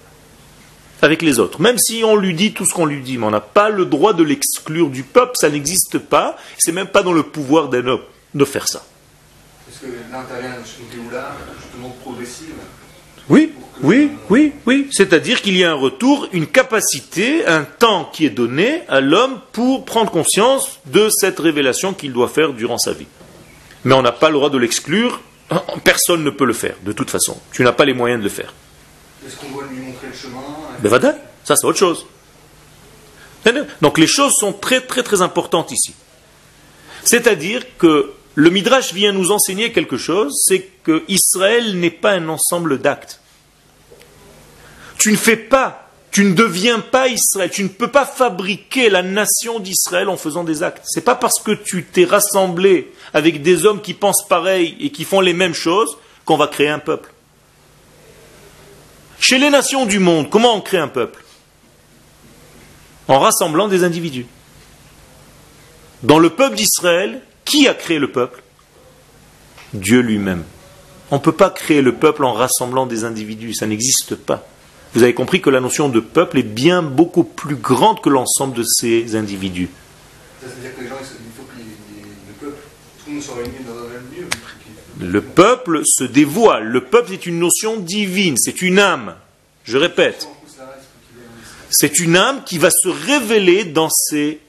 Avec 1.00 1.22
les 1.22 1.38
autres. 1.38 1.60
Même 1.60 1.78
si 1.78 2.02
on 2.04 2.16
lui 2.16 2.34
dit 2.34 2.52
tout 2.52 2.66
ce 2.66 2.74
qu'on 2.74 2.86
lui 2.86 3.00
dit, 3.02 3.18
mais 3.18 3.26
on 3.26 3.30
n'a 3.30 3.40
pas 3.40 3.68
le 3.68 3.84
droit 3.84 4.14
de 4.14 4.24
l'exclure 4.24 4.90
du 4.90 5.04
peuple, 5.04 5.32
ça 5.34 5.48
n'existe 5.48 5.98
pas. 5.98 6.36
C'est 6.58 6.72
même 6.72 6.88
pas 6.88 7.02
dans 7.02 7.12
le 7.12 7.22
pouvoir 7.22 7.68
d'un 7.68 7.86
homme 7.86 8.02
de 8.34 8.44
faire 8.44 8.66
ça. 8.66 8.84
Est-ce 9.70 9.80
que 9.80 9.92
l'intérieur 10.10 10.54
justement 10.64 11.90
progressive 12.02 12.54
Oui, 13.28 13.52
oui, 13.82 14.10
oui, 14.28 14.52
oui. 14.66 14.88
C'est-à-dire 14.90 15.40
qu'il 15.40 15.56
y 15.56 15.62
a 15.62 15.70
un 15.70 15.74
retour, 15.74 16.28
une 16.32 16.46
capacité, 16.46 17.46
un 17.46 17.62
temps 17.62 18.10
qui 18.12 18.26
est 18.26 18.30
donné 18.30 18.82
à 18.88 19.00
l'homme 19.00 19.40
pour 19.52 19.84
prendre 19.84 20.10
conscience 20.10 20.80
de 20.86 21.08
cette 21.10 21.38
révélation 21.38 21.94
qu'il 21.94 22.12
doit 22.12 22.28
faire 22.28 22.52
durant 22.54 22.78
sa 22.78 22.92
vie. 22.92 23.06
Mais 23.84 23.94
on 23.94 24.02
n'a 24.02 24.12
pas 24.12 24.28
le 24.28 24.34
droit 24.34 24.50
de 24.50 24.58
l'exclure. 24.58 25.20
Personne 25.84 26.24
ne 26.24 26.30
peut 26.30 26.44
le 26.44 26.52
faire, 26.52 26.74
de 26.84 26.92
toute 26.92 27.10
façon. 27.10 27.38
Tu 27.52 27.62
n'as 27.62 27.72
pas 27.72 27.84
les 27.84 27.94
moyens 27.94 28.20
de 28.20 28.24
le 28.24 28.30
faire. 28.30 28.52
Est-ce 29.26 29.36
qu'on 29.36 29.50
doit 29.50 29.64
lui 29.70 29.80
montrer 29.80 30.08
le 30.08 30.14
chemin 30.14 30.40
ben, 30.78 31.14
ça 31.44 31.56
c'est 31.56 31.66
autre 31.66 31.78
chose. 31.78 32.06
Donc 33.80 33.98
les 33.98 34.06
choses 34.06 34.34
sont 34.34 34.52
très 34.52 34.80
très 34.80 35.02
très 35.02 35.22
importantes 35.22 35.72
ici. 35.72 35.94
C'est-à-dire 37.04 37.62
que 37.78 38.12
le 38.34 38.50
Midrash 38.50 38.92
vient 38.92 39.12
nous 39.12 39.30
enseigner 39.30 39.72
quelque 39.72 39.96
chose, 39.96 40.32
c'est 40.44 40.68
que 40.84 41.02
Israël 41.08 41.78
n'est 41.78 41.90
pas 41.90 42.12
un 42.12 42.28
ensemble 42.28 42.78
d'actes. 42.78 43.20
Tu 44.98 45.10
ne 45.10 45.16
fais 45.16 45.36
pas, 45.36 45.90
tu 46.10 46.24
ne 46.24 46.34
deviens 46.34 46.80
pas 46.80 47.08
Israël, 47.08 47.50
tu 47.50 47.62
ne 47.62 47.68
peux 47.68 47.90
pas 47.90 48.04
fabriquer 48.04 48.90
la 48.90 49.02
nation 49.02 49.58
d'Israël 49.60 50.08
en 50.08 50.16
faisant 50.16 50.44
des 50.44 50.62
actes. 50.62 50.84
C'est 50.86 51.04
pas 51.04 51.14
parce 51.14 51.40
que 51.40 51.52
tu 51.52 51.84
t'es 51.84 52.04
rassemblé 52.04 52.92
avec 53.14 53.42
des 53.42 53.64
hommes 53.64 53.80
qui 53.80 53.94
pensent 53.94 54.26
pareil 54.28 54.76
et 54.80 54.90
qui 54.90 55.04
font 55.04 55.20
les 55.20 55.34
mêmes 55.34 55.54
choses 55.54 55.96
qu'on 56.24 56.36
va 56.36 56.46
créer 56.46 56.68
un 56.68 56.78
peuple. 56.78 57.12
Chez 59.20 59.38
les 59.38 59.50
nations 59.50 59.86
du 59.86 59.98
monde, 59.98 60.30
comment 60.30 60.54
on 60.54 60.60
crée 60.60 60.78
un 60.78 60.88
peuple? 60.88 61.24
En 63.08 63.18
rassemblant 63.18 63.68
des 63.68 63.84
individus. 63.84 64.26
Dans 66.02 66.18
le 66.18 66.30
peuple 66.30 66.56
d'Israël, 66.56 67.22
qui 67.44 67.66
a 67.66 67.74
créé 67.74 67.98
le 67.98 68.12
peuple? 68.12 68.42
Dieu 69.74 70.00
lui-même. 70.00 70.44
On 71.10 71.16
ne 71.16 71.20
peut 71.20 71.32
pas 71.32 71.50
créer 71.50 71.82
le 71.82 71.94
peuple 71.94 72.24
en 72.24 72.32
rassemblant 72.32 72.86
des 72.86 73.04
individus, 73.04 73.54
ça 73.54 73.66
n'existe 73.66 74.14
pas. 74.14 74.46
Vous 74.94 75.02
avez 75.02 75.14
compris 75.14 75.40
que 75.40 75.50
la 75.50 75.60
notion 75.60 75.88
de 75.88 76.00
peuple 76.00 76.38
est 76.38 76.42
bien 76.42 76.82
beaucoup 76.82 77.24
plus 77.24 77.56
grande 77.56 78.00
que 78.00 78.08
l'ensemble 78.08 78.56
de 78.56 78.64
ces 78.64 79.16
individus. 79.16 79.68
Le 85.00 85.20
peuple 85.20 85.82
se 85.84 86.04
dévoile. 86.04 86.64
Le 86.64 86.84
peuple 86.84 87.12
est 87.12 87.26
une 87.26 87.38
notion 87.38 87.76
divine, 87.76 88.36
c'est 88.36 88.62
une 88.62 88.78
âme. 88.78 89.14
Je 89.64 89.78
répète. 89.78 90.28
C'est 91.70 91.98
une 91.98 92.16
âme 92.16 92.42
qui 92.44 92.58
va 92.58 92.70
se 92.70 92.88
révéler 92.88 93.64
dans 93.64 93.90
ces 93.90 94.40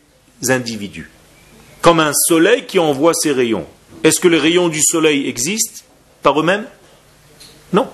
individus. 0.48 1.10
Comme 1.82 2.00
un 2.00 2.14
soleil 2.14 2.66
qui 2.66 2.80
envoie 2.80 3.14
ses 3.14 3.32
rayons. 3.32 3.68
Est-ce 4.04 4.20
que 4.20 4.28
les 4.28 4.38
rayons 4.38 4.70
du 4.70 4.82
soleil 4.82 5.28
existent 5.28 5.84
par 6.24 6.40
eux-mêmes? 6.40 6.66
Non. 7.74 7.90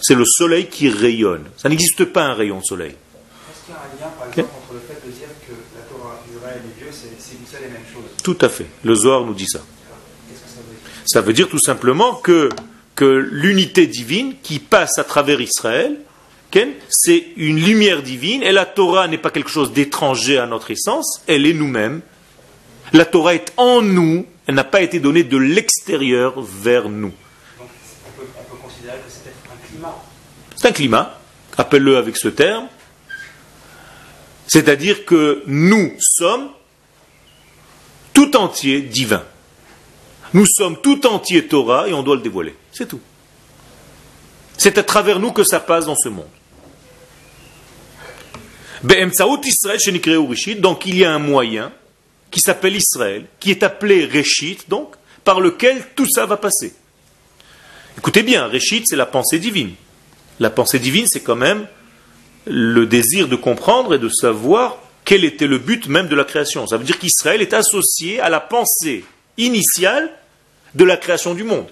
C'est 0.00 0.14
le 0.14 0.24
soleil 0.26 0.66
qui 0.66 0.90
rayonne. 0.90 1.44
Ça 1.56 1.68
n'existe 1.68 2.04
pas 2.04 2.24
un 2.24 2.34
rayon 2.34 2.60
de 2.60 2.64
soleil. 2.64 2.90
Est-ce 2.92 3.64
qu'il 3.64 3.74
y 3.74 3.76
a 3.76 3.80
un 3.80 4.06
lien, 4.06 4.12
par 4.18 4.28
exemple, 4.28 4.50
entre 4.62 4.74
le 4.74 4.80
fait 4.80 5.06
de 5.06 5.12
dire 5.12 5.28
que 5.48 5.52
la 5.74 5.82
Torah, 5.82 6.22
Israël 6.30 6.60
et 6.64 6.78
Dieu, 6.78 6.90
c'est 6.92 7.34
une 7.34 7.46
seule 7.46 7.64
et 7.66 7.72
même 7.72 7.82
chose? 7.92 8.04
Tout 8.22 8.36
à 8.42 8.48
fait. 8.50 8.66
Le 8.84 8.94
Zohar 8.94 9.24
nous 9.24 9.34
dit 9.34 9.46
ça. 9.46 9.60
Que 11.06 11.10
ça 11.10 11.20
veut 11.20 11.32
dire 11.32 11.48
tout 11.48 11.60
simplement 11.60 12.14
que, 12.14 12.48
que 12.96 13.04
l'unité 13.04 13.86
divine 13.86 14.34
qui 14.42 14.58
passe 14.58 14.98
à 14.98 15.04
travers 15.04 15.40
Israël, 15.40 15.96
c'est 16.88 17.26
une 17.36 17.60
lumière 17.60 18.02
divine, 18.02 18.42
et 18.42 18.52
la 18.52 18.66
Torah 18.66 19.08
n'est 19.08 19.18
pas 19.18 19.30
quelque 19.30 19.50
chose 19.50 19.72
d'étranger 19.72 20.38
à 20.38 20.46
notre 20.46 20.70
essence, 20.70 21.22
elle 21.26 21.46
est 21.46 21.52
nous-mêmes. 21.52 22.00
La 22.92 23.04
Torah 23.04 23.34
est 23.34 23.52
en 23.56 23.82
nous, 23.82 24.26
elle 24.46 24.54
n'a 24.54 24.64
pas 24.64 24.80
été 24.82 25.00
donnée 25.00 25.24
de 25.24 25.36
l'extérieur 25.36 26.40
vers 26.40 26.88
nous. 26.88 27.12
C'est 30.54 30.68
un 30.68 30.72
climat, 30.72 31.18
appelle-le 31.58 31.96
avec 31.96 32.16
ce 32.16 32.28
terme. 32.28 32.68
C'est-à-dire 34.46 35.04
que 35.04 35.42
nous 35.46 35.92
sommes 35.98 36.48
tout 38.14 38.36
entier 38.36 38.80
divin. 38.80 39.24
Nous 40.32 40.46
sommes 40.46 40.76
tout 40.80 41.06
entier 41.06 41.46
Torah 41.46 41.88
et 41.88 41.92
on 41.92 42.02
doit 42.02 42.16
le 42.16 42.22
dévoiler. 42.22 42.54
C'est 42.72 42.88
tout. 42.88 43.00
C'est 44.56 44.78
à 44.78 44.82
travers 44.82 45.20
nous 45.20 45.32
que 45.32 45.44
ça 45.44 45.60
passe 45.60 45.86
dans 45.86 45.96
ce 45.96 46.08
monde. 46.08 46.26
Donc 50.58 50.86
il 50.86 50.96
y 50.96 51.04
a 51.04 51.12
un 51.12 51.18
moyen 51.18 51.72
qui 52.30 52.40
s'appelle 52.40 52.76
Israël, 52.76 53.24
qui 53.40 53.50
est 53.50 53.62
appelé 53.62 54.04
Réchit, 54.04 54.58
donc, 54.68 54.94
par 55.24 55.40
lequel 55.40 55.82
tout 55.94 56.08
ça 56.08 56.26
va 56.26 56.36
passer. 56.36 56.74
Écoutez 57.98 58.22
bien, 58.22 58.46
Réchit, 58.46 58.82
c'est 58.84 58.96
la 58.96 59.06
pensée 59.06 59.38
divine. 59.38 59.72
La 60.38 60.50
pensée 60.50 60.78
divine, 60.78 61.06
c'est 61.08 61.22
quand 61.22 61.36
même 61.36 61.66
le 62.44 62.86
désir 62.86 63.28
de 63.28 63.36
comprendre 63.36 63.94
et 63.94 63.98
de 63.98 64.08
savoir 64.08 64.76
quel 65.04 65.24
était 65.24 65.46
le 65.46 65.58
but 65.58 65.88
même 65.88 66.08
de 66.08 66.14
la 66.14 66.24
création. 66.24 66.66
Ça 66.66 66.76
veut 66.76 66.84
dire 66.84 66.98
qu'Israël 66.98 67.40
est 67.40 67.54
associé 67.54 68.20
à 68.20 68.28
la 68.28 68.40
pensée 68.40 69.04
initiale 69.38 70.10
de 70.74 70.84
la 70.84 70.96
création 70.96 71.34
du 71.34 71.44
monde. 71.44 71.66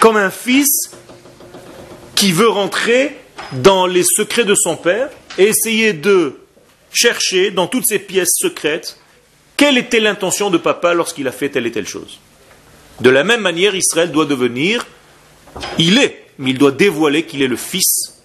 Comme 0.00 0.16
un 0.16 0.30
fils 0.30 0.90
qui 2.14 2.32
veut 2.32 2.48
rentrer 2.48 3.16
dans 3.52 3.86
les 3.86 4.04
secrets 4.04 4.44
de 4.44 4.54
son 4.54 4.76
père 4.76 5.08
et 5.38 5.44
essayer 5.44 5.92
de 5.92 6.38
chercher 6.92 7.50
dans 7.50 7.66
toutes 7.66 7.86
ces 7.86 7.98
pièces 7.98 8.32
secrètes 8.34 8.98
quelle 9.56 9.78
était 9.78 10.00
l'intention 10.00 10.50
de 10.50 10.58
papa 10.58 10.94
lorsqu'il 10.94 11.28
a 11.28 11.32
fait 11.32 11.48
telle 11.48 11.66
et 11.66 11.72
telle 11.72 11.86
chose. 11.86 12.20
De 13.00 13.10
la 13.10 13.24
même 13.24 13.40
manière, 13.40 13.74
Israël 13.74 14.10
doit 14.10 14.26
devenir, 14.26 14.86
il 15.78 15.98
est 15.98 16.22
mais 16.38 16.50
il 16.50 16.58
doit 16.58 16.72
dévoiler 16.72 17.24
qu'il 17.24 17.42
est 17.42 17.48
le 17.48 17.56
fils. 17.56 18.22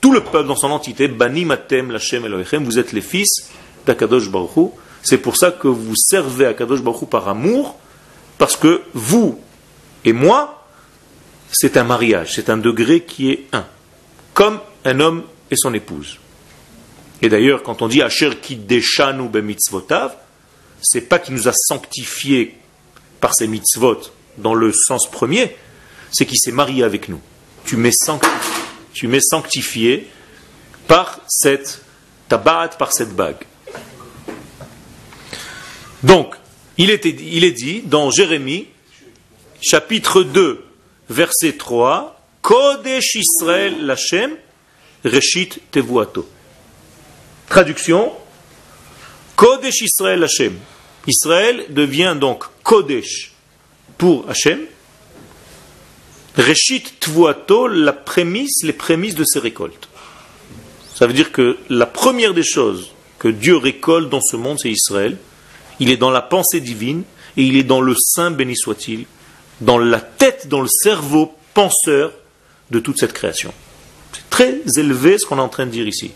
Tout 0.00 0.12
le 0.12 0.22
peuple 0.22 0.46
dans 0.46 0.56
son 0.56 0.70
entité, 0.70 1.08
Bani 1.08 1.44
Matem 1.44 1.90
Lachem 1.90 2.24
Elohechem, 2.24 2.64
vous 2.64 2.78
êtes 2.78 2.92
les 2.92 3.00
fils 3.00 3.50
d'Akadosh 3.86 4.28
Baruch 4.28 4.70
C'est 5.08 5.16
pour 5.16 5.38
ça 5.38 5.52
que 5.52 5.68
vous 5.68 5.94
servez 5.96 6.44
Akadosh 6.44 6.82
Baruch 6.82 7.08
par 7.08 7.28
amour, 7.28 7.78
parce 8.36 8.56
que 8.56 8.82
vous 8.92 9.40
et 10.04 10.12
moi, 10.12 10.66
c'est 11.50 11.78
un 11.78 11.84
mariage, 11.84 12.34
c'est 12.34 12.50
un 12.50 12.58
degré 12.58 13.00
qui 13.04 13.30
est 13.30 13.46
un. 13.54 13.64
Comme 14.34 14.60
un 14.84 15.00
homme 15.00 15.24
et 15.50 15.56
son 15.56 15.72
épouse. 15.72 16.18
Et 17.22 17.30
d'ailleurs, 17.30 17.62
quand 17.62 17.80
on 17.80 17.88
dit 17.88 18.02
Asher 18.02 18.36
Kiddeshanu 18.36 19.30
Bemitzvotav, 19.30 20.14
c'est 20.82 21.08
pas 21.08 21.18
qu'il 21.18 21.34
nous 21.34 21.48
a 21.48 21.52
sanctifiés 21.54 22.58
par 23.18 23.34
ses 23.34 23.46
mitzvot 23.46 24.02
dans 24.36 24.54
le 24.54 24.74
sens 24.74 25.10
premier, 25.10 25.56
c'est 26.12 26.26
qu'il 26.26 26.38
s'est 26.38 26.52
marié 26.52 26.84
avec 26.84 27.08
nous. 27.08 27.20
Tu 27.64 27.78
m'es 27.78 27.92
sanctifié, 27.92 28.62
tu 28.92 29.08
m'es 29.08 29.20
sanctifié 29.20 30.06
par 30.86 31.18
cette 31.28 31.80
tabat, 32.28 32.68
par 32.78 32.92
cette 32.92 33.16
bague. 33.16 33.46
Donc, 36.02 36.34
il, 36.76 36.90
est 36.90 37.50
dit 37.50 37.82
dans 37.84 38.10
Jérémie, 38.10 38.66
chapitre 39.60 40.22
2, 40.22 40.64
verset 41.10 41.54
3, 41.54 42.20
Kodesh 42.40 43.16
Israël 43.16 43.84
Lachem, 43.84 44.36
Reshit 45.04 45.60
Tevuato. 45.70 46.28
Traduction, 47.48 48.12
Kodesh 49.34 49.82
Israël 49.82 50.20
Lachem. 50.20 50.54
Israël 51.06 51.64
devient 51.70 52.16
donc 52.18 52.44
Kodesh 52.62 53.32
pour 53.96 54.28
Hachem, 54.28 54.60
Reshit 56.36 57.00
Tvuato, 57.00 57.66
la 57.66 57.92
prémisse, 57.92 58.62
les 58.62 58.72
prémices 58.72 59.16
de 59.16 59.24
ses 59.24 59.40
récoltes. 59.40 59.88
Ça 60.94 61.06
veut 61.06 61.12
dire 61.12 61.32
que 61.32 61.58
la 61.68 61.86
première 61.86 62.34
des 62.34 62.44
choses 62.44 62.92
que 63.18 63.28
Dieu 63.28 63.56
récolte 63.56 64.08
dans 64.08 64.20
ce 64.20 64.36
monde, 64.36 64.58
c'est 64.60 64.70
Israël. 64.70 65.16
Il 65.80 65.90
est 65.90 65.96
dans 65.96 66.10
la 66.10 66.22
pensée 66.22 66.60
divine 66.60 67.02
et 67.36 67.42
il 67.42 67.56
est 67.56 67.64
dans 67.64 67.80
le 67.80 67.94
sein, 67.96 68.30
béni 68.30 68.56
soit-il, 68.56 69.06
dans 69.60 69.78
la 69.78 70.00
tête, 70.00 70.48
dans 70.48 70.60
le 70.60 70.68
cerveau 70.68 71.34
penseur 71.54 72.12
de 72.70 72.80
toute 72.80 72.98
cette 72.98 73.12
création. 73.12 73.52
C'est 74.12 74.30
très 74.30 74.60
élevé 74.76 75.18
ce 75.18 75.26
qu'on 75.26 75.38
est 75.38 75.42
en 75.42 75.48
train 75.48 75.66
de 75.66 75.70
dire 75.70 75.86
ici. 75.86 76.12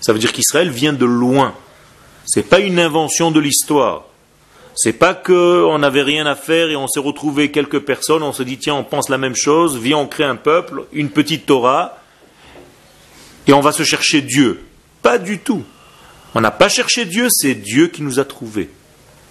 Ça 0.00 0.12
veut 0.12 0.18
dire 0.18 0.32
qu'Israël 0.32 0.70
vient 0.70 0.92
de 0.92 1.04
loin. 1.04 1.54
Ce 2.26 2.40
n'est 2.40 2.44
pas 2.44 2.60
une 2.60 2.80
invention 2.80 3.30
de 3.30 3.40
l'histoire. 3.40 4.04
C'est 4.74 4.94
pas 4.94 5.14
qu'on 5.14 5.78
n'avait 5.78 6.02
rien 6.02 6.26
à 6.26 6.34
faire 6.34 6.70
et 6.70 6.76
on 6.76 6.86
s'est 6.88 7.00
retrouvé 7.00 7.50
quelques 7.50 7.80
personnes, 7.80 8.22
on 8.22 8.32
se 8.32 8.42
dit 8.42 8.58
tiens, 8.58 8.74
on 8.74 8.84
pense 8.84 9.10
la 9.10 9.18
même 9.18 9.36
chose, 9.36 9.76
viens, 9.76 9.98
on 9.98 10.06
crée 10.06 10.24
un 10.24 10.36
peuple, 10.36 10.84
une 10.92 11.10
petite 11.10 11.44
Torah, 11.44 11.98
et 13.46 13.52
on 13.52 13.60
va 13.60 13.72
se 13.72 13.82
chercher 13.82 14.22
Dieu. 14.22 14.64
Pas 15.02 15.18
du 15.18 15.40
tout. 15.40 15.64
On 16.34 16.40
n'a 16.40 16.50
pas 16.50 16.68
cherché 16.68 17.04
Dieu, 17.04 17.28
c'est 17.30 17.54
Dieu 17.54 17.88
qui 17.88 18.02
nous 18.02 18.18
a 18.18 18.24
trouvés. 18.24 18.70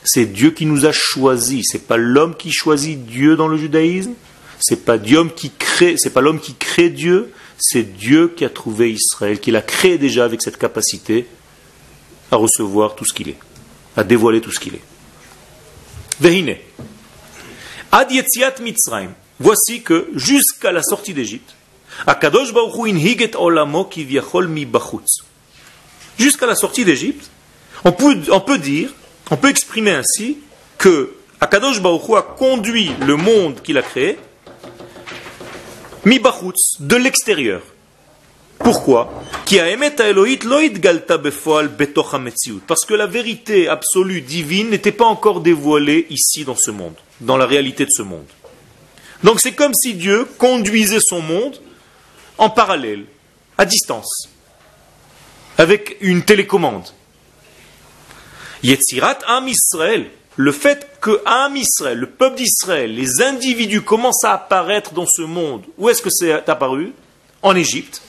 C'est 0.04 0.26
Dieu 0.26 0.52
qui 0.52 0.66
nous 0.66 0.86
a 0.86 0.92
choisis. 0.92 1.68
C'est 1.72 1.88
pas 1.88 1.98
l'homme 1.98 2.36
qui 2.36 2.52
choisit 2.52 3.06
Dieu 3.06 3.36
dans 3.36 3.48
le 3.48 3.58
judaïsme. 3.58 4.14
C'est 4.60 4.86
pas 4.86 5.00
qui 5.00 5.52
crée, 5.58 5.96
c'est 5.98 6.12
pas 6.12 6.22
l'homme 6.22 6.40
qui 6.40 6.54
crée 6.54 6.90
Dieu. 6.90 7.32
C'est 7.58 7.84
Dieu 7.84 8.34
qui 8.36 8.46
a 8.46 8.50
trouvé 8.50 8.92
Israël, 8.92 9.40
qui 9.40 9.52
l'a 9.52 9.62
créé 9.62 9.98
déjà 9.98 10.26
avec 10.26 10.42
cette 10.42 10.58
capacité 10.58 11.28
à 12.32 12.36
recevoir 12.36 12.96
tout 12.96 13.06
ce 13.06 13.14
qu'il 13.14 13.30
est, 13.30 13.38
à 13.98 14.04
dévoiler 14.04 14.42
tout 14.42 14.52
ce 14.52 14.60
qu'il 14.60 14.74
est. 14.76 14.82
Ad 17.92 18.12
Mitzrayim. 18.62 19.12
Voici 19.40 19.82
que 19.82 20.08
jusqu'à 20.16 20.72
la 20.72 20.84
sortie 20.84 21.14
d'Égypte, 21.14 21.56
Akadosh 22.06 22.54
Baruch 22.54 22.88
inhiget 22.88 23.36
olamo 23.36 23.90
mi 24.48 24.66
bachutz. 24.66 25.24
Jusqu'à 26.22 26.46
la 26.46 26.54
sortie 26.54 26.86
d'Égypte, 26.86 27.32
on 27.84 27.92
peut, 27.92 28.14
dire, 28.60 28.94
on 29.32 29.38
peut 29.38 29.50
exprimer 29.50 29.90
ainsi 29.90 30.38
que 30.78 31.16
Akadosh 31.40 31.82
Baruch 31.82 32.12
a 32.16 32.22
conduit 32.22 32.92
le 33.08 33.16
monde 33.16 33.60
qu'il 33.64 33.80
a 33.80 33.82
créé 33.82 34.20
mi 36.06 36.20
bachutz, 36.20 36.80
de 36.80 36.96
l'extérieur. 36.96 37.64
Pourquoi? 38.60 39.24
Parce 42.68 42.86
que 42.86 42.94
la 42.94 43.08
vérité 43.08 43.68
absolue 43.68 44.22
divine 44.22 44.70
n'était 44.70 44.92
pas 44.92 45.06
encore 45.06 45.42
dévoilée 45.42 46.06
ici 46.12 46.46
dans 46.46 46.56
ce 46.56 46.70
monde, 46.70 46.94
dans 47.20 47.38
la 47.38 47.48
réalité 47.48 47.86
de 47.86 47.92
ce 47.92 48.04
monde. 48.04 48.28
Donc 49.24 49.40
c'est 49.40 49.54
comme 49.54 49.74
si 49.74 49.96
Dieu 49.96 50.28
conduisait 50.38 51.00
son 51.02 51.22
monde 51.22 51.60
en 52.38 52.52
parallèle, 52.52 53.06
à 53.58 53.66
distance, 53.66 54.30
avec 55.62 55.98
une 56.02 56.24
télécommande. 56.24 56.88
Yetzirat 58.64 59.20
Am 59.28 59.48
Israël, 59.48 60.08
le 60.36 60.52
fait 60.52 60.88
que 61.00 61.22
Am 61.24 61.56
Israël, 61.56 62.00
le 62.00 62.08
peuple 62.08 62.38
d'Israël, 62.38 62.96
les 62.96 63.22
individus 63.22 63.84
commencent 63.84 64.24
à 64.24 64.34
apparaître 64.34 64.94
dans 64.94 65.06
ce 65.06 65.22
monde, 65.22 65.64
où 65.78 65.88
est-ce 65.88 66.02
que 66.02 66.10
c'est 66.10 66.50
apparu? 66.50 66.94
En 67.44 67.56
Égypte. 67.56 68.02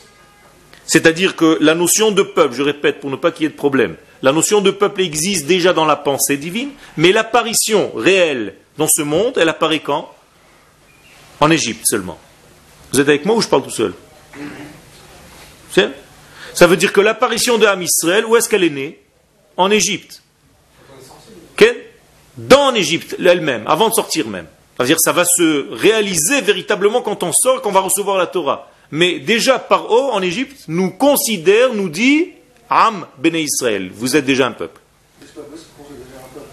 C'est-à-dire 0.87 1.37
que 1.37 1.59
la 1.61 1.75
notion 1.75 2.11
de 2.11 2.23
peuple, 2.23 2.55
je 2.55 2.63
répète 2.63 3.01
pour 3.01 3.11
ne 3.11 3.17
pas 3.17 3.31
qu'il 3.31 3.43
y 3.43 3.47
ait 3.47 3.51
de 3.51 3.55
problème, 3.55 3.97
la 4.23 4.33
notion 4.33 4.63
de 4.63 4.71
peuple 4.71 5.03
existe 5.03 5.45
déjà 5.45 5.75
dans 5.75 5.85
la 5.85 5.97
pensée 5.97 6.39
divine, 6.39 6.71
mais 6.97 7.13
l'apparition 7.13 7.93
réelle 7.95 8.55
dans 8.79 8.89
ce 8.89 9.03
monde, 9.03 9.37
elle 9.37 9.51
apparaît 9.51 9.81
quand? 9.81 10.11
En 11.39 11.51
Égypte 11.51 11.83
seulement. 11.85 12.19
Vous 12.95 13.01
êtes 13.01 13.09
avec 13.11 13.27
moi 13.27 13.37
ou 13.37 13.43
je 13.43 13.49
parle 13.49 13.65
tout 13.65 13.71
seul? 13.71 13.93
Ça 16.55 16.67
veut 16.67 16.77
dire 16.77 16.93
que 16.93 17.01
l'apparition 17.01 17.59
de 17.59 17.67
Ham 17.67 17.83
Israël, 17.83 18.25
où 18.27 18.37
est-ce 18.37 18.49
qu'elle 18.49 18.65
est 18.65 18.71
née? 18.71 19.01
En 19.57 19.71
Égypte. 19.71 20.23
Dans 22.37 22.71
l'Égypte 22.71 23.17
elle-même, 23.19 23.65
avant 23.67 23.89
de 23.91 23.95
sortir 23.95 24.27
même. 24.27 24.47
C'est-à-dire 24.77 24.97
ça 24.99 25.13
va 25.13 25.25
se 25.25 25.71
réaliser 25.71 26.41
véritablement 26.41 27.03
quand 27.03 27.23
on 27.23 27.33
sort, 27.33 27.61
qu'on 27.61 27.73
va 27.73 27.81
recevoir 27.81 28.17
la 28.17 28.27
Torah. 28.27 28.71
Mais 28.91 29.19
déjà 29.19 29.59
par 29.59 29.91
haut, 29.91 30.11
en 30.13 30.23
Égypte, 30.23 30.65
nous 30.69 30.91
considère, 30.91 31.75
nous 31.75 31.91
dit 31.91 32.31
Am 32.71 33.07
Bene 33.19 33.37
Israël, 33.37 33.91
vous 33.93 34.17
êtes 34.17 34.25
déjà 34.25 34.47
un 34.47 34.53
peuple. 34.53 34.81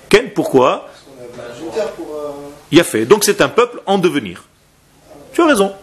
Ken, 0.10 0.32
pourquoi? 0.32 0.90
Il 2.72 2.80
a 2.80 2.84
fait. 2.84 3.06
Donc 3.06 3.24
c'est 3.24 3.40
un 3.40 3.50
peuple 3.50 3.82
en 3.86 3.98
devenir. 3.98 4.44
Tu 5.32 5.42
as 5.42 5.46
raison. 5.46 5.74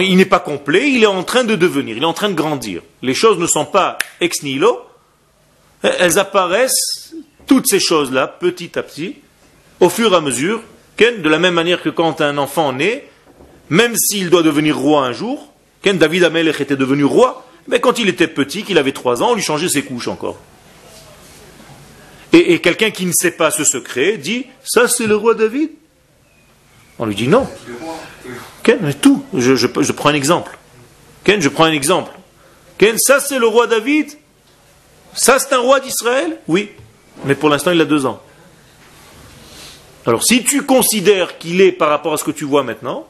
Il 0.00 0.16
n'est 0.16 0.24
pas 0.24 0.40
complet, 0.40 0.90
il 0.90 1.02
est 1.02 1.06
en 1.06 1.22
train 1.22 1.44
de 1.44 1.54
devenir, 1.54 1.96
il 1.96 2.02
est 2.02 2.06
en 2.06 2.12
train 2.12 2.28
de 2.28 2.34
grandir. 2.34 2.82
Les 3.02 3.14
choses 3.14 3.38
ne 3.38 3.46
sont 3.46 3.64
pas 3.64 3.98
ex 4.20 4.42
nihilo, 4.42 4.80
elles 5.82 6.18
apparaissent, 6.18 7.14
toutes 7.46 7.66
ces 7.68 7.80
choses-là, 7.80 8.26
petit 8.26 8.78
à 8.78 8.82
petit, 8.82 9.16
au 9.80 9.88
fur 9.88 10.12
et 10.12 10.16
à 10.16 10.20
mesure, 10.20 10.62
de 10.98 11.28
la 11.28 11.38
même 11.38 11.54
manière 11.54 11.82
que 11.82 11.88
quand 11.88 12.20
un 12.20 12.38
enfant 12.38 12.72
naît, 12.72 13.08
même 13.68 13.96
s'il 13.96 14.30
doit 14.30 14.42
devenir 14.42 14.78
roi 14.78 15.04
un 15.04 15.12
jour, 15.12 15.52
David 15.84 16.24
Amelech 16.24 16.60
était 16.60 16.76
devenu 16.76 17.04
roi, 17.04 17.46
mais 17.68 17.80
quand 17.80 17.98
il 17.98 18.08
était 18.08 18.28
petit, 18.28 18.62
qu'il 18.62 18.78
avait 18.78 18.92
trois 18.92 19.22
ans, 19.22 19.30
on 19.32 19.34
lui 19.34 19.42
changeait 19.42 19.68
ses 19.68 19.82
couches 19.82 20.08
encore. 20.08 20.38
Et, 22.32 22.58
quelqu'un 22.58 22.90
qui 22.90 23.06
ne 23.06 23.12
sait 23.12 23.30
pas 23.30 23.52
ce 23.52 23.64
secret 23.64 24.16
dit 24.16 24.46
Ça, 24.64 24.88
c'est 24.88 25.06
le 25.06 25.14
roi 25.14 25.34
David? 25.34 25.70
On 26.98 27.06
lui 27.06 27.14
dit 27.14 27.28
non. 27.28 27.46
Ken, 28.62 28.94
tout. 29.00 29.24
Je, 29.34 29.92
prends 29.92 30.10
un 30.10 30.14
exemple. 30.14 30.56
Ken, 31.24 31.40
je 31.40 31.48
prends 31.48 31.64
un 31.64 31.72
exemple. 31.72 32.10
Ken, 32.78 32.96
ça, 32.98 33.20
c'est 33.20 33.38
le 33.38 33.46
roi 33.46 33.66
David 33.66 34.10
Ça, 35.14 35.38
c'est 35.38 35.52
un 35.52 35.60
roi 35.60 35.80
d'Israël? 35.80 36.38
Oui. 36.48 36.70
Mais 37.24 37.34
pour 37.34 37.48
l'instant, 37.48 37.70
il 37.70 37.80
a 37.80 37.84
deux 37.84 38.06
ans. 38.06 38.20
Alors, 40.06 40.22
si 40.22 40.44
tu 40.44 40.62
considères 40.62 41.38
qu'il 41.38 41.60
est 41.60 41.72
par 41.72 41.88
rapport 41.88 42.12
à 42.12 42.16
ce 42.16 42.24
que 42.24 42.30
tu 42.30 42.44
vois 42.44 42.62
maintenant, 42.62 43.06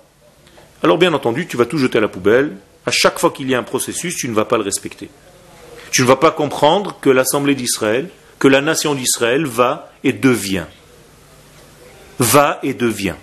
alors 0.82 0.98
bien 0.98 1.12
entendu, 1.12 1.46
tu 1.46 1.56
vas 1.56 1.66
tout 1.66 1.78
jeter 1.78 1.98
à 1.98 2.00
la 2.00 2.08
poubelle. 2.08 2.56
À 2.86 2.90
chaque 2.90 3.18
fois 3.18 3.30
qu'il 3.30 3.48
y 3.48 3.54
a 3.54 3.58
un 3.58 3.62
processus, 3.62 4.16
tu 4.16 4.28
ne 4.28 4.34
vas 4.34 4.44
pas 4.44 4.58
le 4.58 4.62
respecter. 4.62 5.08
Tu 5.90 6.02
ne 6.02 6.06
vas 6.06 6.16
pas 6.16 6.30
comprendre 6.30 6.98
que 7.00 7.08
l'Assemblée 7.08 7.54
d'Israël, 7.54 8.10
que 8.38 8.48
la 8.48 8.60
nation 8.60 8.94
d'Israël 8.94 9.46
va 9.46 9.90
et 10.04 10.12
devient. 10.12 10.66
Va 12.18 12.58
et 12.62 12.74
devient. 12.74 13.14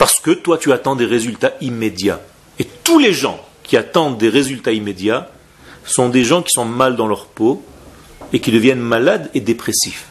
Parce 0.00 0.18
que 0.18 0.30
toi, 0.30 0.56
tu 0.56 0.72
attends 0.72 0.96
des 0.96 1.04
résultats 1.04 1.52
immédiats. 1.60 2.22
Et 2.58 2.64
tous 2.64 2.98
les 2.98 3.12
gens 3.12 3.38
qui 3.62 3.76
attendent 3.76 4.16
des 4.16 4.30
résultats 4.30 4.72
immédiats 4.72 5.30
sont 5.84 6.08
des 6.08 6.24
gens 6.24 6.40
qui 6.40 6.48
sont 6.54 6.64
mal 6.64 6.96
dans 6.96 7.06
leur 7.06 7.26
peau 7.26 7.62
et 8.32 8.40
qui 8.40 8.50
deviennent 8.50 8.80
malades 8.80 9.28
et 9.34 9.40
dépressifs. 9.40 10.06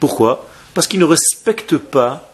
Pourquoi? 0.00 0.48
Parce 0.72 0.86
qu'ils 0.86 1.00
ne 1.00 1.04
respectent 1.04 1.76
pas 1.76 2.32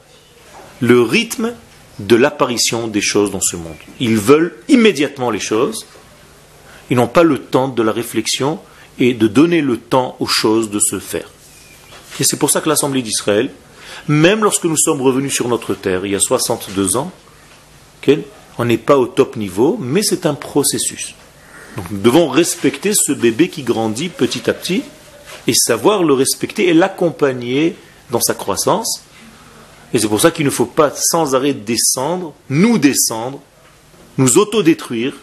le 0.79 1.03
rythme 1.03 1.55
de 1.99 2.15
l'apparition 2.15 2.87
des 2.87 3.03
choses 3.03 3.33
dans 3.33 3.41
ce 3.41 3.57
monde. 3.57 3.75
Ils 3.99 4.17
veulent 4.17 4.55
immédiatement 4.69 5.33
les 5.33 5.41
choses, 5.41 5.87
ils 6.89 6.97
n'ont 6.97 7.09
pas 7.09 7.25
le 7.25 7.41
temps 7.41 7.67
de 7.67 7.83
la 7.83 7.91
réflexion 7.91 8.61
et 9.01 9.13
de 9.15 9.27
donner 9.27 9.61
le 9.61 9.77
temps 9.77 10.15
aux 10.21 10.29
choses 10.29 10.71
de 10.71 10.79
se 10.79 11.01
faire. 11.01 11.31
Et 12.21 12.25
c'est 12.25 12.39
pour 12.39 12.51
ça 12.51 12.61
que 12.61 12.69
l'Assemblée 12.69 13.03
d'Israël, 13.03 13.51
même 14.11 14.43
lorsque 14.43 14.65
nous 14.65 14.77
sommes 14.77 15.03
revenus 15.03 15.33
sur 15.33 15.49
notre 15.49 15.75
terre 15.75 16.05
il 16.05 16.13
y 16.13 16.17
a 16.17 16.21
62 16.21 16.97
ans, 16.97 17.13
on 18.59 18.65
n'est 18.65 18.79
pas 18.79 18.99
au 18.99 19.07
top 19.07 19.37
niveau, 19.37 19.79
mais 19.81 20.03
c'est 20.03 20.27
un 20.27 20.35
processus. 20.35 21.15
Donc 21.77 21.91
nous 21.91 22.01
devons 22.01 22.29
respecter 22.29 22.93
ce 22.95 23.13
bébé 23.13 23.49
qui 23.49 23.63
grandit 23.63 24.09
petit 24.09 24.51
à 24.51 24.55
petit 24.55 24.83
et 25.47 25.55
savoir 25.55 26.03
le 26.03 26.15
respecter 26.15 26.69
et 26.69 26.75
l'accompagner 26.75 27.77
dans 28.11 28.21
sa 28.21 28.35
croissance 28.35 29.03
et 29.93 29.99
c'est 29.99 30.09
pour 30.09 30.21
ça 30.21 30.31
qu'il 30.31 30.45
ne 30.45 30.51
faut 30.51 30.67
pas 30.67 30.93
sans 30.95 31.35
arrêt 31.35 31.53
descendre, 31.53 32.33
nous 32.49 32.79
descendre, 32.79 33.41
nous 34.19 34.39
autodétruire 34.39 35.15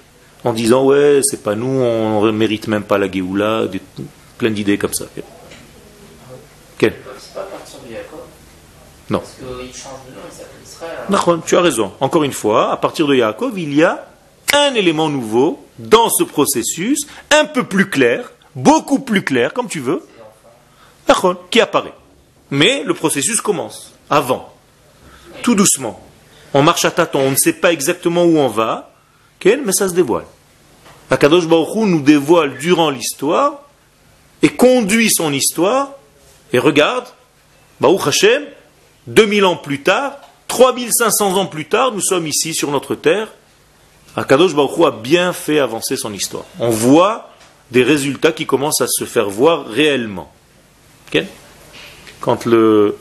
en 0.44 0.54
disant 0.54 0.86
ouais, 0.86 1.22
c'est 1.24 1.42
pas 1.42 1.56
nous, 1.56 1.68
on 1.68 2.26
ne 2.26 2.32
mérite 2.32 2.68
même 2.68 2.84
pas 2.84 2.98
la 2.98 3.10
Géoula, 3.10 3.64
plein 4.38 4.52
d'idées 4.52 4.78
comme 4.78 4.94
ça 4.94 5.06
C'est 7.20 7.34
pas 7.34 7.42
à 7.42 7.46
partir 7.46 7.80
de 7.88 7.94
Yaakov 7.94 8.20
Non. 9.10 9.20
Parce 9.20 9.34
qu'il 9.36 9.74
change 9.74 10.00
de 10.10 10.16
nom, 10.16 10.22
il 10.30 10.36
s'appelle 10.36 10.62
Israël. 10.64 11.42
Tu 11.46 11.56
as 11.56 11.62
raison. 11.62 11.94
Encore 12.00 12.24
une 12.24 12.34
fois, 12.34 12.72
à 12.72 12.78
partir 12.78 13.08
de 13.08 13.16
Yaakov, 13.16 13.58
il 13.58 13.74
y 13.74 13.84
a 13.84 14.06
un 14.54 14.74
élément 14.76 15.10
nouveau 15.10 15.66
dans 15.80 16.10
ce 16.10 16.24
processus, 16.24 17.08
un 17.32 17.46
peu 17.46 17.64
plus 17.64 17.90
clair, 17.90 18.32
beaucoup 18.56 19.00
plus 19.00 19.24
clair, 19.24 19.54
comme 19.54 19.68
tu 19.68 19.80
veux, 19.80 20.04
qui 21.50 21.62
apparaît. 21.62 21.94
Mais 22.50 22.84
le 22.84 22.94
processus 22.94 23.42
commence 23.42 23.94
avant 24.10 24.54
tout 25.42 25.56
doucement. 25.56 26.02
On 26.54 26.64
marche 26.64 26.86
à 26.86 26.92
tâtons, 26.92 27.20
on 27.20 27.32
ne 27.32 27.36
sait 27.36 27.54
pas 27.54 27.72
exactement 27.72 28.24
où 28.24 28.38
on 28.38 28.48
va, 28.48 28.92
mais 29.46 29.72
ça 29.72 29.88
se 29.88 29.94
dévoile. 29.94 30.26
Akadosh 31.10 31.48
Baruch 31.48 31.76
nous 31.76 32.02
dévoile 32.02 32.58
durant 32.58 32.90
l'histoire 32.90 33.62
et 34.42 34.50
conduit 34.50 35.10
son 35.10 35.32
histoire 35.32 35.92
et 36.52 36.60
regarde, 36.60 37.06
Baruch 37.80 38.08
Hashem, 38.08 38.44
2000 39.08 39.46
ans 39.46 39.56
plus 39.56 39.82
tard, 39.82 40.20
3500 40.48 41.36
ans 41.38 41.46
plus 41.46 41.66
tard, 41.66 41.94
nous 41.94 42.02
sommes 42.02 42.28
ici 42.28 42.54
sur 42.54 42.72
notre 42.72 42.96
terre. 42.96 43.30
Akadosh 44.16 44.56
Baruch 44.56 44.86
a 44.86 44.92
bien 44.92 45.34
fait 45.34 45.60
avancer 45.60 45.96
son 45.96 46.14
histoire. 46.14 46.46
On 46.60 46.70
voit 46.70 47.32
des 47.72 47.84
résultats 47.84 48.32
qui 48.32 48.46
commencent 48.46 48.82
à 48.82 48.88
se 48.88 49.06
faire 49.06 49.30
voir 49.30 49.68
réellement. 49.68 50.32
Quand 52.20 52.46
le 52.46 52.98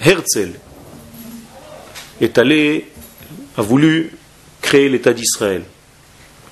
Herzl 0.00 0.52
est 2.20 2.38
allé, 2.38 2.90
a 3.56 3.62
voulu 3.62 4.16
créer 4.60 4.88
l'État 4.88 5.12
d'Israël. 5.12 5.64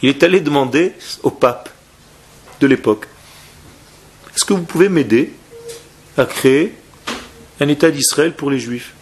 Il 0.02 0.08
est 0.08 0.22
allé 0.22 0.40
demander 0.40 0.94
au 1.22 1.30
pape 1.30 1.68
de 2.60 2.66
l'époque, 2.66 3.06
est-ce 4.34 4.44
que 4.44 4.54
vous 4.54 4.64
pouvez 4.64 4.88
m'aider 4.88 5.34
à 6.16 6.24
créer 6.24 6.74
un 7.60 7.68
État 7.68 7.90
d'Israël 7.90 8.34
pour 8.34 8.50
les 8.50 8.58
Juifs 8.58 8.94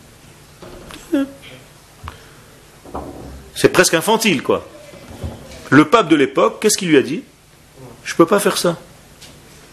C'est 3.55 3.69
presque 3.69 3.95
infantile, 3.95 4.43
quoi. 4.43 4.69
Le 5.71 5.85
pape 5.89 6.09
de 6.09 6.17
l'époque, 6.17 6.61
qu'est-ce 6.61 6.77
qu'il 6.77 6.89
lui 6.89 6.97
a 6.97 7.03
dit? 7.03 7.23
Je 8.05 8.13
ne 8.13 8.17
peux 8.17 8.27
pas 8.27 8.41
faire 8.41 8.59
ça. 8.59 8.79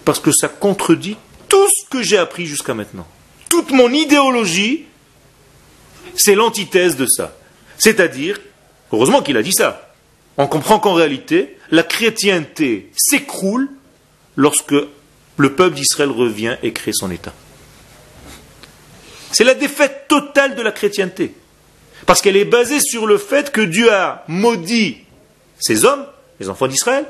Parce 0.06 0.20
que 0.20 0.32
ça 0.32 0.48
contredit 0.48 1.18
tout 1.50 1.68
ce 1.68 1.90
que 1.90 2.02
j'ai 2.02 2.18
appris 2.18 2.46
jusqu'à 2.46 2.74
maintenant 2.74 3.08
toute 3.52 3.72
mon 3.72 3.92
idéologie, 3.92 4.86
c'est 6.16 6.36
l'antithèse 6.36 6.96
de 6.96 7.06
ça. 7.06 7.36
C'est-à-dire, 7.78 8.40
heureusement 8.94 9.22
qu'il 9.22 9.36
a 9.36 9.44
dit 9.44 9.52
ça, 9.52 9.94
on 10.38 10.48
comprend 10.48 10.80
qu'en 10.80 10.94
réalité, 10.94 11.58
la 11.70 11.84
chrétienté 11.84 12.90
s'écroule 12.96 13.70
lorsque 14.38 14.74
le 15.38 15.54
peuple 15.54 15.76
d'Israël 15.76 16.10
revient 16.10 16.58
et 16.64 16.74
crée 16.74 16.94
son 16.94 17.12
État. 17.12 17.34
C'est 19.32 19.44
la 19.44 19.54
défaite 19.54 20.06
totale 20.08 20.56
de 20.56 20.62
la 20.62 20.72
chrétienté. 20.72 21.34
Parce 22.06 22.22
qu'elle 22.22 22.36
est 22.36 22.46
basée 22.46 22.80
sur 22.80 23.06
le 23.06 23.18
fait 23.18 23.52
que 23.52 23.62
Dieu 23.62 23.92
a 23.94 24.24
maudit 24.28 24.98
ces 25.60 25.86
hommes, 25.86 26.06
les 26.40 26.50
enfants 26.50 26.68
d'Israël, 26.68 27.06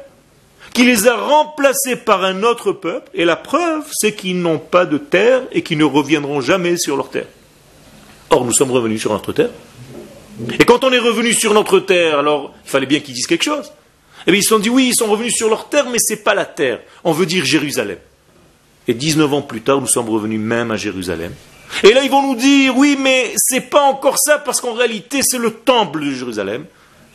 qui 0.73 0.85
les 0.85 1.07
a 1.07 1.15
remplacés 1.15 1.95
par 1.95 2.23
un 2.23 2.43
autre 2.43 2.71
peuple, 2.71 3.09
et 3.13 3.25
la 3.25 3.35
preuve, 3.35 3.83
c'est 3.91 4.13
qu'ils 4.13 4.39
n'ont 4.39 4.59
pas 4.59 4.85
de 4.85 4.97
terre 4.97 5.41
et 5.51 5.63
qu'ils 5.63 5.77
ne 5.77 5.83
reviendront 5.83 6.41
jamais 6.41 6.77
sur 6.77 6.95
leur 6.95 7.09
terre. 7.09 7.27
Or, 8.29 8.45
nous 8.45 8.53
sommes 8.53 8.71
revenus 8.71 9.01
sur 9.01 9.11
notre 9.11 9.33
terre. 9.33 9.49
Et 10.59 10.63
quand 10.63 10.83
on 10.83 10.91
est 10.91 10.99
revenu 10.99 11.33
sur 11.33 11.53
notre 11.53 11.79
terre, 11.79 12.19
alors 12.19 12.53
il 12.65 12.69
fallait 12.69 12.85
bien 12.85 12.99
qu'ils 12.99 13.13
disent 13.13 13.27
quelque 13.27 13.43
chose. 13.43 13.71
Et 14.27 14.31
bien 14.31 14.39
ils 14.39 14.43
se 14.43 14.49
sont 14.49 14.59
dit, 14.59 14.69
oui, 14.69 14.89
ils 14.89 14.95
sont 14.95 15.07
revenus 15.07 15.33
sur 15.35 15.49
leur 15.49 15.67
terre, 15.67 15.89
mais 15.89 15.97
ce 15.99 16.13
n'est 16.13 16.19
pas 16.19 16.33
la 16.33 16.45
terre. 16.45 16.79
On 17.03 17.11
veut 17.11 17.25
dire 17.25 17.43
Jérusalem. 17.43 17.97
Et 18.87 18.93
19 18.93 19.33
ans 19.33 19.41
plus 19.41 19.61
tard, 19.61 19.79
nous 19.79 19.87
sommes 19.87 20.09
revenus 20.09 20.39
même 20.39 20.71
à 20.71 20.77
Jérusalem. 20.77 21.33
Et 21.83 21.93
là, 21.93 22.03
ils 22.03 22.11
vont 22.11 22.27
nous 22.27 22.35
dire, 22.35 22.75
oui, 22.75 22.97
mais 22.99 23.33
c'est 23.37 23.61
pas 23.61 23.83
encore 23.83 24.17
ça, 24.17 24.39
parce 24.39 24.59
qu'en 24.59 24.73
réalité, 24.73 25.21
c'est 25.23 25.37
le 25.37 25.51
temple 25.51 26.03
de 26.03 26.11
Jérusalem. 26.11 26.65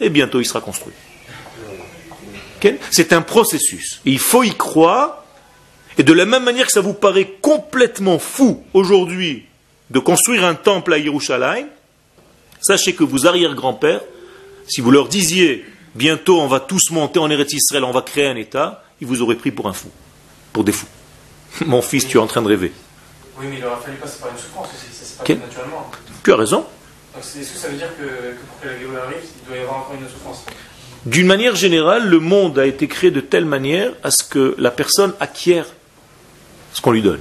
Et 0.00 0.08
bientôt, 0.08 0.40
il 0.40 0.46
sera 0.46 0.60
construit. 0.60 0.94
C'est 2.90 3.12
un 3.12 3.22
processus. 3.22 4.00
il 4.04 4.18
faut 4.18 4.42
y 4.42 4.54
croire 4.54 5.24
Et 5.98 6.02
de 6.02 6.12
la 6.12 6.26
même 6.26 6.44
manière 6.44 6.66
que 6.66 6.72
ça 6.72 6.80
vous 6.80 6.94
paraît 6.94 7.36
complètement 7.40 8.18
fou 8.18 8.62
aujourd'hui 8.74 9.44
de 9.90 9.98
construire 9.98 10.44
un 10.44 10.54
temple 10.54 10.92
à 10.92 10.98
Yerushalayim, 10.98 11.68
sachez 12.60 12.94
que 12.94 13.04
vos 13.04 13.26
arrière-grands-pères, 13.26 14.00
si 14.66 14.80
vous 14.80 14.90
leur 14.90 15.08
disiez 15.08 15.64
bientôt 15.94 16.40
on 16.40 16.48
va 16.48 16.58
tous 16.60 16.90
monter 16.90 17.20
en 17.20 17.30
Eretz 17.30 17.52
Israël, 17.52 17.84
on 17.84 17.92
va 17.92 18.02
créer 18.02 18.26
un 18.26 18.36
État, 18.36 18.84
ils 19.00 19.06
vous 19.06 19.22
auraient 19.22 19.36
pris 19.36 19.52
pour 19.52 19.68
un 19.68 19.72
fou, 19.72 19.88
pour 20.52 20.64
des 20.64 20.72
fous. 20.72 20.88
Mon 21.66 21.82
fils, 21.82 22.06
tu 22.06 22.18
es 22.18 22.20
en 22.20 22.26
train 22.26 22.42
de 22.42 22.48
rêver. 22.48 22.72
Oui, 23.38 23.46
mais 23.50 23.58
il 23.58 23.64
aurait 23.64 23.80
fallu 23.82 23.96
passer 23.96 24.18
par 24.20 24.30
une 24.30 24.38
souffrance 24.38 24.68
aussi, 24.68 25.16
pas 25.16 25.46
naturellement. 25.46 25.90
Tu 26.22 26.32
as 26.32 26.36
raison. 26.36 26.64
Est-ce 27.18 27.52
que 27.52 27.58
ça 27.58 27.68
veut 27.68 27.76
dire 27.76 27.90
que, 27.96 28.02
pour 28.02 28.60
que 28.60 28.68
la 28.68 28.78
Géoula 28.78 29.04
arrive, 29.04 29.18
il 29.42 29.48
doit 29.48 29.56
y 29.56 29.60
avoir 29.60 29.78
encore 29.78 29.96
une 29.98 30.08
souffrance? 30.08 30.44
D'une 31.06 31.26
manière 31.26 31.54
générale, 31.54 32.08
le 32.08 32.18
monde 32.18 32.58
a 32.58 32.66
été 32.66 32.88
créé 32.88 33.10
de 33.10 33.20
telle 33.20 33.44
manière 33.44 33.92
à 34.02 34.10
ce 34.10 34.24
que 34.24 34.54
la 34.58 34.70
personne 34.70 35.14
acquiert 35.20 35.66
ce 36.72 36.80
qu'on 36.80 36.90
lui 36.90 37.02
donne. 37.02 37.20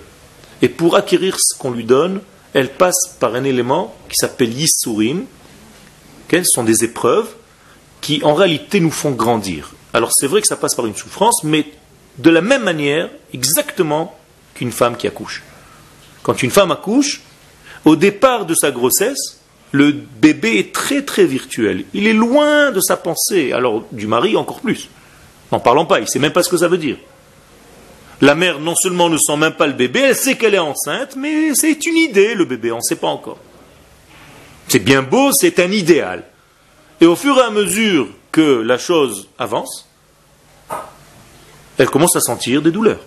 Et 0.61 0.69
pour 0.69 0.95
acquérir 0.95 1.37
ce 1.39 1.57
qu'on 1.57 1.71
lui 1.71 1.85
donne, 1.85 2.21
elle 2.53 2.69
passe 2.69 3.15
par 3.19 3.35
un 3.35 3.43
élément 3.43 3.95
qui 4.09 4.15
s'appelle 4.15 4.51
Yisurim, 4.51 5.25
quelles 6.27 6.45
sont 6.45 6.63
des 6.63 6.83
épreuves 6.83 7.27
qui 8.01 8.21
en 8.23 8.33
réalité 8.33 8.79
nous 8.79 8.91
font 8.91 9.11
grandir. 9.11 9.73
Alors 9.93 10.11
c'est 10.13 10.27
vrai 10.27 10.41
que 10.41 10.47
ça 10.47 10.55
passe 10.55 10.75
par 10.75 10.85
une 10.85 10.95
souffrance, 10.95 11.43
mais 11.43 11.65
de 12.17 12.29
la 12.29 12.41
même 12.41 12.63
manière, 12.63 13.09
exactement 13.33 14.17
qu'une 14.55 14.71
femme 14.71 14.97
qui 14.97 15.05
accouche. 15.05 15.43
Quand 16.23 16.41
une 16.41 16.49
femme 16.49 16.71
accouche, 16.71 17.21
au 17.83 17.95
départ 17.95 18.47
de 18.47 18.55
sa 18.55 18.71
grossesse, 18.71 19.39
le 19.71 19.91
bébé 19.91 20.57
est 20.57 20.73
très 20.73 21.03
très 21.03 21.25
virtuel. 21.25 21.85
Il 21.93 22.07
est 22.07 22.13
loin 22.13 22.71
de 22.71 22.79
sa 22.79 22.97
pensée, 22.97 23.51
alors 23.51 23.83
du 23.91 24.07
mari 24.07 24.35
encore 24.35 24.61
plus. 24.61 24.89
N'en 25.51 25.59
parlons 25.59 25.85
pas, 25.85 25.99
il 25.99 26.03
ne 26.03 26.07
sait 26.07 26.19
même 26.19 26.33
pas 26.33 26.41
ce 26.41 26.49
que 26.49 26.57
ça 26.57 26.67
veut 26.67 26.79
dire. 26.79 26.97
La 28.21 28.33
mère 28.33 28.59
non 28.59 28.75
seulement 28.75 29.09
ne 29.09 29.17
sent 29.17 29.37
même 29.37 29.53
pas 29.53 29.67
le 29.67 29.73
bébé, 29.73 29.99
elle 29.99 30.15
sait 30.15 30.37
qu'elle 30.37 30.55
est 30.55 30.59
enceinte, 30.59 31.15
mais 31.17 31.53
c'est 31.53 31.85
une 31.85 31.97
idée 31.97 32.33
le 32.33 32.45
bébé, 32.45 32.71
on 32.71 32.77
ne 32.77 32.81
sait 32.81 32.95
pas 32.95 33.07
encore. 33.07 33.37
C'est 34.67 34.79
bien 34.79 35.03
beau, 35.03 35.31
c'est 35.31 35.59
un 35.59 35.71
idéal. 35.71 36.23
Et 37.01 37.05
au 37.05 37.15
fur 37.15 37.37
et 37.37 37.41
à 37.41 37.51
mesure 37.51 38.07
que 38.31 38.61
la 38.61 38.77
chose 38.77 39.27
avance, 39.37 39.87
elle 41.77 41.89
commence 41.89 42.15
à 42.15 42.21
sentir 42.21 42.61
des 42.61 42.71
douleurs. 42.71 43.01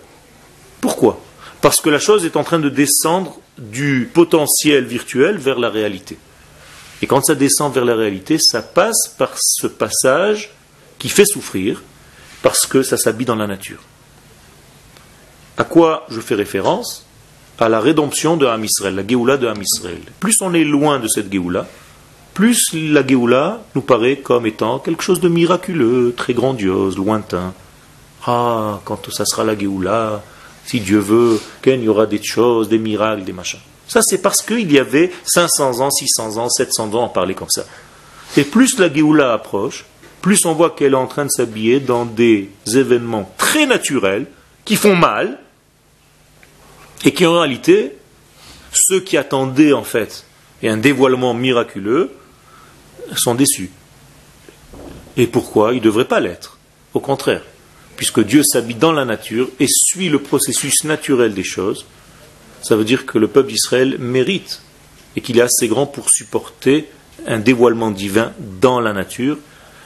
Pourquoi? 0.79 1.19
Parce 1.61 1.81
que 1.81 1.89
la 1.89 1.99
chose 1.99 2.25
est 2.25 2.37
en 2.37 2.43
train 2.43 2.59
de 2.59 2.69
descendre 2.69 3.37
du 3.57 4.09
potentiel 4.13 4.85
virtuel 4.85 5.37
vers 5.37 5.59
la 5.59 5.69
réalité. 5.69 6.17
Et 7.01 7.07
quand 7.07 7.23
ça 7.25 7.35
descend 7.35 7.73
vers 7.73 7.85
la 7.85 7.95
réalité, 7.95 8.37
ça 8.39 8.61
passe 8.61 9.13
par 9.17 9.31
ce 9.37 9.67
passage 9.67 10.51
qui 10.97 11.09
fait 11.09 11.25
souffrir, 11.25 11.81
parce 12.41 12.65
que 12.65 12.83
ça 12.83 12.97
s'habille 12.97 13.25
dans 13.25 13.35
la 13.35 13.47
nature. 13.47 13.81
À 15.57 15.63
quoi 15.63 16.05
je 16.09 16.21
fais 16.21 16.35
référence? 16.35 17.05
À 17.57 17.67
la 17.67 17.81
rédemption 17.81 18.37
de 18.37 18.45
Ham 18.45 18.63
Israël, 18.63 18.95
la 18.95 19.05
Géoula 19.05 19.35
de 19.37 19.47
Ham 19.47 19.61
Israël. 19.61 19.99
Plus 20.21 20.41
on 20.41 20.53
est 20.53 20.63
loin 20.63 20.99
de 20.99 21.07
cette 21.09 21.31
Géoula, 21.31 21.67
plus 22.33 22.73
la 22.73 23.05
Géoula 23.05 23.61
nous 23.75 23.81
paraît 23.81 24.17
comme 24.17 24.45
étant 24.45 24.79
quelque 24.79 25.03
chose 25.03 25.19
de 25.19 25.27
miraculeux, 25.27 26.13
très 26.15 26.33
grandiose, 26.33 26.95
lointain. 26.95 27.53
Ah, 28.25 28.79
quand 28.85 29.11
ça 29.11 29.25
sera 29.25 29.43
la 29.43 29.57
Géoula, 29.57 30.23
si 30.69 30.81
Dieu 30.81 30.99
veut, 30.99 31.41
qu'il 31.63 31.81
y 31.83 31.87
aura 31.87 32.05
des 32.05 32.21
choses, 32.21 32.69
des 32.69 32.77
miracles, 32.77 33.23
des 33.23 33.33
machins. 33.33 33.59
Ça, 33.87 34.01
c'est 34.03 34.21
parce 34.21 34.43
qu'il 34.43 34.71
y 34.71 34.77
avait 34.77 35.11
500 35.25 35.79
ans, 35.79 35.89
600 35.89 36.37
ans, 36.37 36.47
700 36.47 36.93
ans 36.93 37.07
à 37.07 37.09
parler 37.09 37.33
comme 37.33 37.49
ça. 37.49 37.65
Et 38.37 38.43
plus 38.43 38.77
la 38.77 38.93
Géoula 38.93 39.33
approche, 39.33 39.85
plus 40.21 40.45
on 40.45 40.53
voit 40.53 40.69
qu'elle 40.69 40.93
est 40.93 40.97
en 40.97 41.07
train 41.07 41.25
de 41.25 41.31
s'habiller 41.31 41.79
dans 41.79 42.05
des 42.05 42.51
événements 42.67 43.33
très 43.37 43.65
naturels 43.65 44.27
qui 44.63 44.75
font 44.75 44.95
mal 44.95 45.39
et 47.03 47.13
qui 47.13 47.25
en 47.25 47.39
réalité, 47.39 47.95
ceux 48.71 48.99
qui 48.99 49.17
attendaient 49.17 49.73
en 49.73 49.83
fait 49.83 50.25
un 50.61 50.77
dévoilement 50.77 51.33
miraculeux 51.33 52.11
sont 53.15 53.33
déçus. 53.33 53.71
Et 55.17 55.25
pourquoi? 55.25 55.73
Ils 55.73 55.77
ne 55.77 55.85
devraient 55.85 56.07
pas 56.07 56.19
l'être. 56.19 56.59
Au 56.93 56.99
contraire 56.99 57.41
puisque 57.99 58.23
Dieu 58.23 58.43
s'habille 58.43 58.77
dans 58.77 58.93
la 58.93 59.03
nature 59.03 59.49
et 59.59 59.65
suit 59.67 60.07
le 60.07 60.19
processus 60.19 60.85
naturel 60.85 61.33
des 61.33 61.43
choses, 61.43 61.85
ça 62.61 62.77
veut 62.77 62.85
dire 62.85 63.05
que 63.05 63.17
le 63.17 63.27
peuple 63.27 63.49
d'Israël 63.49 63.97
mérite 63.99 64.61
et 65.17 65.21
qu'il 65.21 65.37
est 65.37 65.41
assez 65.41 65.67
grand 65.67 65.85
pour 65.85 66.09
supporter 66.09 66.87
un 67.27 67.39
dévoilement 67.39 67.91
divin 67.91 68.31
dans 68.61 68.79
la 68.79 68.93
nature 68.93 69.37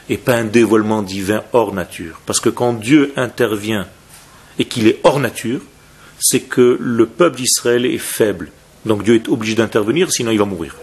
et 0.08 0.16
pas 0.16 0.36
un 0.36 0.44
dévoilement 0.44 1.02
divin 1.02 1.42
hors 1.52 1.74
nature. 1.74 2.20
Parce 2.24 2.38
que 2.38 2.50
quand 2.50 2.74
Dieu 2.74 3.12
intervient 3.16 3.88
et 4.60 4.66
qu'il 4.66 4.86
est 4.86 5.00
hors 5.02 5.18
nature, 5.18 5.62
c'est 6.20 6.42
que 6.42 6.78
le 6.80 7.06
peuple 7.06 7.38
d'Israël 7.38 7.84
est 7.84 7.98
faible. 7.98 8.52
Donc 8.86 9.02
Dieu 9.02 9.16
est 9.16 9.28
obligé 9.28 9.56
d'intervenir, 9.56 10.12
sinon 10.12 10.30
il 10.30 10.38
va 10.38 10.44
mourir. 10.44 10.76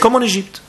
Comme 0.00 0.14
en 0.14 0.22
Égypte. 0.22 0.62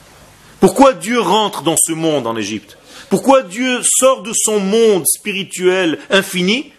Pourquoi 0.60 0.92
Dieu 0.92 1.22
rentre 1.22 1.62
dans 1.62 1.78
ce 1.78 1.94
monde 1.94 2.28
en 2.28 2.36
Égypte? 2.36 2.78
Pourquoi 3.10 3.44
Dieu 3.44 3.82
sort 3.84 4.24
de 4.24 4.32
son 4.34 4.60
monde 4.60 5.06
spirituel 5.08 6.00
infini 6.10 6.72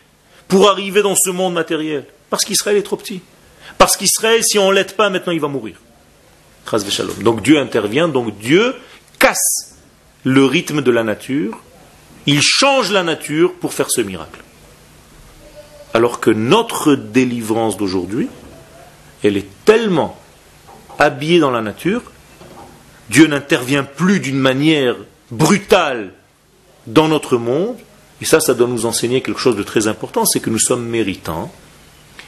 pour 0.48 0.68
arriver 0.68 1.02
dans 1.02 1.16
ce 1.16 1.30
monde 1.30 1.54
matériel? 1.54 2.04
Parce 2.30 2.44
qu'Israël 2.44 2.76
est 2.76 2.82
trop 2.82 2.96
petit. 2.96 3.20
Parce 3.78 3.96
qu'Israël, 3.96 4.42
si 4.42 4.58
on 4.58 4.70
ne 4.70 4.74
l'aide 4.74 4.92
pas, 4.92 5.10
maintenant 5.10 5.32
il 5.32 5.40
va 5.40 5.48
mourir. 5.48 5.76
Donc 7.20 7.42
Dieu 7.42 7.58
intervient, 7.58 8.08
donc 8.08 8.38
Dieu 8.38 8.74
casse 9.18 9.76
le 10.24 10.44
rythme 10.44 10.80
de 10.80 10.90
la 10.90 11.04
nature, 11.04 11.60
il 12.26 12.40
change 12.42 12.90
la 12.90 13.02
nature 13.02 13.54
pour 13.54 13.74
faire 13.74 13.90
ce 13.90 14.00
miracle. 14.00 14.40
Alors 15.92 16.20
que 16.20 16.30
notre 16.30 16.94
délivrance 16.94 17.76
d'aujourd'hui, 17.76 18.28
elle 19.22 19.37
est 19.37 19.48
tellement 19.64 20.18
habillée 20.98 21.38
dans 21.38 21.50
la 21.50 21.60
nature, 21.60 22.02
Dieu 23.10 23.26
n'intervient 23.26 23.84
plus 23.84 24.20
d'une 24.20 24.38
manière 24.38 24.96
brutale 25.30 26.12
dans 26.87 27.08
notre 27.08 27.37
monde, 27.37 27.76
et 28.20 28.24
ça, 28.24 28.40
ça 28.40 28.54
doit 28.54 28.68
nous 28.68 28.87
enseigner 28.87 29.22
quelque 29.22 29.40
chose 29.40 29.56
de 29.56 29.62
très 29.62 29.87
important, 29.88 30.24
c'est 30.24 30.40
que 30.40 30.50
nous 30.50 30.58
sommes 30.58 30.87
méritants, 30.87 31.52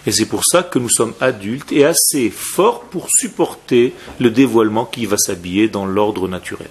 et 0.07 0.13
c'est 0.13 0.27
pour 0.27 0.45
ça 0.45 0.63
que 0.63 0.79
nous 0.79 0.89
sommes 0.89 1.15
adultes 1.21 1.73
et 1.73 1.85
assez 1.85 2.31
forts 2.31 2.83
pour 2.83 3.09
supporter 3.11 3.93
le 4.21 4.31
dévoilement 4.31 4.85
qui 4.85 5.05
va 5.05 5.17
s'habiller 5.19 5.69
dans 5.69 5.85
l'ordre 5.85 6.29
naturel. 6.29 6.69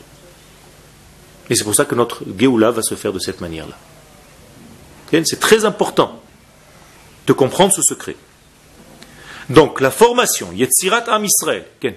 Et 1.50 1.56
c'est 1.56 1.66
pour 1.66 1.76
ça 1.76 1.86
que 1.86 1.96
notre 1.96 2.24
Géoula 2.38 2.72
va 2.72 2.82
se 2.82 2.96
faire 2.96 3.14
de 3.14 3.20
cette 3.20 3.42
manière-là. 3.42 3.78
C'est 5.12 5.40
très 5.40 5.66
important 5.66 6.22
de 7.28 7.34
comprendre 7.34 7.74
ce 7.74 7.82
secret. 7.82 8.16
Donc, 9.50 9.80
la 9.80 9.92
formation, 9.92 10.52
Yetzirat 10.52 11.06
Am 11.08 11.24
Israël. 11.24 11.66
Euh, 11.84 11.92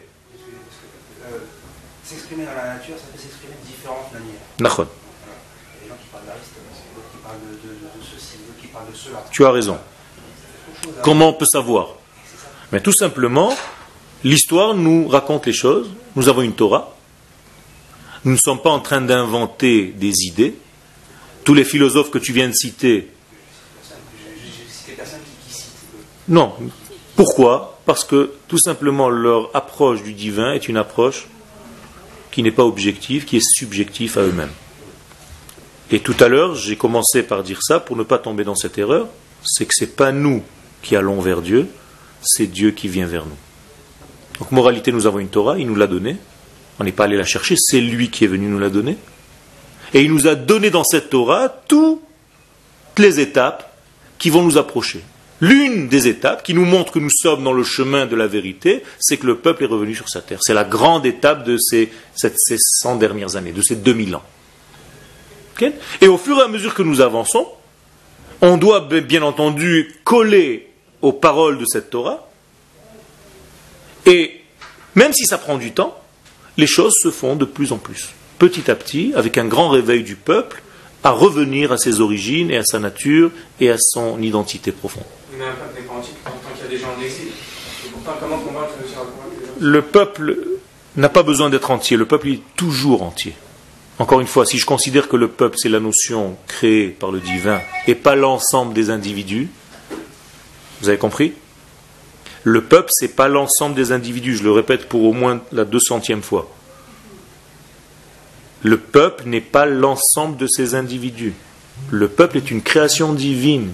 s'exprimer 2.04 2.44
dans 2.44 2.54
la 2.54 2.74
nature, 2.74 2.94
ça 2.96 3.17
Tu 9.30 9.44
as 9.44 9.50
raison. 9.50 9.78
Comment 11.02 11.28
on 11.28 11.32
peut 11.34 11.46
savoir? 11.46 11.94
Mais 12.72 12.80
tout 12.80 12.92
simplement, 12.92 13.54
l'histoire 14.24 14.74
nous 14.74 15.08
raconte 15.08 15.46
les 15.46 15.52
choses. 15.52 15.90
Nous 16.16 16.28
avons 16.28 16.42
une 16.42 16.54
Torah. 16.54 16.94
Nous 18.24 18.32
ne 18.32 18.36
sommes 18.36 18.60
pas 18.60 18.70
en 18.70 18.80
train 18.80 19.00
d'inventer 19.00 19.94
des 19.96 20.24
idées. 20.24 20.56
Tous 21.44 21.54
les 21.54 21.64
philosophes 21.64 22.10
que 22.10 22.18
tu 22.18 22.32
viens 22.32 22.48
de 22.48 22.52
citer. 22.52 23.10
Non. 26.26 26.52
Pourquoi? 27.14 27.78
Parce 27.86 28.04
que 28.04 28.32
tout 28.48 28.58
simplement 28.58 29.08
leur 29.08 29.54
approche 29.54 30.02
du 30.02 30.12
divin 30.12 30.52
est 30.52 30.68
une 30.68 30.76
approche 30.76 31.26
qui 32.38 32.44
n'est 32.44 32.52
pas 32.52 32.64
objective, 32.64 33.24
qui 33.24 33.38
est 33.38 33.44
subjective 33.44 34.16
à 34.16 34.22
eux-mêmes. 34.22 34.52
Et 35.90 35.98
tout 35.98 36.14
à 36.20 36.28
l'heure, 36.28 36.54
j'ai 36.54 36.76
commencé 36.76 37.24
par 37.24 37.42
dire 37.42 37.58
ça 37.64 37.80
pour 37.80 37.96
ne 37.96 38.04
pas 38.04 38.18
tomber 38.18 38.44
dans 38.44 38.54
cette 38.54 38.78
erreur, 38.78 39.08
c'est 39.42 39.66
que 39.66 39.74
ce 39.74 39.82
n'est 39.82 39.90
pas 39.90 40.12
nous 40.12 40.44
qui 40.80 40.94
allons 40.94 41.20
vers 41.20 41.42
Dieu, 41.42 41.66
c'est 42.22 42.46
Dieu 42.46 42.70
qui 42.70 42.86
vient 42.86 43.08
vers 43.08 43.26
nous. 43.26 43.36
Donc 44.38 44.52
moralité, 44.52 44.92
nous 44.92 45.08
avons 45.08 45.18
une 45.18 45.30
Torah, 45.30 45.58
il 45.58 45.66
nous 45.66 45.74
l'a 45.74 45.88
donnée, 45.88 46.16
on 46.78 46.84
n'est 46.84 46.92
pas 46.92 47.06
allé 47.06 47.16
la 47.16 47.24
chercher, 47.24 47.56
c'est 47.58 47.80
lui 47.80 48.08
qui 48.08 48.22
est 48.22 48.28
venu 48.28 48.46
nous 48.46 48.60
la 48.60 48.70
donner. 48.70 48.96
Et 49.92 50.02
il 50.02 50.12
nous 50.12 50.28
a 50.28 50.36
donné 50.36 50.70
dans 50.70 50.84
cette 50.84 51.10
Torah 51.10 51.48
toutes 51.48 51.98
les 52.98 53.18
étapes 53.18 53.76
qui 54.16 54.30
vont 54.30 54.44
nous 54.44 54.58
approcher. 54.58 55.02
L'une 55.40 55.88
des 55.88 56.08
étapes 56.08 56.42
qui 56.42 56.54
nous 56.54 56.64
montre 56.64 56.92
que 56.92 56.98
nous 56.98 57.10
sommes 57.10 57.44
dans 57.44 57.52
le 57.52 57.62
chemin 57.62 58.06
de 58.06 58.16
la 58.16 58.26
vérité, 58.26 58.82
c'est 58.98 59.18
que 59.18 59.26
le 59.26 59.36
peuple 59.36 59.64
est 59.64 59.68
revenu 59.68 59.94
sur 59.94 60.08
sa 60.08 60.20
terre. 60.20 60.40
C'est 60.42 60.54
la 60.54 60.64
grande 60.64 61.06
étape 61.06 61.44
de 61.44 61.56
ces, 61.58 61.90
ces 62.16 62.56
100 62.58 62.96
dernières 62.96 63.36
années, 63.36 63.52
de 63.52 63.62
ces 63.62 63.76
2000 63.76 64.16
ans. 64.16 64.24
Et 66.00 66.08
au 66.08 66.18
fur 66.18 66.38
et 66.38 66.42
à 66.42 66.48
mesure 66.48 66.74
que 66.74 66.82
nous 66.82 67.00
avançons, 67.00 67.46
on 68.40 68.56
doit 68.56 68.80
bien 68.80 69.22
entendu 69.22 69.94
coller 70.04 70.68
aux 71.02 71.12
paroles 71.12 71.58
de 71.58 71.64
cette 71.66 71.90
Torah. 71.90 72.28
Et 74.06 74.40
même 74.94 75.12
si 75.12 75.26
ça 75.26 75.38
prend 75.38 75.58
du 75.58 75.72
temps, 75.72 75.98
les 76.56 76.66
choses 76.66 76.94
se 77.02 77.10
font 77.10 77.36
de 77.36 77.44
plus 77.44 77.72
en 77.72 77.78
plus. 77.78 78.10
Petit 78.38 78.70
à 78.70 78.76
petit, 78.76 79.12
avec 79.16 79.38
un 79.38 79.46
grand 79.46 79.68
réveil 79.68 80.02
du 80.02 80.14
peuple, 80.14 80.62
à 81.02 81.10
revenir 81.10 81.72
à 81.72 81.78
ses 81.78 82.00
origines 82.00 82.50
et 82.50 82.56
à 82.56 82.64
sa 82.64 82.78
nature 82.78 83.30
et 83.60 83.70
à 83.70 83.76
son 83.78 84.20
identité 84.22 84.72
profonde. 84.72 85.04
Le 89.60 89.82
peuple 89.82 90.38
n'a 90.96 91.08
pas 91.08 91.22
besoin 91.22 91.50
d'être 91.50 91.70
entier, 91.70 91.96
le 91.96 92.06
peuple 92.06 92.28
est 92.28 92.42
toujours 92.56 93.02
entier. 93.02 93.34
Encore 93.98 94.20
une 94.20 94.26
fois, 94.26 94.46
si 94.46 94.58
je 94.58 94.66
considère 94.66 95.08
que 95.08 95.16
le 95.16 95.28
peuple, 95.28 95.56
c'est 95.58 95.68
la 95.68 95.80
notion 95.80 96.36
créée 96.46 96.88
par 96.88 97.10
le 97.10 97.20
divin 97.20 97.60
et 97.86 97.94
pas 97.94 98.14
l'ensemble 98.14 98.72
des 98.72 98.90
individus, 98.90 99.48
vous 100.80 100.88
avez 100.88 100.98
compris? 100.98 101.32
Le 102.44 102.62
peuple, 102.62 102.90
c'est 102.92 103.16
pas 103.16 103.28
l'ensemble 103.28 103.74
des 103.74 103.90
individus, 103.90 104.36
je 104.36 104.44
le 104.44 104.52
répète 104.52 104.88
pour 104.88 105.02
au 105.02 105.12
moins 105.12 105.40
la 105.52 105.64
deux 105.64 105.80
centième 105.80 106.22
fois. 106.22 106.48
Le 108.62 108.78
peuple 108.78 109.24
n'est 109.26 109.40
pas 109.40 109.66
l'ensemble 109.66 110.36
de 110.36 110.46
ces 110.46 110.74
individus. 110.74 111.34
Le 111.90 112.08
peuple 112.08 112.36
est 112.38 112.50
une 112.50 112.62
création 112.62 113.12
divine. 113.12 113.70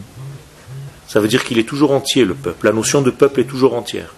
Ça 1.07 1.21
veut 1.21 1.29
dire 1.29 1.45
qu'il 1.45 1.59
est 1.59 1.69
toujours 1.69 1.93
entier, 1.93 2.25
le 2.25 2.35
peuple. 2.35 2.67
La 2.67 2.73
notion 2.73 3.03
de 3.03 3.11
peuple 3.11 3.41
est 3.41 3.45
toujours 3.45 3.75
entière. 3.75 4.15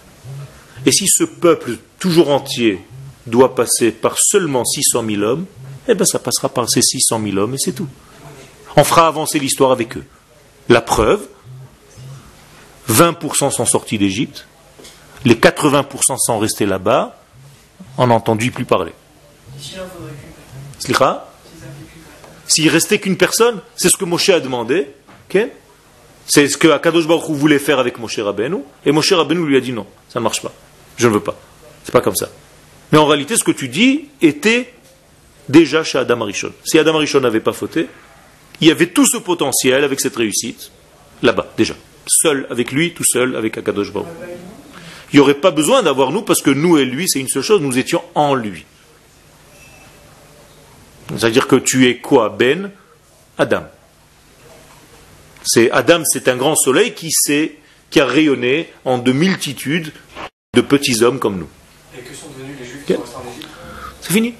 Et 0.84 0.93
si 0.93 1.09
ce 1.09 1.24
peuple 1.24 1.78
toujours 1.99 2.30
entier 2.30 2.80
doit 3.26 3.55
passer 3.55 3.91
par 3.91 4.18
seulement 4.18 4.64
600 4.64 5.05
000 5.09 5.22
hommes, 5.22 5.47
eh 5.89 5.95
bien 5.95 6.05
ça 6.05 6.18
passera 6.18 6.49
par 6.49 6.68
ces 6.68 6.82
600 6.82 7.20
000 7.22 7.37
hommes 7.39 7.55
et 7.55 7.59
c'est 7.59 7.72
tout. 7.72 7.89
On 8.76 8.84
fera 8.84 9.09
avancer 9.09 9.39
l'histoire 9.39 9.72
avec 9.72 9.97
eux. 9.97 10.05
La 10.68 10.80
preuve, 10.80 11.26
20% 12.91 13.51
sont 13.51 13.64
sortis 13.64 13.99
d'Égypte, 13.99 14.47
les 15.24 15.34
80% 15.34 16.18
sont 16.18 16.39
restés 16.39 16.66
là-bas, 16.66 17.20
on 17.99 18.07
n'a 18.07 18.14
entendu 18.14 18.51
plus 18.51 18.64
parler. 18.64 18.93
S'il 22.47 22.68
restait 22.68 23.01
qu'une 23.01 23.16
personne, 23.16 23.61
c'est 23.74 23.89
ce 23.89 23.97
que 23.97 24.05
Moshe 24.05 24.28
a 24.28 24.41
demandé. 24.41 24.89
C'est 26.26 26.48
ce 26.48 26.56
que 26.58 26.68
Akadosh 26.68 27.06
Baruch 27.06 27.30
voulait 27.30 27.58
faire 27.58 27.78
avec 27.78 27.98
Moshe 27.98 28.18
Rabbeinu. 28.18 28.58
Et 28.84 28.92
Moshe 28.92 29.12
Rabbeinu 29.12 29.46
lui 29.46 29.56
a 29.56 29.60
dit 29.60 29.72
non, 29.72 29.86
ça 30.08 30.18
ne 30.18 30.24
marche 30.24 30.42
pas. 30.42 30.52
Je 30.96 31.06
ne 31.08 31.14
veux 31.14 31.20
pas. 31.20 31.38
C'est 31.84 31.92
pas 31.92 32.00
comme 32.00 32.16
ça. 32.16 32.28
Mais 32.92 32.98
en 32.98 33.06
réalité, 33.06 33.36
ce 33.36 33.44
que 33.44 33.52
tu 33.52 33.68
dis 33.68 34.06
était 34.20 34.72
déjà 35.48 35.84
chez 35.84 35.98
Adam 35.98 36.22
Arishon. 36.22 36.52
Si 36.64 36.78
Adam 36.78 36.96
Arishon 36.96 37.20
n'avait 37.20 37.40
pas 37.40 37.52
fauté, 37.52 37.86
il 38.60 38.68
y 38.68 38.70
avait 38.70 38.88
tout 38.88 39.06
ce 39.06 39.18
potentiel 39.18 39.84
avec 39.84 40.00
cette 40.00 40.16
réussite, 40.16 40.70
là-bas, 41.22 41.46
déjà. 41.56 41.74
Seul 42.08 42.46
avec 42.50 42.72
lui, 42.72 42.92
tout 42.92 43.04
seul 43.04 43.36
avec 43.36 43.58
Akadosh 43.58 43.92
Baruch. 43.92 44.08
Il 45.12 45.16
n'y 45.16 45.20
aurait 45.20 45.34
pas 45.34 45.50
besoin 45.50 45.82
d'avoir 45.82 46.10
nous, 46.10 46.22
parce 46.22 46.42
que 46.42 46.50
nous 46.50 46.78
et 46.78 46.84
lui, 46.84 47.08
c'est 47.08 47.20
une 47.20 47.28
seule 47.28 47.42
chose, 47.42 47.60
nous 47.60 47.78
étions 47.78 48.02
en 48.14 48.34
lui. 48.34 48.64
C'est-à-dire 51.10 51.46
que 51.46 51.56
tu 51.56 51.88
es 51.88 51.98
quoi, 51.98 52.30
Ben? 52.30 52.70
Adam. 53.38 53.64
C'est 55.47 55.70
Adam, 55.70 56.03
c'est 56.05 56.26
un 56.26 56.36
grand 56.36 56.57
soleil 56.57 56.92
qui 56.92 57.12
s'est, 57.12 57.55
qui 57.90 58.01
a 58.01 58.05
rayonné 58.05 58.68
en 58.84 58.99
de 58.99 59.12
multitudes 59.12 59.92
de 60.55 60.61
petits 60.61 61.05
hommes 61.05 61.20
comme 61.20 61.38
nous. 61.38 61.49
Et 61.97 62.03
que 62.03 62.14
sont 62.14 62.26
devenus 62.36 62.57
les 62.59 62.66
Juifs 62.66 62.84
qui 62.84 62.92
sont 62.94 63.01
restés 63.01 63.16
en 63.16 63.30
Égypte? 63.30 63.49
C'est 64.01 64.12
fini. 64.12 64.34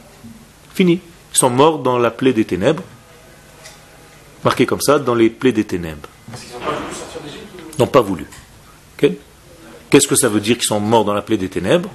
Fini. 0.75 1.01
Ils 1.33 1.39
sont 1.39 1.51
morts 1.51 1.79
dans 1.79 1.99
la 1.99 2.11
plaie 2.11 2.33
des 2.33 2.45
ténèbres. 2.45 2.83
Marqué 4.45 4.67
comme 4.67 4.81
ça, 4.81 4.99
dans 4.99 5.15
les 5.15 5.31
plaies 5.31 5.53
des 5.53 5.65
ténèbres. 5.65 6.09
Parce 6.29 6.43
qu'ils 6.43 6.53
n'ont 6.53 6.61
pas 6.61 6.73
voulu 6.73 6.95
sortir 6.95 7.21
d'Égypte 7.23 7.45
Ils 7.73 7.81
n'ont 7.81 7.87
pas 7.87 8.01
voulu. 8.01 8.27
Qu'est-ce 9.91 10.09
que 10.09 10.17
ça 10.17 10.29
veut 10.29 10.41
dire 10.41 10.57
qu'ils 10.57 10.67
sont 10.67 10.81
morts 10.81 11.05
dans 11.05 11.15
la 11.15 11.23
plaie 11.23 11.37
des 11.37 11.49
ténèbres? 11.49 11.91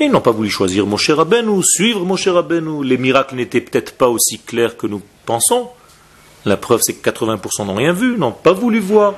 Ils 0.00 0.10
n'ont 0.10 0.20
pas 0.20 0.30
voulu 0.32 0.50
choisir 0.50 0.86
Moshe 0.86 1.10
Rabbeinu, 1.10 1.62
suivre 1.64 2.04
Moshe 2.04 2.28
Rabbeinu. 2.28 2.84
Les 2.84 2.98
miracles 2.98 3.36
n'étaient 3.36 3.62
peut-être 3.62 3.94
pas 3.94 4.08
aussi 4.08 4.38
clairs 4.38 4.76
que 4.76 4.86
nous 4.86 5.02
pensons. 5.24 5.70
La 6.44 6.56
preuve, 6.56 6.80
c'est 6.82 6.94
que 6.94 7.10
80% 7.10 7.66
n'ont 7.66 7.74
rien 7.74 7.92
vu, 7.92 8.16
n'ont 8.16 8.32
pas 8.32 8.52
voulu 8.52 8.78
voir. 8.78 9.14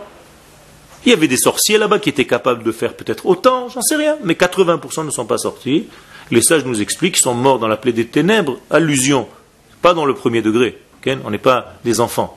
Il 1.05 1.11
y 1.11 1.12
avait 1.12 1.29
des 1.29 1.37
sorciers 1.37 1.79
là-bas 1.79 1.99
qui 1.99 2.09
étaient 2.09 2.27
capables 2.27 2.62
de 2.62 2.73
faire 2.73 2.95
peut-être 2.95 3.27
autant, 3.27 3.68
j'en 3.68 3.83
sais 3.83 3.97
rien, 3.97 4.16
mais 4.23 4.35
80% 4.35 5.07
ne 5.07 5.11
sont 5.11 5.25
pas 5.25 5.39
sortis. 5.39 5.87
Les 6.31 6.43
sages 6.43 6.64
nous 6.64 6.81
expliquent 6.81 7.14
qu'ils 7.14 7.23
sont 7.23 7.35
morts 7.35 7.59
dans 7.59 7.68
la 7.68 7.77
plaie 7.77 7.93
des 7.93 8.07
ténèbres, 8.07 8.59
allusion, 8.71 9.27
pas 9.83 9.95
dans 9.95 10.05
le 10.05 10.14
premier 10.14 10.43
degré, 10.43 10.79
on 11.25 11.31
n'est 11.31 11.39
pas 11.39 11.75
des 11.85 12.01
enfants. 12.01 12.37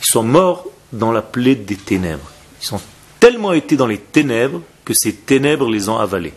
Ils 0.00 0.06
sont 0.06 0.22
morts 0.22 0.66
dans 0.92 1.12
la 1.12 1.22
plaie 1.22 1.54
des 1.54 1.76
ténèbres. 1.76 2.30
Ils 2.62 2.74
ont 2.74 2.80
tellement 3.20 3.52
été 3.52 3.76
dans 3.76 3.86
les 3.86 3.98
ténèbres 3.98 4.62
que 4.84 4.94
ces 4.94 5.12
ténèbres 5.12 5.68
les 5.68 5.88
ont 5.88 5.98
avalés. 5.98 6.34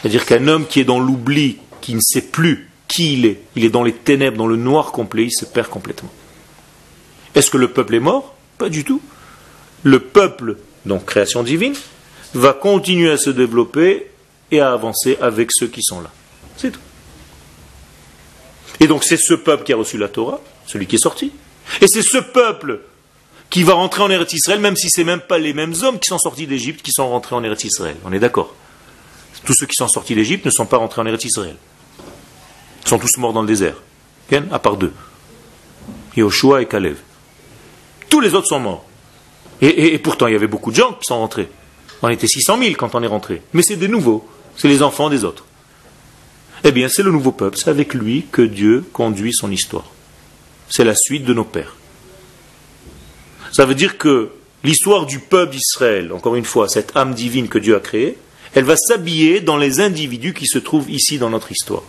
C'est-à-dire 0.00 0.26
qu'un 0.26 0.48
homme 0.48 0.66
qui 0.66 0.80
est 0.80 0.84
dans 0.84 1.00
l'oubli, 1.00 1.58
qui 1.80 1.94
ne 1.94 2.00
sait 2.00 2.22
plus 2.22 2.68
qui 2.92 3.14
il 3.14 3.24
est, 3.24 3.40
il 3.56 3.64
est 3.64 3.70
dans 3.70 3.82
les 3.82 3.94
ténèbres, 3.94 4.36
dans 4.36 4.46
le 4.46 4.56
noir 4.56 4.92
complet, 4.92 5.24
il 5.24 5.32
se 5.32 5.46
perd 5.46 5.68
complètement. 5.68 6.10
Est-ce 7.34 7.50
que 7.50 7.56
le 7.56 7.68
peuple 7.68 7.94
est 7.94 8.00
mort? 8.00 8.34
Pas 8.58 8.68
du 8.68 8.84
tout. 8.84 9.00
Le 9.82 9.98
peuple, 9.98 10.58
donc 10.84 11.06
création 11.06 11.42
divine, 11.42 11.74
va 12.34 12.52
continuer 12.52 13.10
à 13.10 13.16
se 13.16 13.30
développer 13.30 14.08
et 14.50 14.60
à 14.60 14.72
avancer 14.72 15.16
avec 15.22 15.52
ceux 15.52 15.68
qui 15.68 15.82
sont 15.82 16.02
là. 16.02 16.10
C'est 16.58 16.70
tout. 16.70 16.80
Et 18.78 18.86
donc 18.86 19.04
c'est 19.04 19.16
ce 19.16 19.32
peuple 19.32 19.64
qui 19.64 19.72
a 19.72 19.76
reçu 19.76 19.96
la 19.96 20.08
Torah, 20.08 20.42
celui 20.66 20.86
qui 20.86 20.96
est 20.96 21.02
sorti. 21.02 21.32
Et 21.80 21.86
c'est 21.88 22.02
ce 22.02 22.18
peuple 22.18 22.80
qui 23.48 23.62
va 23.62 23.72
rentrer 23.72 24.02
en 24.02 24.10
Eretz 24.10 24.34
Israël, 24.34 24.60
même 24.60 24.76
si 24.76 24.90
ce 24.90 25.00
n'est 25.00 25.06
même 25.06 25.20
pas 25.20 25.38
les 25.38 25.54
mêmes 25.54 25.74
hommes 25.82 25.98
qui 25.98 26.08
sont 26.08 26.18
sortis 26.18 26.46
d'Égypte 26.46 26.82
qui 26.82 26.92
sont 26.92 27.08
rentrés 27.08 27.36
en 27.36 27.42
Eretz 27.42 27.64
Israël. 27.64 27.96
On 28.04 28.12
est 28.12 28.20
d'accord? 28.20 28.54
Tous 29.46 29.54
ceux 29.54 29.66
qui 29.66 29.76
sont 29.76 29.88
sortis 29.88 30.14
d'Égypte 30.14 30.44
ne 30.44 30.50
sont 30.50 30.66
pas 30.66 30.76
rentrés 30.76 31.00
en 31.00 31.06
Eretz 31.06 31.24
Israël. 31.24 31.56
Ils 32.84 32.88
sont 32.88 32.98
tous 32.98 33.16
morts 33.18 33.32
dans 33.32 33.42
le 33.42 33.48
désert. 33.48 33.76
À 34.50 34.58
part 34.58 34.76
deux. 34.76 34.92
Yoshua 36.16 36.62
et 36.62 36.66
Kalev. 36.66 36.96
Tous 38.08 38.20
les 38.20 38.34
autres 38.34 38.48
sont 38.48 38.60
morts. 38.60 38.84
Et, 39.60 39.98
pourtant, 39.98 40.26
il 40.26 40.32
y 40.32 40.36
avait 40.36 40.48
beaucoup 40.48 40.70
de 40.70 40.76
gens 40.76 40.94
qui 40.94 41.06
sont 41.06 41.18
rentrés. 41.18 41.48
On 42.02 42.08
était 42.08 42.26
600 42.26 42.58
000 42.58 42.74
quand 42.76 42.94
on 42.94 43.02
est 43.02 43.06
rentré. 43.06 43.42
Mais 43.52 43.62
c'est 43.62 43.76
des 43.76 43.88
nouveaux. 43.88 44.26
C'est 44.56 44.68
les 44.68 44.82
enfants 44.82 45.08
des 45.08 45.24
autres. 45.24 45.44
Eh 46.64 46.72
bien, 46.72 46.88
c'est 46.88 47.02
le 47.02 47.12
nouveau 47.12 47.32
peuple. 47.32 47.56
C'est 47.56 47.70
avec 47.70 47.94
lui 47.94 48.26
que 48.32 48.42
Dieu 48.42 48.84
conduit 48.92 49.32
son 49.32 49.50
histoire. 49.50 49.84
C'est 50.68 50.84
la 50.84 50.96
suite 50.96 51.24
de 51.24 51.34
nos 51.34 51.44
pères. 51.44 51.76
Ça 53.52 53.66
veut 53.66 53.74
dire 53.74 53.98
que 53.98 54.30
l'histoire 54.64 55.06
du 55.06 55.20
peuple 55.20 55.52
d'Israël, 55.52 56.12
encore 56.12 56.34
une 56.36 56.44
fois, 56.44 56.68
cette 56.68 56.96
âme 56.96 57.14
divine 57.14 57.48
que 57.48 57.58
Dieu 57.58 57.76
a 57.76 57.80
créée, 57.80 58.18
elle 58.54 58.64
va 58.64 58.76
s'habiller 58.76 59.40
dans 59.40 59.56
les 59.56 59.80
individus 59.80 60.34
qui 60.34 60.46
se 60.46 60.58
trouvent 60.58 60.90
ici 60.90 61.18
dans 61.18 61.30
notre 61.30 61.52
histoire. 61.52 61.82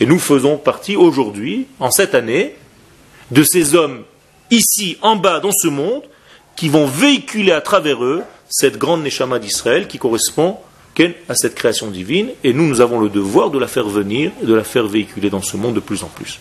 Et 0.00 0.06
nous 0.06 0.18
faisons 0.18 0.56
partie 0.56 0.96
aujourd'hui, 0.96 1.66
en 1.78 1.90
cette 1.90 2.14
année, 2.14 2.56
de 3.30 3.42
ces 3.42 3.74
hommes 3.74 4.04
ici, 4.50 4.98
en 5.02 5.16
bas, 5.16 5.40
dans 5.40 5.52
ce 5.52 5.68
monde, 5.68 6.02
qui 6.56 6.68
vont 6.68 6.86
véhiculer 6.86 7.52
à 7.52 7.60
travers 7.60 8.04
eux 8.04 8.22
cette 8.48 8.78
grande 8.78 9.02
Neshama 9.02 9.38
d'Israël 9.38 9.88
qui 9.88 9.98
correspond 9.98 10.58
à 11.28 11.34
cette 11.34 11.54
création 11.54 11.90
divine. 11.90 12.30
Et 12.44 12.52
nous, 12.52 12.66
nous 12.66 12.80
avons 12.80 13.00
le 13.00 13.08
devoir 13.08 13.50
de 13.50 13.58
la 13.58 13.66
faire 13.66 13.88
venir 13.88 14.30
et 14.42 14.46
de 14.46 14.54
la 14.54 14.64
faire 14.64 14.86
véhiculer 14.86 15.30
dans 15.30 15.42
ce 15.42 15.56
monde 15.56 15.74
de 15.74 15.80
plus 15.80 16.02
en 16.02 16.08
plus. 16.08 16.40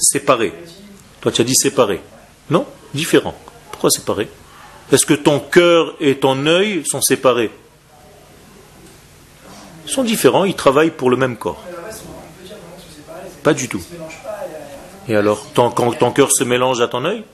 Séparés. 0.00 0.52
Toi, 1.20 1.32
tu 1.32 1.40
as 1.40 1.44
dit 1.44 1.56
séparé. 1.56 2.00
Non, 2.50 2.66
différent. 2.94 3.34
Pourquoi 3.72 3.90
séparé? 3.90 4.28
Est-ce 4.92 5.04
que 5.04 5.14
ton 5.14 5.40
cœur 5.40 5.94
et 6.00 6.16
ton 6.16 6.46
œil 6.46 6.82
sont 6.86 7.02
séparés 7.02 7.50
Ils 9.86 9.90
sont 9.90 10.04
différents, 10.04 10.44
ils 10.44 10.54
travaillent 10.54 10.90
pour 10.90 11.10
le 11.10 11.16
même 11.16 11.36
corps. 11.36 11.62
Pas 13.42 13.54
du 13.54 13.68
tout. 13.68 13.82
Et 15.08 15.16
alors, 15.16 15.46
quand 15.54 15.70
ton 15.70 16.10
cœur 16.10 16.30
se 16.32 16.44
mélange 16.44 16.80
à 16.80 16.88
ton 16.88 17.04
œil 17.04 17.24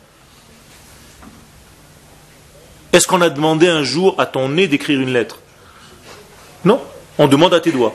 Est-ce 2.93 3.09
qu'on 3.09 3.21
a 3.21 3.31
demandé 3.31 3.69
un 3.69 3.83
jour 3.83 4.15
à 4.19 4.27
ton 4.27 4.49
nez 4.49 4.69
d'écrire 4.69 5.01
une 5.01 5.13
lettre 5.13 5.41
Non, 6.65 6.81
on 7.19 7.27
demande 7.27 7.53
à 7.55 7.61
tes 7.61 7.73
doigts. 7.73 7.95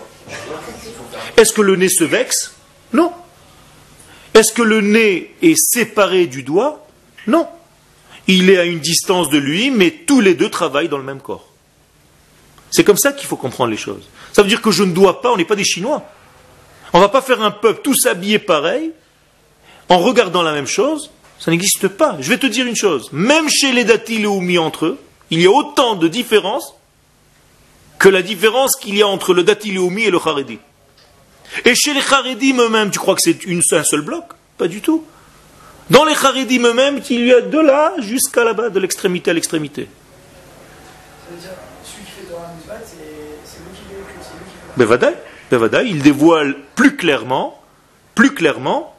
Est-ce 1.37 1.53
que 1.53 1.61
le 1.61 1.77
nez 1.77 1.87
se 1.87 2.03
vexe 2.03 2.53
Non, 2.91 3.13
est-ce 4.33 4.53
que 4.53 4.61
le 4.61 4.81
nez 4.81 5.35
est 5.41 5.55
séparé 5.57 6.27
du 6.27 6.43
doigt 6.43 6.85
Non. 7.27 7.47
Il 8.31 8.51
est 8.51 8.59
à 8.59 8.65
une 8.65 8.79
distance 8.79 9.31
de 9.31 9.39
lui, 9.39 9.71
mais 9.71 9.89
tous 9.89 10.21
les 10.21 10.35
deux 10.35 10.51
travaillent 10.51 10.87
dans 10.87 10.99
le 10.99 11.03
même 11.03 11.19
corps. 11.19 11.47
C'est 12.69 12.83
comme 12.83 12.95
ça 12.95 13.11
qu'il 13.11 13.27
faut 13.27 13.37
comprendre 13.37 13.71
les 13.71 13.77
choses. 13.77 14.07
Ça 14.33 14.43
veut 14.43 14.47
dire 14.47 14.61
que 14.61 14.69
je 14.69 14.83
ne 14.83 14.93
dois 14.93 15.19
pas, 15.19 15.31
on 15.31 15.37
n'est 15.37 15.45
pas 15.45 15.55
des 15.55 15.63
Chinois. 15.63 16.03
On 16.93 16.99
ne 16.99 17.03
va 17.03 17.09
pas 17.09 17.23
faire 17.23 17.41
un 17.41 17.49
peuple 17.49 17.81
tous 17.83 18.05
habillés 18.05 18.37
pareil, 18.37 18.91
en 19.89 19.97
regardant 19.97 20.43
la 20.43 20.53
même 20.53 20.67
chose. 20.67 21.09
Ça 21.39 21.49
n'existe 21.49 21.87
pas. 21.87 22.17
Je 22.19 22.29
vais 22.29 22.37
te 22.37 22.45
dire 22.45 22.67
une 22.67 22.75
chose. 22.75 23.09
Même 23.11 23.49
chez 23.49 23.71
les 23.71 23.83
datil 23.83 24.25
et 24.25 24.57
entre 24.59 24.85
eux, 24.85 24.99
il 25.31 25.41
y 25.41 25.47
a 25.47 25.51
autant 25.51 25.95
de 25.95 26.07
différences 26.07 26.75
que 27.97 28.09
la 28.09 28.21
différence 28.21 28.75
qu'il 28.75 28.95
y 28.95 29.01
a 29.01 29.07
entre 29.07 29.33
le 29.33 29.41
datil 29.41 29.75
et 29.75 30.03
et 30.03 30.11
le 30.11 30.17
haredi. 30.17 30.59
Et 31.65 31.73
chez 31.73 31.95
les 31.95 32.01
Haredim 32.01 32.59
eux-mêmes, 32.59 32.91
tu 32.91 32.99
crois 32.99 33.15
que 33.15 33.21
c'est 33.21 33.75
un 33.75 33.83
seul 33.83 34.01
bloc? 34.01 34.25
Pas 34.59 34.67
du 34.67 34.81
tout. 34.81 35.03
Dans 35.89 36.05
les 36.05 36.13
Haredim 36.13 36.65
eux-mêmes, 36.65 37.01
il 37.09 37.25
y 37.25 37.33
a 37.33 37.41
de 37.41 37.59
là 37.59 37.93
jusqu'à 37.99 38.43
là-bas, 38.43 38.69
de 38.69 38.79
l'extrémité 38.79 39.31
à 39.31 39.33
l'extrémité. 39.33 39.87
Ça 44.77 45.57
veut 45.57 45.69
dire, 45.69 45.81
il 45.81 46.01
dévoile 46.01 46.55
plus 46.75 46.95
clairement, 46.95 47.59
plus 48.13 48.33
clairement, 48.33 48.95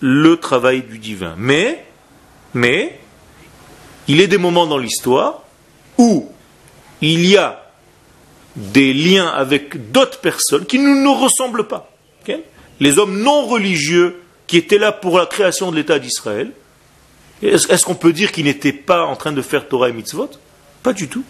le 0.00 0.36
travail 0.36 0.82
du 0.82 0.98
divin. 0.98 1.34
Mais, 1.36 1.84
mais, 2.54 2.98
il 4.06 4.20
est 4.20 4.28
des 4.28 4.38
moments 4.38 4.66
dans 4.66 4.78
l'histoire 4.78 5.42
où 5.98 6.28
il 7.00 7.26
y 7.26 7.36
a 7.36 7.64
des 8.56 8.92
liens 8.92 9.28
avec 9.28 9.90
d'autres 9.90 10.20
personnes 10.20 10.66
qui 10.66 10.78
ne 10.78 11.02
nous 11.02 11.14
ressemblent 11.14 11.66
pas. 11.66 11.90
Les 12.80 12.98
hommes 12.98 13.18
non 13.18 13.44
religieux 13.46 14.22
qui 14.48 14.56
étaient 14.56 14.78
là 14.78 14.90
pour 14.90 15.18
la 15.18 15.26
création 15.26 15.70
de 15.70 15.76
l'État 15.76 16.00
d'Israël, 16.00 16.50
est-ce 17.42 17.84
qu'on 17.84 17.94
peut 17.94 18.12
dire 18.12 18.32
qu'ils 18.32 18.46
n'étaient 18.46 18.72
pas 18.72 19.04
en 19.04 19.14
train 19.14 19.30
de 19.30 19.42
faire 19.42 19.68
Torah 19.68 19.90
et 19.90 19.92
mitzvot? 19.92 20.30
Pas 20.82 20.92
du 20.92 21.06
tout. 21.06 21.22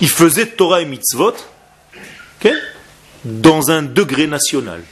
Ils 0.00 0.08
faisaient 0.08 0.46
Torah 0.46 0.82
et 0.82 0.84
mitzvot 0.84 1.34
dans 3.24 3.70
un 3.70 3.82
degré 3.82 4.26
national. 4.26 4.82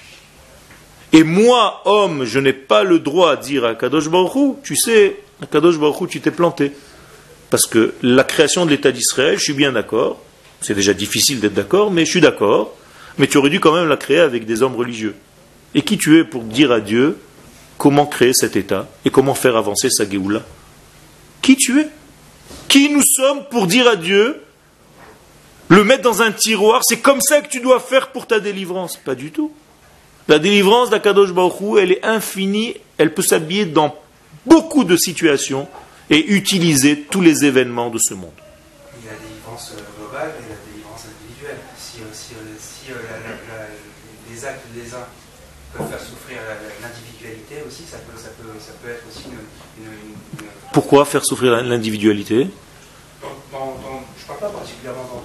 Et 1.12 1.24
moi, 1.24 1.82
homme, 1.84 2.24
je 2.24 2.38
n'ai 2.38 2.52
pas 2.52 2.84
le 2.84 3.00
droit 3.00 3.36
de 3.36 3.42
dire 3.42 3.64
à 3.64 3.74
Kadosh 3.74 4.08
Baruch 4.08 4.58
tu 4.62 4.76
sais, 4.76 5.16
à 5.42 5.46
Kadosh 5.46 5.78
Baruch 5.78 6.08
tu 6.08 6.20
t'es 6.20 6.30
planté. 6.30 6.72
Parce 7.50 7.66
que 7.66 7.94
la 8.02 8.22
création 8.22 8.64
de 8.64 8.70
l'État 8.70 8.92
d'Israël, 8.92 9.36
je 9.36 9.42
suis 9.42 9.52
bien 9.52 9.72
d'accord, 9.72 10.20
c'est 10.60 10.74
déjà 10.74 10.94
difficile 10.94 11.40
d'être 11.40 11.54
d'accord, 11.54 11.90
mais 11.90 12.04
je 12.04 12.10
suis 12.10 12.20
d'accord, 12.20 12.76
mais 13.18 13.26
tu 13.26 13.38
aurais 13.38 13.50
dû 13.50 13.58
quand 13.58 13.74
même 13.74 13.88
la 13.88 13.96
créer 13.96 14.20
avec 14.20 14.46
des 14.46 14.62
hommes 14.62 14.76
religieux. 14.76 15.16
Et 15.74 15.82
qui 15.82 15.98
tu 15.98 16.18
es 16.18 16.24
pour 16.24 16.44
dire 16.44 16.70
à 16.70 16.80
Dieu 16.80 17.16
comment 17.80 18.04
créer 18.04 18.34
cet 18.34 18.56
État 18.56 18.86
et 19.06 19.10
comment 19.10 19.34
faire 19.34 19.56
avancer 19.56 19.88
sa 19.88 20.08
Géoula 20.08 20.42
Qui 21.40 21.56
tu 21.56 21.80
es? 21.80 21.88
Qui 22.68 22.90
nous 22.90 23.02
sommes 23.02 23.44
pour 23.50 23.66
dire 23.66 23.88
à 23.88 23.96
Dieu 23.96 24.42
le 25.68 25.82
mettre 25.82 26.02
dans 26.02 26.20
un 26.20 26.30
tiroir, 26.30 26.82
c'est 26.84 26.98
comme 26.98 27.22
ça 27.22 27.40
que 27.40 27.48
tu 27.48 27.60
dois 27.60 27.80
faire 27.80 28.12
pour 28.12 28.26
ta 28.26 28.38
délivrance? 28.38 28.98
Pas 28.98 29.14
du 29.14 29.30
tout. 29.30 29.50
La 30.28 30.38
délivrance 30.38 30.90
d'Akadosh 30.90 31.32
Baruch 31.32 31.78
elle 31.80 31.92
est 31.92 32.04
infinie, 32.04 32.74
elle 32.98 33.14
peut 33.14 33.22
s'habiller 33.22 33.64
dans 33.64 33.96
beaucoup 34.44 34.84
de 34.84 34.96
situations 34.96 35.66
et 36.10 36.34
utiliser 36.34 37.00
tous 37.00 37.22
les 37.22 37.46
événements 37.46 37.88
de 37.88 37.98
ce 37.98 38.12
monde. 38.12 38.30
Euh, 38.36 40.26
et 40.26 40.48
la 40.52 40.58
délivrance 40.68 41.06
individuelle. 41.06 41.58
Si, 41.78 42.02
euh, 42.02 42.04
si, 42.58 42.92
euh, 42.92 42.94
les 44.30 44.44
actes 44.44 44.66
des 44.74 44.92
uns 44.92 45.06
peuvent 45.72 45.88
faire 45.88 46.00
souffrir 46.00 46.38
l'individualité 46.82 47.62
aussi, 47.66 47.84
ça 47.84 47.98
peut, 47.98 48.18
ça, 48.18 48.30
peut, 48.36 48.50
ça 48.58 48.72
peut, 48.82 48.90
être 48.90 49.04
aussi 49.08 49.26
une, 49.30 49.38
Pourquoi 50.72 51.04
faire 51.04 51.24
souffrir 51.24 51.62
l'individualité? 51.62 52.46
Je 53.22 53.26
ne 53.26 53.58
parle 53.58 54.38
pas 54.40 54.48
particulièrement 54.48 55.04
dans 55.04 55.20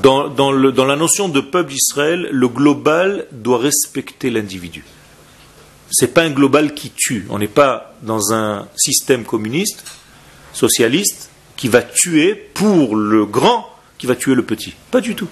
dans, 0.00 0.28
dans, 0.28 0.52
le, 0.52 0.72
dans 0.72 0.84
la 0.84 0.96
notion 0.96 1.28
de 1.28 1.40
peuple 1.40 1.70
d'Israël, 1.70 2.28
le 2.30 2.48
global 2.48 3.26
doit 3.32 3.58
respecter 3.58 4.30
l'individu. 4.30 4.84
Ce 5.90 6.04
n'est 6.04 6.10
pas 6.10 6.22
un 6.22 6.30
global 6.30 6.74
qui 6.74 6.90
tue. 6.90 7.26
On 7.28 7.38
n'est 7.38 7.48
pas 7.48 7.94
dans 8.02 8.32
un 8.32 8.68
système 8.76 9.24
communiste, 9.24 9.84
socialiste, 10.52 11.30
qui 11.56 11.68
va 11.68 11.82
tuer 11.82 12.34
pour 12.34 12.96
le 12.96 13.26
grand, 13.26 13.68
qui 13.98 14.06
va 14.06 14.16
tuer 14.16 14.34
le 14.34 14.42
petit. 14.42 14.74
Pas 14.90 15.00
du 15.00 15.14
tout. 15.14 15.28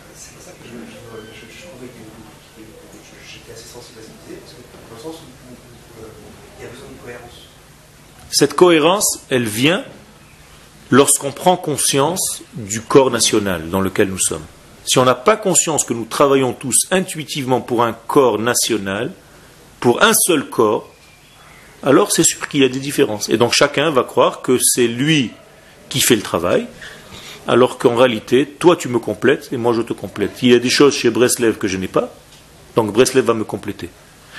Cette 8.30 8.54
cohérence, 8.54 9.24
elle 9.28 9.46
vient 9.46 9.84
lorsqu'on 10.90 11.32
prend 11.32 11.56
conscience 11.56 12.42
du 12.54 12.80
corps 12.80 13.10
national 13.10 13.70
dans 13.70 13.80
lequel 13.80 14.08
nous 14.08 14.20
sommes. 14.20 14.44
Si 14.84 14.98
on 14.98 15.04
n'a 15.04 15.14
pas 15.14 15.36
conscience 15.36 15.84
que 15.84 15.92
nous 15.92 16.04
travaillons 16.04 16.52
tous 16.52 16.86
intuitivement 16.90 17.60
pour 17.60 17.82
un 17.82 17.92
corps 17.92 18.38
national, 18.38 19.12
pour 19.78 20.02
un 20.02 20.12
seul 20.14 20.48
corps, 20.48 20.88
alors 21.82 22.12
c'est 22.12 22.22
sûr 22.22 22.48
qu'il 22.48 22.60
y 22.60 22.64
a 22.64 22.68
des 22.68 22.78
différences. 22.78 23.28
Et 23.28 23.36
donc 23.36 23.52
chacun 23.52 23.90
va 23.90 24.04
croire 24.04 24.42
que 24.42 24.58
c'est 24.60 24.86
lui 24.86 25.32
qui 25.88 26.00
fait 26.00 26.16
le 26.16 26.22
travail, 26.22 26.66
alors 27.48 27.78
qu'en 27.78 27.96
réalité, 27.96 28.46
toi 28.46 28.76
tu 28.76 28.88
me 28.88 28.98
complètes 28.98 29.48
et 29.52 29.56
moi 29.56 29.72
je 29.72 29.82
te 29.82 29.92
complète. 29.92 30.42
Il 30.42 30.50
y 30.50 30.54
a 30.54 30.58
des 30.58 30.70
choses 30.70 30.94
chez 30.94 31.10
Breslev 31.10 31.58
que 31.58 31.68
je 31.68 31.76
n'ai 31.76 31.88
pas, 31.88 32.12
donc 32.76 32.92
Breslev 32.92 33.24
va 33.24 33.34
me 33.34 33.44
compléter. 33.44 33.90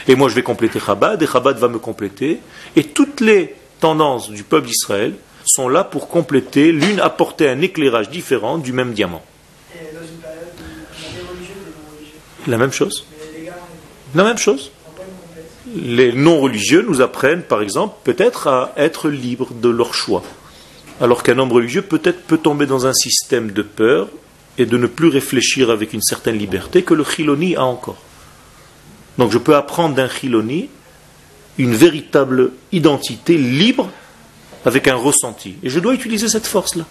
Et 0.08 0.16
moi 0.16 0.30
je 0.30 0.36
vais 0.36 0.44
compléter 0.44 0.80
Chabad, 0.80 1.22
et 1.22 1.28
Chabad 1.28 1.58
va 1.58 1.68
me 1.68 1.80
compléter, 1.80 2.40
et 2.76 2.84
toutes 2.86 3.20
les 3.22 3.56
tendances 3.82 4.30
du 4.30 4.44
peuple 4.44 4.68
d'Israël 4.68 5.14
sont 5.44 5.68
là 5.68 5.84
pour 5.84 6.08
compléter, 6.08 6.72
l'une 6.72 7.02
apporter 7.02 7.50
un 7.50 7.60
éclairage 7.62 8.10
différent 8.10 8.58
du 8.58 8.72
même 8.72 8.94
diamant. 8.94 9.24
La 12.48 12.58
même 12.58 12.72
chose. 12.72 13.06
La 14.16 14.24
même 14.24 14.38
chose. 14.38 14.72
Les 15.76 16.12
non-religieux 16.12 16.86
nous 16.88 17.02
apprennent, 17.02 17.44
par 17.44 17.62
exemple, 17.62 17.96
peut-être 18.04 18.48
à 18.48 18.74
être 18.78 19.10
libres 19.10 19.54
de 19.54 19.70
leur 19.70 19.94
choix. 19.94 20.24
Alors 21.00 21.24
qu'un 21.24 21.38
homme 21.40 21.52
religieux 21.52 21.82
peut-être 21.82 22.22
peut 22.24 22.38
tomber 22.38 22.66
dans 22.66 22.86
un 22.86 22.94
système 22.94 23.52
de 23.52 23.62
peur 23.62 24.10
et 24.58 24.66
de 24.66 24.78
ne 24.78 24.88
plus 24.88 25.08
réfléchir 25.08 25.70
avec 25.70 25.94
une 25.94 26.02
certaine 26.02 26.38
liberté 26.38 26.84
que 26.84 26.94
le 26.94 27.04
chiloni 27.04 27.56
a 27.56 27.64
encore. 27.64 27.98
Donc 29.18 29.32
je 29.32 29.38
peux 29.38 29.56
apprendre 29.56 29.96
d'un 29.96 30.10
chiloni 30.10 30.70
une 31.62 31.76
véritable 31.76 32.52
identité 32.72 33.38
libre 33.38 33.90
avec 34.66 34.88
un 34.88 34.96
ressenti. 34.96 35.56
Et 35.64 35.70
je 35.70 35.80
dois 35.80 35.94
utiliser 35.94 36.28
cette 36.28 36.48
force-là. 36.48 36.86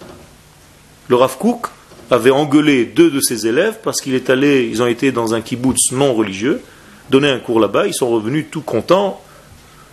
Le 1.09 1.15
Rav 1.15 1.37
Kook 1.37 1.67
avait 2.09 2.31
engueulé 2.31 2.85
deux 2.85 3.11
de 3.11 3.19
ses 3.19 3.47
élèves 3.47 3.79
parce 3.83 3.99
qu'ils 4.01 4.15
ils 4.15 4.81
ont 4.81 4.87
été 4.87 5.11
dans 5.11 5.33
un 5.33 5.41
kibbutz 5.41 5.91
non 5.91 6.13
religieux, 6.13 6.61
donné 7.09 7.29
un 7.29 7.39
cours 7.39 7.59
là-bas, 7.59 7.87
ils 7.87 7.93
sont 7.93 8.09
revenus 8.09 8.45
tout 8.49 8.61
contents 8.61 9.21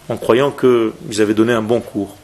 en 0.09 0.17
croyant 0.17 0.53
qu'ils 0.53 1.21
avaient 1.21 1.35
donné 1.35 1.53
un 1.53 1.63
bon 1.63 1.81
cours. 1.81 2.17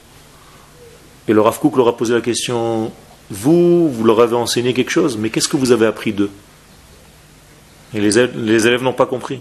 Et 1.27 1.33
le 1.33 1.41
Rav 1.41 1.59
Kook 1.59 1.77
leur 1.77 1.89
a 1.89 1.97
posé 1.97 2.15
la 2.15 2.21
question 2.21 2.93
Vous, 3.31 3.89
vous 3.89 4.05
leur 4.05 4.21
avez 4.21 4.37
enseigné 4.37 4.75
quelque 4.75 4.91
chose, 4.91 5.17
mais 5.17 5.31
qu'est-ce 5.31 5.49
que 5.49 5.57
vous 5.57 5.73
avez 5.73 5.87
appris 5.87 6.13
d'eux? 6.13 6.31
Et 7.95 8.01
les 8.01 8.19
élèves, 8.19 8.83
n'ont 8.83 8.93
pas 8.93 9.07
compris. 9.07 9.41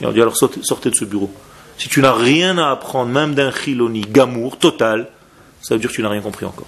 Et 0.00 0.06
on 0.06 0.12
dit 0.12 0.20
alors 0.20 0.36
sortez, 0.36 0.90
de 0.90 0.94
ce 0.94 1.04
bureau. 1.04 1.30
Si 1.78 1.88
tu 1.88 2.02
n'as 2.02 2.12
rien 2.12 2.58
à 2.58 2.70
apprendre, 2.70 3.10
même 3.10 3.34
d'un 3.34 3.52
chiloni, 3.52 4.00
gamour 4.00 4.58
total, 4.58 5.08
ça 5.62 5.74
veut 5.74 5.80
dire 5.80 5.90
que 5.90 5.94
tu 5.94 6.02
n'as 6.02 6.08
rien 6.08 6.20
compris 6.20 6.44
encore. 6.44 6.66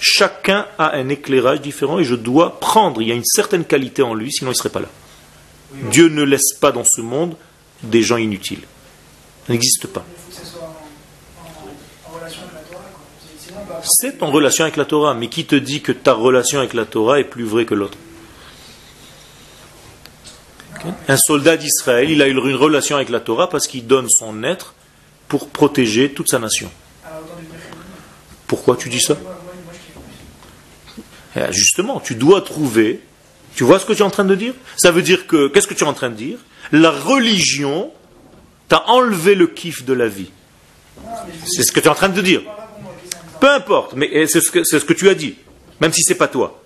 Chacun 0.00 0.66
a 0.78 0.96
un 0.96 1.08
éclairage 1.08 1.60
différent 1.60 1.98
et 1.98 2.04
je 2.04 2.14
dois 2.14 2.58
prendre, 2.58 3.02
il 3.02 3.08
y 3.08 3.12
a 3.12 3.14
une 3.14 3.24
certaine 3.24 3.64
qualité 3.64 4.02
en 4.02 4.14
lui, 4.14 4.32
sinon 4.32 4.50
il 4.50 4.54
ne 4.54 4.58
serait 4.58 4.70
pas 4.70 4.80
là. 4.80 4.88
Dieu 5.90 6.08
ne 6.08 6.22
laisse 6.22 6.54
pas 6.60 6.72
dans 6.72 6.84
ce 6.84 7.00
monde 7.00 7.36
des 7.82 8.02
gens 8.02 8.16
inutiles. 8.16 8.62
Ça 9.46 9.52
n'existe 9.52 9.86
pas. 9.86 10.04
C'est 13.82 14.22
en 14.22 14.30
relation 14.30 14.64
avec 14.64 14.76
la 14.76 14.84
Torah, 14.84 15.14
mais 15.14 15.28
qui 15.28 15.44
te 15.44 15.54
dit 15.54 15.80
que 15.80 15.92
ta 15.92 16.12
relation 16.12 16.58
avec 16.58 16.74
la 16.74 16.84
Torah 16.84 17.20
est 17.20 17.24
plus 17.24 17.44
vraie 17.44 17.64
que 17.64 17.74
l'autre? 17.74 17.96
Un 21.08 21.16
soldat 21.16 21.56
d'Israël, 21.56 22.10
il 22.10 22.22
a 22.22 22.28
eu 22.28 22.30
une 22.30 22.54
relation 22.54 22.96
avec 22.96 23.08
la 23.08 23.20
Torah 23.20 23.48
parce 23.48 23.66
qu'il 23.66 23.86
donne 23.86 24.08
son 24.08 24.42
être 24.42 24.74
pour 25.28 25.48
protéger 25.48 26.12
toute 26.12 26.28
sa 26.28 26.38
nation. 26.38 26.70
Pourquoi 28.46 28.76
tu 28.76 28.88
dis 28.88 29.00
ça? 29.00 29.16
Eh, 31.36 31.40
Justement, 31.52 32.00
tu 32.00 32.14
dois 32.14 32.40
trouver. 32.40 33.00
Tu 33.54 33.64
vois 33.64 33.78
ce 33.78 33.86
que 33.86 33.92
tu 33.92 34.00
es 34.00 34.04
en 34.04 34.10
train 34.10 34.24
de 34.24 34.34
dire? 34.34 34.54
Ça 34.76 34.90
veut 34.90 35.02
dire 35.02 35.26
que, 35.26 35.48
qu'est-ce 35.48 35.66
que 35.66 35.74
tu 35.74 35.84
es 35.84 35.86
en 35.86 35.92
train 35.92 36.10
de 36.10 36.14
dire? 36.14 36.38
La 36.72 36.90
religion 36.90 37.92
t'a 38.68 38.84
enlevé 38.88 39.34
le 39.34 39.46
kiff 39.46 39.84
de 39.84 39.92
la 39.92 40.08
vie. 40.08 40.30
C'est 41.44 41.62
ce 41.62 41.72
que 41.72 41.80
tu 41.80 41.86
es 41.86 41.90
en 41.90 41.94
train 41.94 42.08
de 42.08 42.20
dire. 42.20 42.42
Peu 43.40 43.50
importe, 43.50 43.94
mais 43.94 44.08
eh, 44.12 44.26
c'est 44.26 44.40
ce 44.40 44.50
que, 44.50 44.64
ce 44.64 44.76
que 44.76 44.92
tu 44.92 45.08
as 45.08 45.14
dit, 45.14 45.36
même 45.80 45.92
si 45.92 46.02
c'est 46.02 46.14
pas 46.14 46.28
toi. 46.28 46.60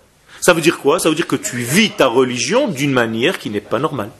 Ça 0.44 0.52
veut 0.52 0.60
dire 0.60 0.78
quoi? 0.78 0.98
Ça 0.98 1.08
veut 1.08 1.14
dire 1.14 1.26
que 1.26 1.36
tu 1.36 1.56
vis 1.56 1.88
ta 1.88 2.06
religion 2.06 2.68
d'une 2.68 2.92
manière 2.92 3.38
qui 3.38 3.48
n'est 3.48 3.62
pas 3.62 3.78
normale. 3.78 4.10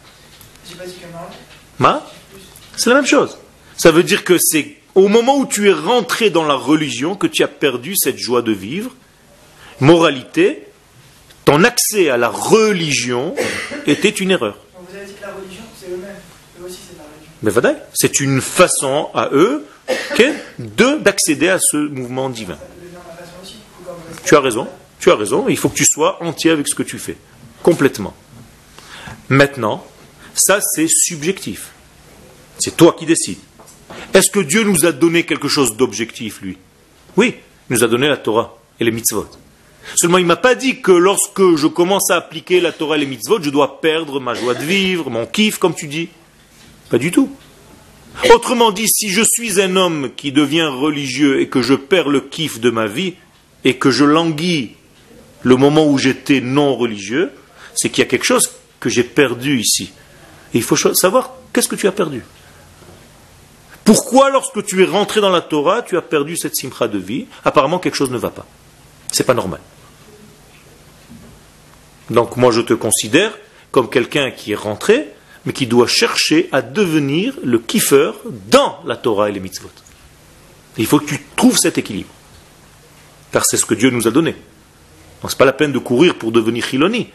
C'est 2.79 2.89
la 2.89 2.95
même 2.95 3.05
chose. 3.05 3.37
Ça 3.77 3.91
veut 3.91 4.03
dire 4.03 4.25
que 4.25 4.39
c'est 4.39 4.77
au 4.95 5.09
moment 5.09 5.37
où 5.37 5.45
tu 5.45 5.69
es 5.69 5.73
rentré 5.75 6.31
dans 6.31 6.47
la 6.47 6.55
religion 6.55 7.15
que 7.15 7.27
tu 7.27 7.43
as 7.43 7.49
perdu 7.49 7.95
cette 7.95 8.17
joie 8.17 8.41
de 8.41 8.53
vivre. 8.53 8.91
Moralité, 9.81 10.67
ton 11.45 11.63
accès 11.63 12.09
à 12.09 12.17
la 12.17 12.31
religion 12.31 13.35
était 13.87 14.09
une 14.09 14.31
erreur. 14.31 14.57
Vous 14.79 14.97
avez 14.97 15.05
dit 15.05 15.13
que 15.13 15.21
la 15.21 15.35
religion, 15.35 15.65
c'est 15.79 15.91
eux-mêmes. 15.91 16.17
Eux 16.59 16.65
aussi, 16.65 16.79
c'est 16.89 16.97
la 16.97 17.53
religion. 17.53 17.75
Mais 17.75 17.83
c'est 17.93 18.21
une 18.21 18.41
façon 18.41 19.11
à 19.13 19.29
eux 19.33 19.67
de 20.59 20.97
d'accéder 20.97 21.51
à 21.51 21.59
ce 21.61 21.77
mouvement 21.77 22.31
divin. 22.31 22.57
Tu 24.25 24.35
as 24.35 24.41
raison, 24.41 24.67
tu 25.05 25.11
as 25.11 25.17
raison, 25.17 25.51
il 25.51 25.59
faut 25.59 25.69
que 25.69 25.77
tu 25.77 25.85
sois 25.85 26.17
entier 26.23 26.51
avec 26.51 26.67
ce 26.67 26.75
que 26.75 26.83
tu 26.83 26.99
fais. 26.99 27.19
Complètement. 27.63 28.15
Maintenant, 29.29 29.87
ça 30.33 30.61
c'est 30.63 30.89
subjectif. 30.89 31.73
C'est 32.59 32.75
toi 32.75 32.97
qui 32.99 33.05
décides. 33.05 33.39
Est-ce 34.15 34.31
que 34.31 34.41
Dieu 34.41 34.65
nous 34.65 34.87
a 34.87 34.93
donné 34.93 35.25
quelque 35.25 35.47
chose 35.47 35.77
d'objectif, 35.77 36.41
lui? 36.41 36.57
Oui, 37.19 37.35
il 37.69 37.77
nous 37.77 37.85
a 37.85 37.87
donné 37.87 38.09
la 38.09 38.17
Torah 38.17 38.57
et 38.81 38.85
les 38.85 38.91
mitzvot. 38.91 39.29
Seulement, 39.95 40.17
il 40.17 40.23
ne 40.23 40.29
m'a 40.29 40.37
pas 40.37 40.55
dit 40.55 40.81
que 40.81 40.93
lorsque 40.93 41.55
je 41.57 41.67
commence 41.67 42.11
à 42.11 42.17
appliquer 42.17 42.63
la 42.63 42.73
Torah 42.73 42.97
et 42.97 43.01
les 43.01 43.07
mitzvot, 43.07 43.43
je 43.43 43.51
dois 43.51 43.83
perdre 43.83 44.21
ma 44.21 44.33
joie 44.33 44.55
de 44.55 44.65
vivre, 44.65 45.11
mon 45.11 45.27
kiff, 45.27 45.59
comme 45.59 45.75
tu 45.75 45.87
dis. 45.87 46.09
Pas 46.89 46.97
du 46.97 47.11
tout. 47.11 47.31
Autrement 48.33 48.73
dit, 48.73 48.89
si 48.89 49.11
je 49.11 49.21
suis 49.23 49.61
un 49.61 49.77
homme 49.77 50.13
qui 50.17 50.33
devient 50.33 50.71
religieux 50.73 51.43
et 51.43 51.49
que 51.51 51.61
je 51.61 51.75
perds 51.75 52.09
le 52.09 52.23
kiff 52.23 52.59
de 52.59 52.71
ma 52.71 52.87
vie, 52.87 53.17
et 53.65 53.77
que 53.77 53.91
je 53.91 54.07
languis 54.07 54.77
le 55.45 55.57
moment 55.57 55.87
où 55.87 55.99
j'étais 55.99 56.41
non 56.41 56.75
religieux, 56.75 57.31
c'est 57.75 57.91
qu'il 57.91 58.03
y 58.03 58.07
a 58.07 58.11
quelque 58.11 58.25
chose 58.25 58.51
que 58.81 58.89
j'ai 58.89 59.05
perdu 59.05 59.61
ici. 59.61 59.93
Il 60.55 60.63
faut 60.63 60.77
savoir 60.77 61.35
qu'est-ce 61.53 61.69
que 61.69 61.77
tu 61.77 61.87
as 61.87 61.93
perdu. 61.93 62.25
Pourquoi, 63.85 64.31
lorsque 64.31 64.65
tu 64.65 64.83
es 64.83 64.87
rentré 64.87 65.21
dans 65.21 65.31
la 65.31 65.43
Torah, 65.43 65.83
tu 65.83 65.97
as 65.99 66.03
perdu 66.03 66.37
cette 66.37 66.57
simcha 66.57 66.89
de 66.89 66.99
vie? 66.99 67.27
Apparemment, 67.45 67.79
quelque 67.79 67.97
chose 67.97 68.11
ne 68.11 68.17
va 68.17 68.31
pas. 68.31 68.47
C'est 69.13 69.25
pas 69.25 69.35
normal. 69.35 69.61
Donc, 72.11 72.37
moi, 72.37 72.51
je 72.51 72.63
te 72.63 72.73
considère 72.73 73.37
comme 73.71 73.91
quelqu'un 73.91 74.31
qui 74.31 74.53
est 74.53 74.57
rentré, 74.57 75.09
mais 75.45 75.53
qui 75.53 75.67
doit 75.67 75.87
chercher 75.87 76.49
à 76.53 76.63
devenir 76.63 77.35
le 77.43 77.59
kiffeur 77.59 78.17
dans 78.51 78.79
la 78.87 78.97
Torah 78.97 79.29
et 79.29 79.33
les 79.33 79.41
mitzvot. 79.41 79.69
il 80.79 80.87
faut 80.87 81.01
que 81.01 81.07
tu 81.07 81.23
trouves 81.37 81.59
cet 81.59 81.77
équilibre. 81.77 82.11
Car 83.33 83.45
c'est 83.45 83.59
ce 83.59 83.67
que 83.67 83.75
Dieu 83.75 83.91
nous 83.91 84.09
a 84.09 84.11
donné. 84.11 84.37
Donc, 85.25 85.31
ce 85.31 85.37
n'est 85.37 85.39
pas 85.39 85.47
la 85.47 85.55
peine 85.55 85.73
de 85.73 85.79
courir 85.79 86.17
pour 86.17 86.33
devenir 86.33 86.67
chiloni. 86.67 87.09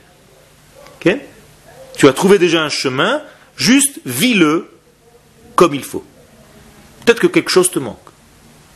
tu 0.99 2.07
as 2.07 2.14
trouvé 2.14 2.39
déjà 2.39 2.64
un 2.64 2.70
chemin, 2.70 3.22
juste 3.55 3.99
vis-le 4.03 4.68
comme 5.55 5.76
il 5.76 5.84
faut. 5.84 6.03
Peut-être 7.05 7.20
que 7.20 7.28
quelque 7.28 7.51
chose 7.51 7.70
te 7.70 7.78
manque. 7.78 7.99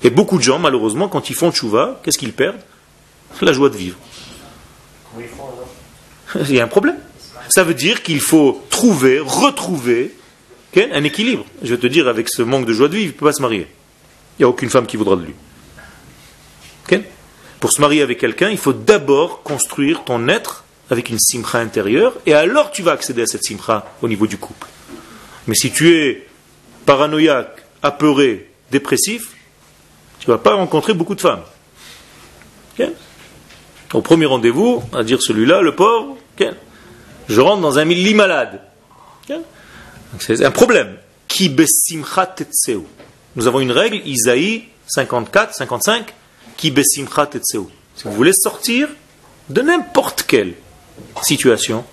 Et 0.04 0.12
beaucoup 0.12 0.38
de 0.38 0.44
gens, 0.44 0.60
malheureusement, 0.60 1.08
quand 1.08 1.32
ils 1.32 1.36
font 1.36 1.52
tchouva, 1.52 2.00
qu'est-ce 2.04 2.20
qu'ils 2.20 2.34
perdent? 2.34 2.62
La 3.42 3.54
joie 3.54 3.72
de 3.72 3.76
vivre. 3.76 3.98
Il 6.36 6.54
y 6.54 6.60
a 6.60 6.64
un 6.66 6.68
problème. 6.68 7.00
Ça 7.50 7.64
veut 7.64 7.74
dire 7.74 8.04
qu'il 8.04 8.22
faut 8.22 8.64
trouver, 8.70 9.18
retrouver 9.18 10.14
un 10.76 11.04
équilibre. 11.04 11.44
Je 11.64 11.74
vais 11.74 11.82
te 11.82 11.88
dire, 11.88 12.08
avec 12.08 12.30
ce 12.30 12.44
manque 12.44 12.68
de 12.68 12.74
joie 12.74 12.88
de 12.88 12.94
vivre, 12.94 13.06
il 13.06 13.16
ne 13.16 13.20
peut 13.20 13.26
pas 13.26 13.34
se 13.34 13.42
marier. 13.42 13.66
Il 14.38 14.44
n'y 14.44 14.46
a 14.46 14.50
aucune 14.50 14.70
femme 14.70 14.86
qui 14.86 14.96
voudra 14.96 15.16
de 15.16 15.24
lui. 15.24 15.34
Pour 17.64 17.72
se 17.72 17.80
marier 17.80 18.02
avec 18.02 18.18
quelqu'un, 18.18 18.50
il 18.50 18.58
faut 18.58 18.74
d'abord 18.74 19.42
construire 19.42 20.04
ton 20.04 20.28
être 20.28 20.66
avec 20.90 21.10
une 21.10 21.18
simcha 21.18 21.60
intérieure, 21.60 22.12
et 22.26 22.34
alors 22.34 22.72
tu 22.72 22.82
vas 22.82 22.92
accéder 22.92 23.22
à 23.22 23.26
cette 23.26 23.46
simcha 23.46 23.86
au 24.02 24.10
niveau 24.10 24.28
du 24.28 24.36
couple. 24.36 24.68
Mais 25.48 25.56
si 25.56 25.72
tu 25.72 25.96
es 25.96 26.28
paranoïaque, 26.86 27.64
apeuré, 27.82 28.52
dépressif, 28.70 29.30
tu 30.20 30.30
ne 30.30 30.36
vas 30.36 30.40
pas 30.40 30.56
rencontrer 30.56 30.94
beaucoup 30.94 31.16
de 31.16 31.22
femmes. 31.22 31.44
Au 33.94 34.02
premier 34.02 34.26
rendez-vous, 34.26 34.84
à 34.92 35.06
dire 35.06 35.22
celui-là, 35.22 35.62
le 35.62 35.74
pauvre, 35.74 36.18
je 37.30 37.40
rentre 37.40 37.62
dans 37.62 37.80
un 37.80 37.86
lit 37.86 38.14
malade. 38.14 38.60
C'est 40.20 40.44
un 40.44 40.52
problème. 40.52 40.98
Nous 43.38 43.48
avons 43.48 43.62
une 43.62 43.72
règle, 43.72 44.02
Isaïe 44.06 44.66
54, 44.88 45.56
55, 45.56 46.14
Ki 46.58 46.74
Si 46.84 47.06
vous 48.06 48.12
voulez 48.12 48.34
sortir 48.34 48.90
de 49.50 49.62
n'importe 49.62 50.24
quelle 50.24 50.54
situation, 51.22 51.86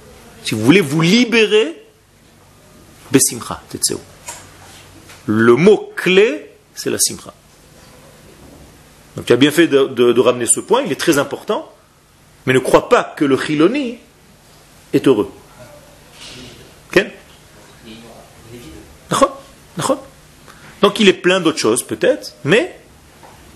si 0.44 0.54
vous 0.54 0.64
voulez 0.64 0.80
vous 0.80 1.00
libérer, 1.00 1.82
besimcha 3.10 3.62
tetseu. 3.68 3.98
Le 5.26 5.56
mot 5.56 5.92
clé, 5.96 6.50
c'est 6.74 6.90
la 6.90 6.98
simcha. 6.98 7.34
Donc 9.16 9.26
tu 9.26 9.32
as 9.32 9.36
bien 9.36 9.50
fait 9.50 9.66
de, 9.66 10.20
ramener 10.20 10.46
ce 10.46 10.60
point, 10.60 10.82
il 10.82 10.92
est 10.92 11.00
très 11.00 11.18
important, 11.18 11.70
mais 12.46 12.52
ne 12.52 12.58
crois 12.58 12.88
pas 12.88 13.04
que 13.04 13.24
le 13.24 13.36
chiloni 13.36 13.98
est 14.92 15.06
heureux. 15.06 15.30
Donc 20.80 20.98
il 20.98 21.08
est 21.08 21.14
plein 21.14 21.40
d'autres 21.40 21.58
choses 21.58 21.82
peut-être, 21.82 22.34
mais 22.44 22.79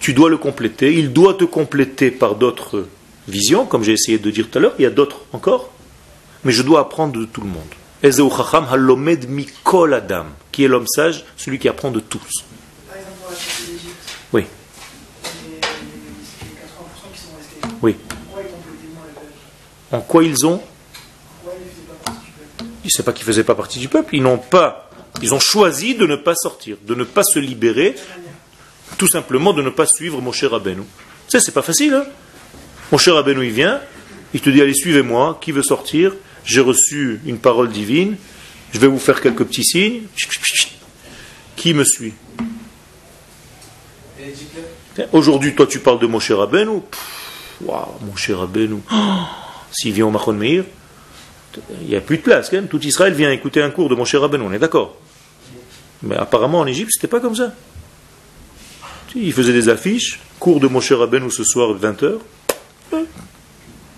tu 0.04 0.12
dois 0.12 0.28
le 0.28 0.36
compléter, 0.36 0.92
il 0.92 1.14
doit 1.14 1.32
te 1.32 1.44
compléter 1.44 2.10
par 2.10 2.34
d'autres 2.34 2.88
visions, 3.26 3.64
comme 3.64 3.82
j'ai 3.82 3.92
essayé 3.92 4.18
de 4.18 4.30
dire 4.30 4.50
tout 4.50 4.58
à 4.58 4.60
l'heure, 4.60 4.74
il 4.78 4.82
y 4.82 4.86
a 4.86 4.90
d'autres 4.90 5.24
encore, 5.32 5.70
mais 6.44 6.52
je 6.52 6.60
dois 6.60 6.80
apprendre 6.80 7.18
de 7.18 7.24
tout 7.24 7.40
le 7.40 7.46
monde. 7.46 7.62
Adam, 9.94 10.26
qui 10.52 10.62
est 10.62 10.68
l'homme 10.68 10.86
sage, 10.86 11.24
celui 11.38 11.58
qui 11.58 11.70
apprend 11.70 11.90
de 11.90 12.00
tous. 12.00 12.20
Par 12.86 12.98
exemple, 12.98 13.32
Oui. 14.34 14.44
Oui. 17.80 17.96
En 19.90 20.02
quoi 20.02 20.22
ils 20.22 20.44
ont 20.44 20.60
Ils 22.82 22.88
ne 22.88 22.90
savent 22.90 23.06
pas 23.06 23.14
qu'ils 23.14 23.22
ne 23.22 23.32
faisaient 23.32 23.44
pas 23.44 23.54
partie 23.54 23.78
du 23.78 23.88
peuple. 23.88 24.16
Ils 24.16 24.22
n'ont 24.22 24.36
pas. 24.36 24.90
Ils 25.22 25.32
ont 25.32 25.40
choisi 25.40 25.94
de 25.94 26.06
ne 26.06 26.16
pas 26.16 26.34
sortir, 26.34 26.76
de 26.86 26.94
ne 26.94 27.04
pas 27.04 27.22
se 27.22 27.38
libérer, 27.38 27.94
tout 28.96 29.08
simplement 29.08 29.52
de 29.52 29.62
ne 29.62 29.70
pas 29.70 29.86
suivre 29.86 30.20
mon 30.20 30.32
cher 30.32 30.50
Rabbeinu. 30.50 30.82
Tu 30.82 30.86
sais, 31.28 31.40
c'est 31.40 31.52
pas 31.52 31.62
facile. 31.62 31.94
Hein 31.94 32.04
mon 32.92 32.98
cher 32.98 33.14
Rabbeinu, 33.14 33.46
il 33.46 33.52
vient, 33.52 33.80
il 34.34 34.40
te 34.40 34.50
dit 34.50 34.60
allez, 34.60 34.74
suivez-moi. 34.74 35.38
Qui 35.40 35.52
veut 35.52 35.62
sortir? 35.62 36.12
J'ai 36.44 36.60
reçu 36.60 37.20
une 37.24 37.38
parole 37.38 37.70
divine, 37.70 38.16
je 38.72 38.78
vais 38.78 38.86
vous 38.86 38.98
faire 38.98 39.20
quelques 39.20 39.44
petits 39.44 39.64
signes. 39.64 40.02
Qui 41.56 41.72
me 41.72 41.84
suit? 41.84 42.12
Aujourd'hui, 45.12 45.54
toi, 45.54 45.66
tu 45.66 45.78
parles 45.78 45.98
de 45.98 46.06
Moshe 46.06 46.30
Rabbeinu? 46.30 46.82
Waouh, 47.62 47.86
Moshe 48.02 48.30
Rabbeinu. 48.30 48.80
S'il 49.72 49.92
vient 49.92 50.06
au 50.06 50.10
Machon 50.10 50.34
Meir, 50.34 50.64
il 51.80 51.88
n'y 51.88 51.96
a 51.96 52.00
plus 52.00 52.18
de 52.18 52.22
place. 52.22 52.50
Quand 52.50 52.56
même. 52.56 52.68
Tout 52.68 52.84
Israël 52.84 53.14
vient 53.14 53.30
écouter 53.30 53.62
un 53.62 53.70
cours 53.70 53.88
de 53.88 53.94
Moshe 53.94 54.14
Rabbeinu, 54.14 54.44
on 54.44 54.52
est 54.52 54.58
d'accord. 54.58 54.96
Mais 56.02 56.16
apparemment, 56.16 56.60
en 56.60 56.66
Égypte, 56.66 56.90
c'était 56.92 57.08
pas 57.08 57.20
comme 57.20 57.34
ça. 57.34 57.54
Il 59.16 59.32
faisait 59.32 59.52
des 59.52 59.68
affiches, 59.68 60.18
cours 60.40 60.58
de 60.58 60.66
Moshe 60.66 60.92
Rabbeinu 60.92 61.30
ce 61.30 61.44
soir, 61.44 61.74
20h. 61.78 62.18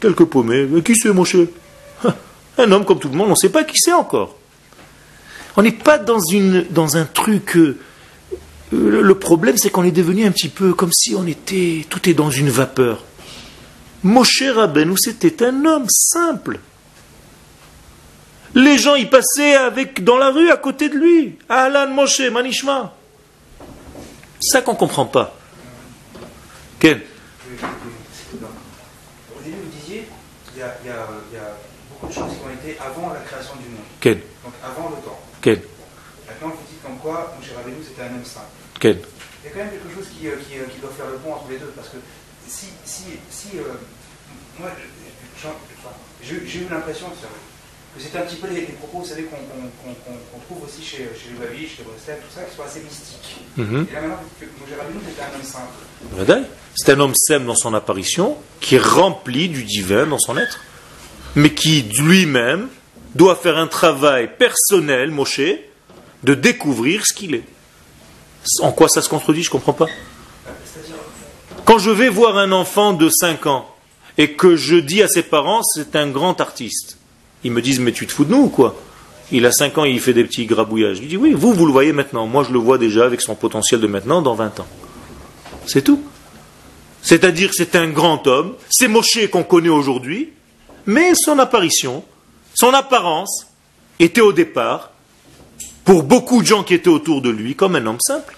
Quelques 0.00 0.24
paumés. 0.24 0.68
Qui 0.84 0.94
c'est 0.94 1.12
Moshe? 1.12 1.36
Un 2.58 2.72
homme 2.72 2.84
comme 2.84 2.98
tout 2.98 3.08
le 3.08 3.16
monde, 3.16 3.28
on 3.28 3.30
ne 3.30 3.36
sait 3.36 3.48
pas 3.48 3.64
qui 3.64 3.76
c'est 3.78 3.92
encore. 3.92 4.36
On 5.56 5.62
n'est 5.62 5.72
pas 5.72 5.98
dans 5.98 6.96
un 6.96 7.04
truc. 7.04 7.56
Euh, 7.56 7.76
le 8.70 9.14
problème, 9.14 9.56
c'est 9.56 9.70
qu'on 9.70 9.84
est 9.84 9.90
devenu 9.90 10.26
un 10.26 10.30
petit 10.30 10.48
peu 10.48 10.74
comme 10.74 10.92
si 10.92 11.14
on 11.14 11.26
était. 11.26 11.86
Tout 11.88 12.08
est 12.08 12.14
dans 12.14 12.30
une 12.30 12.50
vapeur. 12.50 13.04
Moshe 14.02 14.42
Rabbeinu, 14.42 14.96
c'était 14.98 15.44
un 15.44 15.64
homme 15.64 15.86
simple. 15.88 16.58
Les 18.54 18.78
gens 18.78 18.94
y 18.96 19.06
passaient 19.06 19.54
avec, 19.54 20.04
dans 20.04 20.16
la 20.16 20.30
rue 20.30 20.50
à 20.50 20.56
côté 20.56 20.88
de 20.88 20.94
lui. 20.96 21.36
Alan 21.48 21.88
Moshe, 21.88 22.20
Manishma. 22.20 22.95
Ça 24.46 24.62
qu'on 24.62 24.74
ne 24.74 24.78
comprend 24.78 25.06
pas. 25.06 25.34
Quel 26.78 27.02
Au 29.36 29.42
début, 29.42 29.56
vous 29.56 29.70
disiez, 29.80 30.08
il 30.54 30.60
y 30.60 30.62
a 30.62 30.68
beaucoup 31.90 32.06
de 32.06 32.12
choses 32.12 32.32
qui 32.32 32.44
ont 32.46 32.52
été 32.52 32.78
avant 32.78 33.12
la 33.12 33.20
création 33.20 33.56
du 33.56 33.68
monde. 33.70 33.82
Quel 34.00 34.18
Donc 34.44 34.54
avant 34.62 34.90
le 34.90 34.96
temps. 35.02 35.18
Quel 35.42 35.62
Maintenant, 36.28 36.48
vous 36.48 36.62
dites 36.70 36.82
comme 36.82 36.98
quoi 36.98 37.34
mon 37.36 37.44
cher 37.44 37.56
c'était 37.86 38.02
un 38.02 38.14
homme 38.14 38.24
simple. 38.24 38.46
Quel 38.78 38.98
Il 39.42 39.48
y 39.48 39.50
a 39.50 39.50
quand 39.50 39.58
même 39.58 39.70
quelque 39.70 39.94
chose 39.94 40.06
qui, 40.14 40.28
euh, 40.28 40.36
qui, 40.36 40.58
euh, 40.58 40.64
qui, 40.72 40.78
doit 40.80 40.90
faire 40.90 41.06
le 41.10 41.16
pont 41.18 41.34
entre 41.34 41.50
les 41.50 41.58
deux. 41.58 41.72
Parce 41.74 41.88
que 41.88 41.96
si. 42.46 42.66
si, 42.84 43.04
si 43.30 43.58
euh, 43.58 43.74
moi, 44.60 44.70
j'ai 46.22 46.58
eu 46.60 46.68
l'impression 46.70 47.08
c'était 47.98 48.18
un 48.18 48.22
petit 48.22 48.36
peu 48.36 48.48
les, 48.48 48.62
propos, 48.62 48.98
vous 49.00 49.06
savez, 49.06 49.24
qu'on 49.24 49.36
qu 49.36 50.44
trouve 50.46 50.64
aussi 50.64 50.82
chez, 50.82 51.08
chez 51.18 51.30
Babi, 51.40 51.66
chez 51.66 51.78
les 51.78 51.84
Brestel, 51.84 52.18
tout 52.18 52.34
ça, 52.34 52.42
qui 52.42 52.56
sont 52.56 52.62
assez 52.62 52.80
mystiques. 52.80 53.36
Mm 53.56 53.62
-hmm. 53.62 53.90
Et 53.90 53.94
là 53.94 54.00
maintenant, 54.02 54.18
Rabbeinu 54.78 55.00
c'était 55.08 55.22
un 55.28 55.34
homme 55.34 55.48
simple. 55.56 56.52
C'est 56.74 56.92
un 56.92 57.00
homme 57.00 57.14
simple 57.14 57.46
dans 57.46 57.60
son 57.64 57.74
apparition, 57.74 58.36
qui 58.60 58.74
est 58.76 58.84
rempli 59.00 59.48
du 59.48 59.62
divin 59.64 60.06
dans 60.06 60.18
son 60.18 60.36
être 60.36 60.60
mais 61.36 61.52
qui 61.52 61.82
lui-même 61.82 62.68
doit 63.14 63.36
faire 63.36 63.58
un 63.58 63.66
travail 63.68 64.30
personnel, 64.36 65.10
Moshe, 65.10 65.40
de 66.24 66.34
découvrir 66.34 67.06
ce 67.06 67.12
qu'il 67.12 67.34
est. 67.34 67.44
En 68.62 68.72
quoi 68.72 68.88
ça 68.88 69.02
se 69.02 69.08
contredit 69.08 69.42
Je 69.42 69.48
ne 69.48 69.52
comprends 69.52 69.74
pas. 69.74 69.86
Quand 71.64 71.78
je 71.78 71.90
vais 71.90 72.08
voir 72.08 72.38
un 72.38 72.52
enfant 72.52 72.94
de 72.94 73.08
5 73.10 73.46
ans 73.46 73.68
et 74.18 74.32
que 74.32 74.56
je 74.56 74.76
dis 74.76 75.02
à 75.02 75.08
ses 75.08 75.22
parents 75.22 75.62
c'est 75.62 75.94
un 75.94 76.08
grand 76.08 76.40
artiste, 76.40 76.96
ils 77.44 77.52
me 77.52 77.62
disent 77.62 77.80
mais 77.80 77.92
tu 77.92 78.06
te 78.06 78.12
fous 78.12 78.24
de 78.24 78.30
nous 78.30 78.44
ou 78.44 78.48
quoi? 78.48 78.76
Il 79.32 79.44
a 79.44 79.52
5 79.52 79.78
ans 79.78 79.84
et 79.84 79.90
il 79.90 80.00
fait 80.00 80.12
des 80.12 80.24
petits 80.24 80.46
grabouillages. 80.46 80.98
Je 80.98 81.02
dis 81.02 81.16
oui, 81.16 81.32
vous, 81.32 81.52
vous 81.52 81.66
le 81.66 81.72
voyez 81.72 81.92
maintenant. 81.92 82.26
Moi, 82.26 82.44
je 82.44 82.52
le 82.52 82.58
vois 82.58 82.78
déjà 82.78 83.04
avec 83.04 83.20
son 83.20 83.34
potentiel 83.34 83.80
de 83.80 83.86
maintenant 83.86 84.22
dans 84.22 84.34
20 84.34 84.60
ans. 84.60 84.66
C'est 85.66 85.82
tout. 85.82 86.02
C'est-à-dire 87.02 87.50
c'est 87.52 87.76
un 87.76 87.88
grand 87.88 88.26
homme, 88.26 88.54
c'est 88.68 88.88
Moshe 88.88 89.28
qu'on 89.30 89.44
connaît 89.44 89.68
aujourd'hui, 89.68 90.32
mais 90.86 91.12
son 91.14 91.38
apparition, 91.38 92.04
son 92.54 92.72
apparence 92.74 93.46
était 94.00 94.20
au 94.20 94.32
départ, 94.32 94.90
pour 95.84 96.02
beaucoup 96.02 96.42
de 96.42 96.46
gens 96.46 96.64
qui 96.64 96.74
étaient 96.74 96.88
autour 96.88 97.22
de 97.22 97.30
lui, 97.30 97.54
comme 97.54 97.76
un 97.76 97.86
homme 97.86 98.00
simple. 98.00 98.36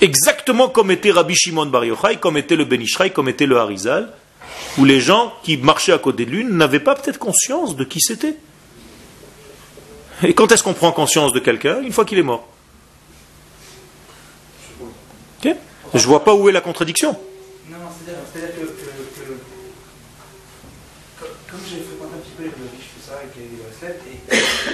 Exactement 0.00 0.70
comme 0.70 0.90
était 0.90 1.10
Rabbi 1.10 1.34
Shimon 1.34 1.66
Bar 1.66 1.84
Yochai, 1.84 2.16
comme 2.16 2.38
était 2.38 2.56
le 2.56 2.64
Ben 2.64 2.82
comme 3.14 3.28
était 3.28 3.44
le 3.44 3.58
Harizal, 3.58 4.08
où 4.78 4.84
les 4.84 5.00
gens 5.00 5.32
qui 5.42 5.56
marchaient 5.56 5.92
à 5.92 5.98
côté 5.98 6.24
de 6.26 6.30
lui 6.30 6.44
n'avaient 6.44 6.80
pas 6.80 6.94
peut-être 6.94 7.18
conscience 7.18 7.76
de 7.76 7.84
qui 7.84 8.00
c'était. 8.00 8.36
Et 10.22 10.34
quand 10.34 10.52
est-ce 10.52 10.62
qu'on 10.62 10.74
prend 10.74 10.92
conscience 10.92 11.32
de 11.32 11.38
quelqu'un 11.40 11.80
Une 11.80 11.92
fois 11.92 12.04
qu'il 12.04 12.18
est 12.18 12.22
mort? 12.22 12.46
Je 15.42 15.50
Je 15.94 16.06
vois 16.06 16.24
pas 16.24 16.34
où 16.34 16.48
est 16.48 16.52
la 16.52 16.60
contradiction. 16.60 17.16
Non, 17.70 17.76
c'est-à-dire 18.32 18.50
que, 18.54 18.60
comme 21.50 21.60
j'ai 21.68 21.78
fréquenté 21.78 22.14
un 22.14 22.18
petit 22.18 22.30
peu 22.36 22.42
les 22.44 22.50
biologistes, 22.50 22.90
tout 22.94 23.08
ça, 23.08 23.16
avec 23.16 23.34
les 23.36 23.48
bracelets, 23.56 23.98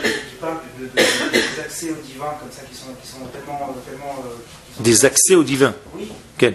et 0.04 0.12
qui 0.28 0.34
parlent 0.40 0.58
de, 0.78 0.86
des 1.32 1.60
accès 1.60 1.90
au 1.90 2.02
divin 2.02 2.34
comme 2.40 2.50
ça, 2.50 2.62
qui 2.70 2.76
sont, 2.76 2.92
qui 3.02 3.08
sont 3.08 3.24
tellement. 3.32 3.74
tellement 3.88 4.24
euh, 4.26 4.82
des 4.82 5.04
accès 5.04 5.34
au 5.34 5.42
divin 5.42 5.74
Oui. 5.94 6.08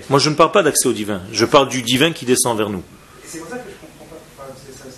Moi, 0.09 0.19
je 0.19 0.29
ne 0.29 0.35
parle 0.35 0.51
pas 0.51 0.61
d'accès 0.63 0.87
au 0.87 0.93
divin. 0.93 1.21
Je 1.31 1.45
parle 1.45 1.69
du 1.69 1.81
divin 1.81 2.11
qui 2.11 2.25
descend 2.25 2.57
vers 2.57 2.69
nous. 2.69 2.83
C'est 3.31 3.39
pour 3.39 3.47
ça 3.47 3.57
que 3.59 3.69
je 3.69 3.75
comprends 3.87 4.07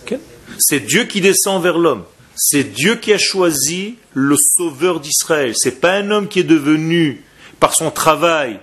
pas. 0.07 0.17
C'est 0.57 0.79
Dieu 0.79 1.03
qui 1.03 1.21
descend 1.21 1.61
vers 1.61 1.77
l'homme. 1.77 2.03
C'est 2.35 2.63
Dieu 2.63 2.95
qui 2.95 3.13
a 3.13 3.19
choisi 3.19 3.97
le 4.13 4.35
sauveur 4.37 4.99
d'Israël. 4.99 5.53
C'est 5.55 5.79
pas 5.79 5.93
un 5.93 6.09
homme 6.09 6.27
qui 6.27 6.39
est 6.39 6.43
devenu, 6.43 7.23
par 7.59 7.75
son 7.75 7.91
travail, 7.91 8.59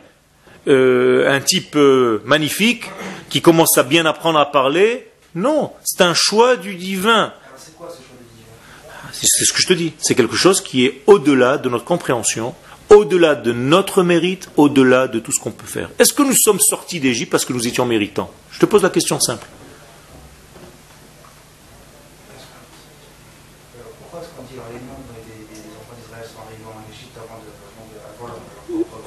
euh, 0.67 1.33
un 1.33 1.41
type 1.41 1.77
euh, 1.77 2.21
magnifique, 2.25 2.87
qui 3.29 3.41
commence 3.43 3.79
à 3.79 3.85
bien 3.85 4.07
apprendre 4.07 4.41
à 4.41 4.51
parler. 4.51 5.07
Non, 5.37 5.71
c'est 5.85 6.03
un 6.03 6.15
choix 6.15 6.57
du 6.57 6.75
divin. 6.75 7.33
C'est 7.57 7.77
quoi 7.77 7.91
ce 7.91 7.99
choix 7.99 8.17
du 8.19 8.39
divin? 8.39 9.11
C'est 9.13 9.45
ce 9.45 9.53
que 9.53 9.63
je 9.63 9.69
te 9.69 9.73
dis. 9.73 9.93
C'est 10.01 10.17
quelque 10.17 10.35
chose 10.35 10.61
qui 10.61 10.85
est 10.85 11.03
au-delà 11.07 11.59
de 11.59 11.69
notre 11.69 11.85
compréhension, 11.85 12.57
au-delà 12.89 13.37
de 13.37 13.53
notre 13.53 14.03
mérite, 14.03 14.51
au-delà 14.57 15.07
de 15.07 15.21
tout 15.21 15.31
ce 15.31 15.39
qu'on 15.39 15.53
peut 15.53 15.69
faire. 15.69 15.91
Est-ce 16.01 16.13
que 16.13 16.23
nous 16.23 16.35
sommes 16.35 16.59
sortis 16.59 16.99
d'Égypte 16.99 17.31
parce 17.31 17.45
que 17.45 17.53
nous 17.53 17.69
étions 17.69 17.87
méritants? 17.87 18.33
Je 18.51 18.59
te 18.59 18.67
pose 18.67 18.83
la 18.83 18.91
question 18.91 19.21
simple. 19.21 19.47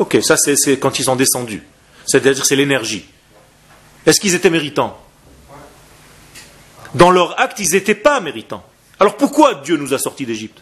Ok, 0.04 0.18
ça 0.22 0.36
c'est 0.36 0.78
quand 0.80 0.99
ils 0.99 1.06
sont 1.06 1.16
descendus. 1.16 1.64
C'est-à-dire 2.06 2.45
c'est 2.45 2.58
l'énergie. 2.58 3.06
Est-ce 4.06 4.20
qu'ils 4.20 4.36
étaient 4.36 4.49
méritants? 4.49 4.99
Dans 6.93 7.10
leur 7.10 7.39
acte, 7.39 7.62
ils 7.62 7.72
n'étaient 7.72 7.95
pas 7.95 8.20
méritants. 8.20 8.66
Alors 8.99 9.16
pourquoi 9.16 9.56
Dieu 9.64 9.78
nous 9.78 9.93
a 9.93 9.97
sortis 9.97 10.26
d'Égypte? 10.26 10.62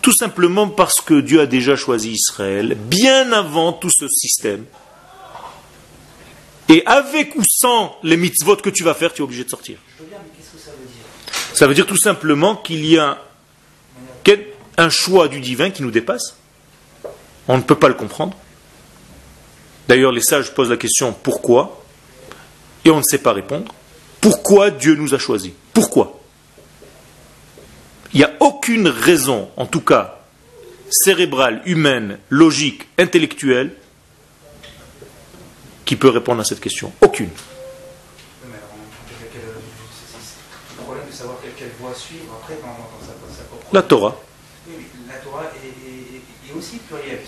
Tout 0.00 0.14
simplement 0.14 0.66
parce 0.68 1.02
que 1.02 1.20
Dieu 1.20 1.42
a 1.42 1.46
déjà 1.46 1.76
choisi 1.76 2.12
Israël 2.12 2.74
bien 2.74 3.32
avant 3.32 3.74
tout 3.74 3.90
ce 3.94 4.08
système. 4.08 4.64
Et 6.70 6.86
avec 6.86 7.36
ou 7.36 7.42
sans 7.46 7.98
les 8.02 8.16
mitzvot 8.16 8.56
que 8.56 8.70
tu 8.70 8.82
vas 8.82 8.94
faire, 8.94 9.12
tu 9.12 9.20
es 9.20 9.24
obligé 9.24 9.44
de 9.44 9.50
sortir. 9.50 9.76
Ça 11.52 11.66
veut 11.66 11.74
dire 11.74 11.86
tout 11.86 11.98
simplement 11.98 12.56
qu'il 12.56 12.86
y 12.86 12.96
a 12.96 13.22
un 14.78 14.88
choix 14.88 15.28
du 15.28 15.42
divin 15.42 15.68
qui 15.68 15.82
nous 15.82 15.90
dépasse 15.90 16.36
on 17.48 17.56
ne 17.56 17.62
peut 17.62 17.78
pas 17.78 17.88
le 17.88 17.94
comprendre. 17.94 18.36
D'ailleurs, 19.88 20.12
les 20.12 20.22
sages 20.22 20.52
posent 20.54 20.70
la 20.70 20.76
question 20.76 21.12
pourquoi? 21.12 21.84
Et 22.84 22.90
on 22.90 22.98
ne 22.98 23.02
sait 23.02 23.18
pas 23.18 23.32
répondre. 23.32 23.72
Pourquoi 24.20 24.70
Dieu 24.70 24.94
nous 24.94 25.14
a 25.14 25.18
choisis? 25.18 25.52
Pourquoi? 25.72 26.20
Il 28.12 28.18
n'y 28.18 28.24
a 28.24 28.32
aucune 28.40 28.88
raison, 28.88 29.50
en 29.56 29.66
tout 29.66 29.80
cas 29.80 30.16
cérébrale, 30.90 31.62
humaine, 31.66 32.18
logique, 32.30 32.86
intellectuelle, 32.98 33.74
qui 35.84 35.96
peut 35.96 36.08
répondre 36.08 36.40
à 36.40 36.44
cette 36.44 36.60
question. 36.60 36.92
Aucune. 37.00 37.30
La 43.72 43.82
Torah. 43.82 44.16
La 45.08 45.14
Torah 45.16 45.44
est, 45.64 46.56
aussi 46.56 46.78
plurielle 46.78 47.20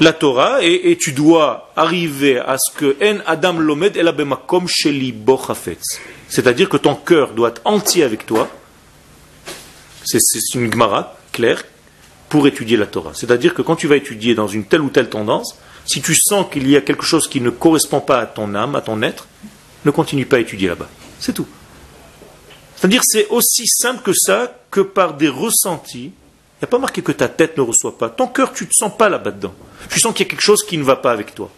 La 0.00 0.12
Torah, 0.12 0.62
et, 0.62 0.96
tu 0.98 1.12
dois 1.12 1.72
arriver 1.76 2.38
à 2.38 2.56
ce 2.58 2.76
que 2.76 2.96
En 3.02 3.20
Adam 3.26 3.58
Lomed 3.58 3.96
Sheli 4.66 5.14
C'est-à-dire 6.28 6.68
que 6.68 6.76
ton 6.76 6.94
cœur 6.94 7.32
doit 7.32 7.50
être 7.50 7.62
entier 7.64 8.04
avec 8.04 8.26
toi. 8.26 8.48
C'est 10.04 10.20
une 10.54 10.72
Gemara 10.72 11.16
claire 11.32 11.64
pour 12.28 12.46
étudier 12.46 12.76
la 12.76 12.86
Torah. 12.86 13.12
C'est-à-dire 13.14 13.54
que 13.54 13.62
quand 13.62 13.76
tu 13.76 13.86
vas 13.86 13.96
étudier 13.96 14.34
dans 14.34 14.48
une 14.48 14.64
telle 14.64 14.82
ou 14.82 14.90
telle 14.90 15.08
tendance, 15.08 15.56
si 15.86 16.00
tu 16.02 16.14
sens 16.14 16.46
qu'il 16.50 16.68
y 16.68 16.76
a 16.76 16.80
quelque 16.80 17.04
chose 17.04 17.28
qui 17.28 17.40
ne 17.40 17.50
correspond 17.50 18.00
pas 18.00 18.18
à 18.18 18.26
ton 18.26 18.54
âme, 18.54 18.76
à 18.76 18.80
ton 18.80 19.02
être, 19.02 19.26
ne 19.84 19.90
continue 19.90 20.26
pas 20.26 20.36
à 20.36 20.40
étudier 20.40 20.68
là-bas. 20.68 20.88
C'est 21.18 21.32
tout. 21.32 21.46
C'est-à-dire 22.76 23.00
c'est 23.04 23.26
aussi 23.28 23.66
simple 23.66 24.02
que 24.02 24.12
ça 24.12 24.54
que 24.70 24.80
par 24.80 25.14
des 25.14 25.28
ressentis 25.28 26.12
il 26.58 26.64
n'y 26.64 26.68
a 26.70 26.70
pas 26.70 26.78
marqué 26.80 27.02
que 27.02 27.12
ta 27.12 27.28
tête 27.28 27.56
ne 27.56 27.62
reçoit 27.62 27.96
pas. 27.96 28.08
Ton 28.08 28.26
cœur, 28.26 28.52
tu 28.52 28.64
ne 28.64 28.68
te 28.68 28.74
sens 28.74 28.90
pas 28.96 29.08
là-bas 29.08 29.30
dedans. 29.30 29.54
Tu 29.90 30.00
sens 30.00 30.12
qu'il 30.12 30.26
y 30.26 30.28
a 30.28 30.30
quelque 30.30 30.42
chose 30.42 30.64
qui 30.66 30.76
ne 30.76 30.82
va 30.82 30.96
pas 30.96 31.12
avec 31.12 31.32
toi. 31.32 31.48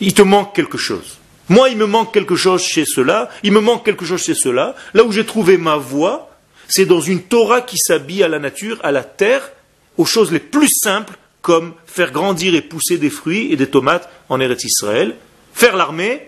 Il 0.00 0.14
te 0.14 0.22
manque 0.22 0.54
quelque 0.54 0.78
chose. 0.78 1.18
Moi, 1.50 1.68
il 1.68 1.76
me 1.76 1.84
manque 1.84 2.14
quelque 2.14 2.34
chose 2.34 2.62
chez 2.62 2.86
cela, 2.86 3.28
il 3.42 3.52
me 3.52 3.60
manque 3.60 3.84
quelque 3.84 4.06
chose 4.06 4.22
chez 4.22 4.34
cela. 4.34 4.74
Là 4.94 5.04
où 5.04 5.12
j'ai 5.12 5.26
trouvé 5.26 5.58
ma 5.58 5.76
voie, 5.76 6.30
c'est 6.68 6.86
dans 6.86 7.02
une 7.02 7.20
Torah 7.20 7.60
qui 7.60 7.76
s'habille 7.76 8.22
à 8.22 8.28
la 8.28 8.38
nature, 8.38 8.78
à 8.82 8.92
la 8.92 9.04
terre, 9.04 9.52
aux 9.98 10.06
choses 10.06 10.32
les 10.32 10.38
plus 10.38 10.70
simples, 10.70 11.18
comme 11.42 11.74
faire 11.84 12.12
grandir 12.12 12.54
et 12.54 12.62
pousser 12.62 12.96
des 12.96 13.10
fruits 13.10 13.52
et 13.52 13.56
des 13.56 13.66
tomates 13.66 14.08
en 14.30 14.40
Eretz 14.40 14.64
Israël, 14.64 15.16
faire 15.52 15.76
l'armée, 15.76 16.26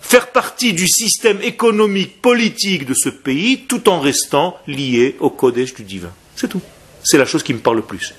faire 0.00 0.28
partie 0.28 0.72
du 0.72 0.88
système 0.88 1.42
économique, 1.42 2.22
politique 2.22 2.86
de 2.86 2.94
ce 2.94 3.10
pays, 3.10 3.66
tout 3.68 3.90
en 3.90 4.00
restant 4.00 4.56
lié 4.66 5.16
au 5.20 5.28
Kodesh 5.28 5.74
du 5.74 5.82
divin. 5.82 6.12
C'est 6.36 6.48
tout 6.48 6.62
c'est 7.06 7.18
la 7.18 7.24
chose 7.24 7.44
qui 7.44 7.54
me 7.54 7.60
parle 7.60 7.76
le 7.76 7.82
plus. 7.82 8.14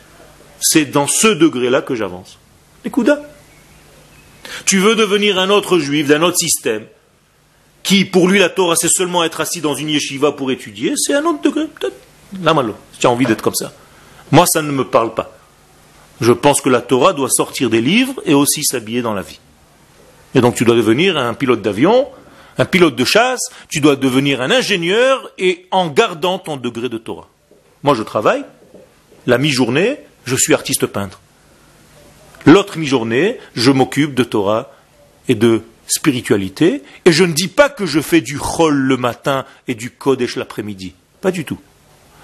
C'est 0.62 0.86
dans 0.86 1.08
ce 1.08 1.28
degré-là 1.28 1.82
que 1.82 1.94
j'avance. 1.94 2.40
Écoute, 2.86 3.10
tu 4.66 4.80
veux 4.80 4.96
devenir 4.96 5.38
un 5.38 5.50
autre 5.50 5.78
juif 5.78 6.08
d'un 6.08 6.22
autre 6.22 6.38
système, 6.38 6.86
qui 7.84 8.06
pour 8.06 8.30
lui 8.30 8.40
la 8.40 8.50
Torah 8.50 8.76
c'est 8.78 8.88
seulement 8.88 9.26
être 9.26 9.42
assis 9.42 9.60
dans 9.60 9.76
une 9.76 9.90
yeshiva 9.90 10.32
pour 10.32 10.52
étudier, 10.52 10.94
c'est 10.96 11.14
un 11.14 11.26
autre 11.26 11.42
degré. 11.42 11.68
La 12.42 12.54
malo, 12.54 12.76
si 12.94 13.00
tu 13.00 13.08
as 13.08 13.10
envie 13.10 13.26
d'être 13.26 13.42
comme 13.42 13.56
ça. 13.56 13.74
Moi, 14.32 14.46
ça 14.46 14.62
ne 14.62 14.72
me 14.72 14.86
parle 14.86 15.14
pas. 15.14 15.38
Je 16.22 16.32
pense 16.32 16.62
que 16.62 16.70
la 16.70 16.82
Torah 16.82 17.12
doit 17.12 17.30
sortir 17.30 17.70
des 17.70 17.82
livres 17.82 18.22
et 18.26 18.34
aussi 18.34 18.64
s'habiller 18.64 19.02
dans 19.02 19.14
la 19.14 19.22
vie. 19.22 19.40
Et 20.34 20.40
donc 20.40 20.56
tu 20.56 20.64
dois 20.64 20.76
devenir 20.76 21.18
un 21.18 21.34
pilote 21.34 21.62
d'avion, 21.62 22.08
un 22.58 22.66
pilote 22.66 22.96
de 22.96 23.06
chasse, 23.06 23.50
tu 23.68 23.82
dois 23.82 23.98
devenir 23.98 24.42
un 24.42 24.50
ingénieur 24.50 25.30
et 25.38 25.68
en 25.72 25.88
gardant 25.90 26.40
ton 26.40 26.56
degré 26.56 26.88
de 26.88 26.98
Torah. 26.98 27.28
Moi, 27.84 27.96
je 27.96 28.04
travaille, 28.04 28.44
la 29.28 29.38
mi-journée, 29.38 30.00
je 30.26 30.36
suis 30.36 30.54
artiste 30.54 30.88
peintre. 30.88 31.20
L'autre 32.46 32.78
mi-journée, 32.78 33.38
je 33.56 33.72
m'occupe 33.72 34.16
de 34.16 34.24
Torah 34.24 34.72
et 35.28 35.36
de 35.36 35.62
spiritualité. 35.86 36.82
Et 37.06 37.12
je 37.12 37.26
ne 37.26 37.34
dis 37.34 37.50
pas 37.50 37.70
que 37.70 37.86
je 37.86 38.00
fais 38.00 38.22
du 38.22 38.38
chol 38.40 38.74
le 38.74 38.98
matin 38.98 39.46
et 39.68 39.76
du 39.76 39.92
kodesh 39.92 40.38
l'après-midi. 40.38 40.96
Pas 41.22 41.32
du 41.32 41.46
tout. 41.46 41.60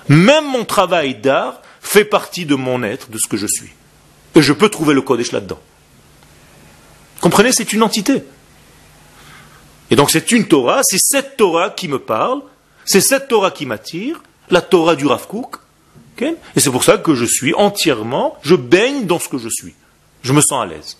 Même 0.07 0.45
mon 0.45 0.65
travail 0.65 1.15
d'art 1.15 1.61
fait 1.81 2.05
partie 2.05 2.45
de 2.45 2.55
mon 2.55 2.83
être, 2.83 3.09
de 3.09 3.17
ce 3.17 3.27
que 3.27 3.37
je 3.37 3.47
suis. 3.47 3.71
Et 4.35 4.41
je 4.41 4.53
peux 4.53 4.69
trouver 4.69 4.93
le 4.93 5.01
kodesh 5.01 5.33
là-dedans. 5.33 5.59
Comprenez, 7.19 7.51
c'est 7.51 7.73
une 7.73 7.83
entité. 7.83 8.23
Et 9.91 9.95
donc 9.95 10.09
c'est 10.09 10.31
une 10.31 10.47
Torah, 10.47 10.81
c'est 10.83 10.99
cette 10.99 11.37
Torah 11.37 11.69
qui 11.69 11.87
me 11.87 11.99
parle, 11.99 12.41
c'est 12.85 13.01
cette 13.01 13.27
Torah 13.27 13.51
qui 13.51 13.65
m'attire, 13.65 14.23
la 14.49 14.61
Torah 14.61 14.95
du 14.95 15.05
Rav 15.05 15.27
Kook, 15.27 15.57
et 16.21 16.59
c'est 16.59 16.69
pour 16.69 16.83
ça 16.83 16.97
que 16.97 17.15
je 17.15 17.25
suis 17.25 17.53
entièrement, 17.53 18.37
je 18.43 18.55
baigne 18.55 19.05
dans 19.05 19.19
ce 19.19 19.29
que 19.29 19.37
je 19.37 19.49
suis. 19.49 19.73
Je 20.21 20.33
me 20.33 20.41
sens 20.41 20.63
à 20.63 20.65
l'aise. 20.65 20.97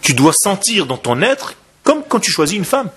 Tu 0.00 0.14
dois 0.14 0.32
sentir 0.32 0.86
dans 0.86 0.96
ton 0.96 1.22
être 1.22 1.54
comme 1.84 2.02
quand 2.08 2.20
tu 2.20 2.30
choisis 2.30 2.56
une 2.56 2.64
femme. 2.64 2.90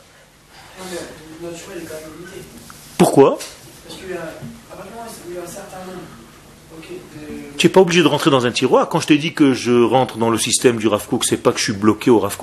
Pourquoi? 2.97 3.38
Tu 7.57 7.67
n'es 7.67 7.73
pas 7.73 7.82
obligé 7.82 8.01
de 8.01 8.07
rentrer 8.07 8.30
dans 8.32 8.45
un 8.45 8.51
tiroir. 8.51 8.89
Quand 8.89 8.99
je 8.99 9.07
t'ai 9.07 9.17
dit 9.17 9.34
que 9.34 9.53
je 9.53 9.84
rentre 9.84 10.17
dans 10.17 10.30
le 10.30 10.38
système 10.38 10.78
du 10.78 10.88
Rav 10.88 11.07
c'est 11.23 11.38
pas 11.38 11.51
que 11.51 11.59
je 11.59 11.63
suis 11.63 11.73
bloqué 11.73 12.09
au 12.09 12.19
Rav 12.19 12.38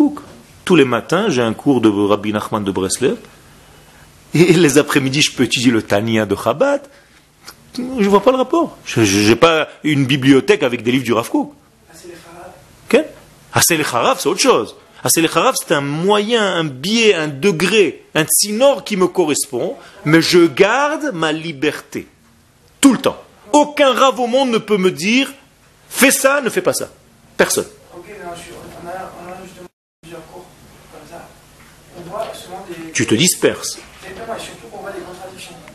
Tous 0.64 0.76
les 0.76 0.84
matins, 0.84 1.28
j'ai 1.28 1.42
un 1.42 1.54
cours 1.54 1.80
de 1.80 1.88
Rabbi 1.88 2.32
Nachman 2.32 2.64
de 2.64 2.70
Breslev 2.70 3.16
et 4.34 4.52
les 4.54 4.78
après-midi, 4.78 5.22
je 5.22 5.32
peux 5.32 5.44
étudier 5.44 5.70
le 5.70 5.82
Tania 5.82 6.24
de 6.24 6.34
Chabad. 6.36 6.82
Je 7.76 7.82
ne 7.82 8.08
vois 8.08 8.22
pas 8.22 8.30
le 8.30 8.38
rapport. 8.38 8.76
Je 8.84 9.28
n'ai 9.28 9.36
pas 9.36 9.68
une 9.82 10.06
bibliothèque 10.06 10.62
avec 10.62 10.82
des 10.82 10.92
livres 10.92 11.04
du 11.04 11.12
Rav 11.12 11.28
Kook. 11.28 11.52
Okay? 12.88 13.04
c'est 13.60 14.26
autre 14.26 14.40
chose. 14.40 14.76
c'est 15.06 15.72
un 15.72 15.80
moyen, 15.80 16.56
un 16.56 16.64
biais, 16.64 17.14
un 17.14 17.28
degré, 17.28 18.04
un 18.14 18.24
tsinor 18.24 18.84
qui 18.84 18.96
me 18.96 19.06
correspond, 19.06 19.76
mais 20.04 20.20
je 20.20 20.46
garde 20.46 21.10
ma 21.12 21.32
liberté. 21.32 22.06
Tout 22.80 22.92
le 22.92 22.98
temps. 22.98 23.22
Aucun 23.52 23.92
rave 23.92 24.18
au 24.20 24.26
monde 24.26 24.50
ne 24.50 24.58
peut 24.58 24.78
me 24.78 24.90
dire 24.90 25.32
fais 25.88 26.10
ça, 26.10 26.40
ne 26.40 26.48
fais 26.48 26.62
pas 26.62 26.72
ça. 26.72 26.90
Personne. 27.36 27.66
Tu 32.92 33.06
te 33.06 33.14
disperses. 33.14 33.78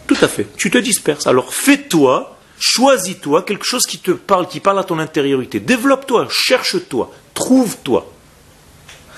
Tout 0.07 0.17
à 0.21 0.27
fait. 0.27 0.47
Tu 0.55 0.71
te 0.71 0.77
disperses. 0.77 1.27
Alors 1.27 1.53
fais-toi, 1.53 2.37
choisis-toi 2.59 3.43
quelque 3.43 3.65
chose 3.65 3.85
qui 3.85 3.99
te 3.99 4.11
parle, 4.11 4.47
qui 4.47 4.59
parle 4.59 4.79
à 4.79 4.83
ton 4.83 4.99
intériorité. 4.99 5.59
Développe-toi, 5.59 6.27
cherche-toi, 6.29 7.11
trouve-toi. 7.33 8.11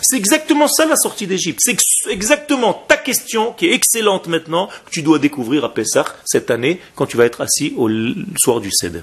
C'est 0.01 0.17
exactement 0.17 0.67
ça 0.67 0.85
la 0.85 0.95
sortie 0.95 1.27
d'Égypte. 1.27 1.59
C'est 1.61 1.77
exactement 2.09 2.73
ta 2.73 2.97
question 2.97 3.53
qui 3.53 3.67
est 3.67 3.73
excellente 3.73 4.27
maintenant 4.27 4.67
que 4.85 4.91
tu 4.91 5.01
dois 5.01 5.19
découvrir 5.19 5.65
à 5.65 5.73
Pessah 5.73 6.05
cette 6.25 6.51
année 6.51 6.79
quand 6.95 7.05
tu 7.05 7.17
vas 7.17 7.25
être 7.25 7.41
assis 7.41 7.73
au 7.77 7.89
soir 8.37 8.61
du 8.61 8.71
Seder. 8.71 9.01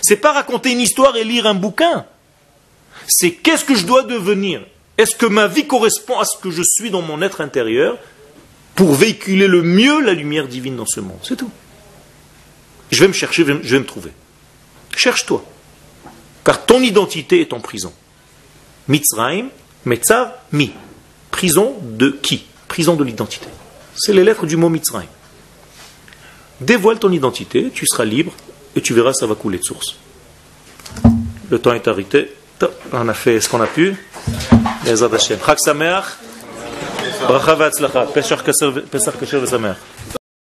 C'est 0.00 0.16
pas 0.16 0.32
raconter 0.32 0.72
une 0.72 0.80
histoire 0.80 1.16
et 1.16 1.24
lire 1.24 1.46
un 1.46 1.54
bouquin. 1.54 2.06
C'est 3.06 3.32
qu'est-ce 3.32 3.64
que 3.64 3.74
je 3.74 3.84
dois 3.84 4.02
devenir? 4.02 4.62
Est-ce 4.98 5.16
que 5.16 5.26
ma 5.26 5.46
vie 5.46 5.66
correspond 5.66 6.18
à 6.18 6.24
ce 6.24 6.38
que 6.38 6.50
je 6.50 6.62
suis 6.62 6.90
dans 6.90 7.02
mon 7.02 7.22
être 7.22 7.40
intérieur? 7.40 7.98
Pour 8.74 8.94
véhiculer 8.94 9.48
le 9.48 9.62
mieux 9.62 10.00
la 10.00 10.14
lumière 10.14 10.48
divine 10.48 10.76
dans 10.76 10.86
ce 10.86 11.00
monde 11.00 11.18
C'est 11.22 11.36
tout. 11.36 11.50
Je 12.90 13.00
vais 13.00 13.08
me 13.08 13.12
chercher, 13.12 13.44
je 13.44 13.52
vais 13.52 13.78
me 13.78 13.86
trouver. 13.86 14.12
Cherche-toi. 14.96 15.44
Car 16.44 16.66
ton 16.66 16.80
identité 16.80 17.40
est 17.40 17.52
en 17.52 17.60
prison. 17.60 17.92
Mitzrayim, 18.88 19.48
Metzav, 19.84 20.32
Mi. 20.52 20.72
Prison 21.30 21.76
de 21.82 22.10
qui? 22.10 22.44
Prison 22.68 22.94
de 22.96 23.04
l'identité. 23.04 23.46
C'est 23.94 24.12
les 24.12 24.24
lettres 24.24 24.46
du 24.46 24.56
mot 24.56 24.68
Mitzrayim. 24.68 25.08
Dévoile 26.60 26.98
ton 26.98 27.10
identité, 27.10 27.70
tu 27.74 27.86
seras 27.86 28.04
libre 28.04 28.32
et 28.76 28.80
tu 28.80 28.94
verras, 28.94 29.12
ça 29.12 29.26
va 29.26 29.34
couler 29.34 29.58
de 29.58 29.64
source. 29.64 29.96
Le 31.50 31.58
temps 31.58 31.72
est 31.72 31.88
arrêté. 31.88 32.32
On 32.92 33.08
a 33.08 33.14
fait 33.14 33.40
ce 33.40 33.48
qu'on 33.48 33.60
a 33.60 33.66
pu. 33.66 33.94
Les. 34.84 35.02
ברכה 37.28 37.54
והצלחה, 37.58 38.04
פסח 38.90 39.14
כשר 39.20 39.40
ושמח. 39.42 39.76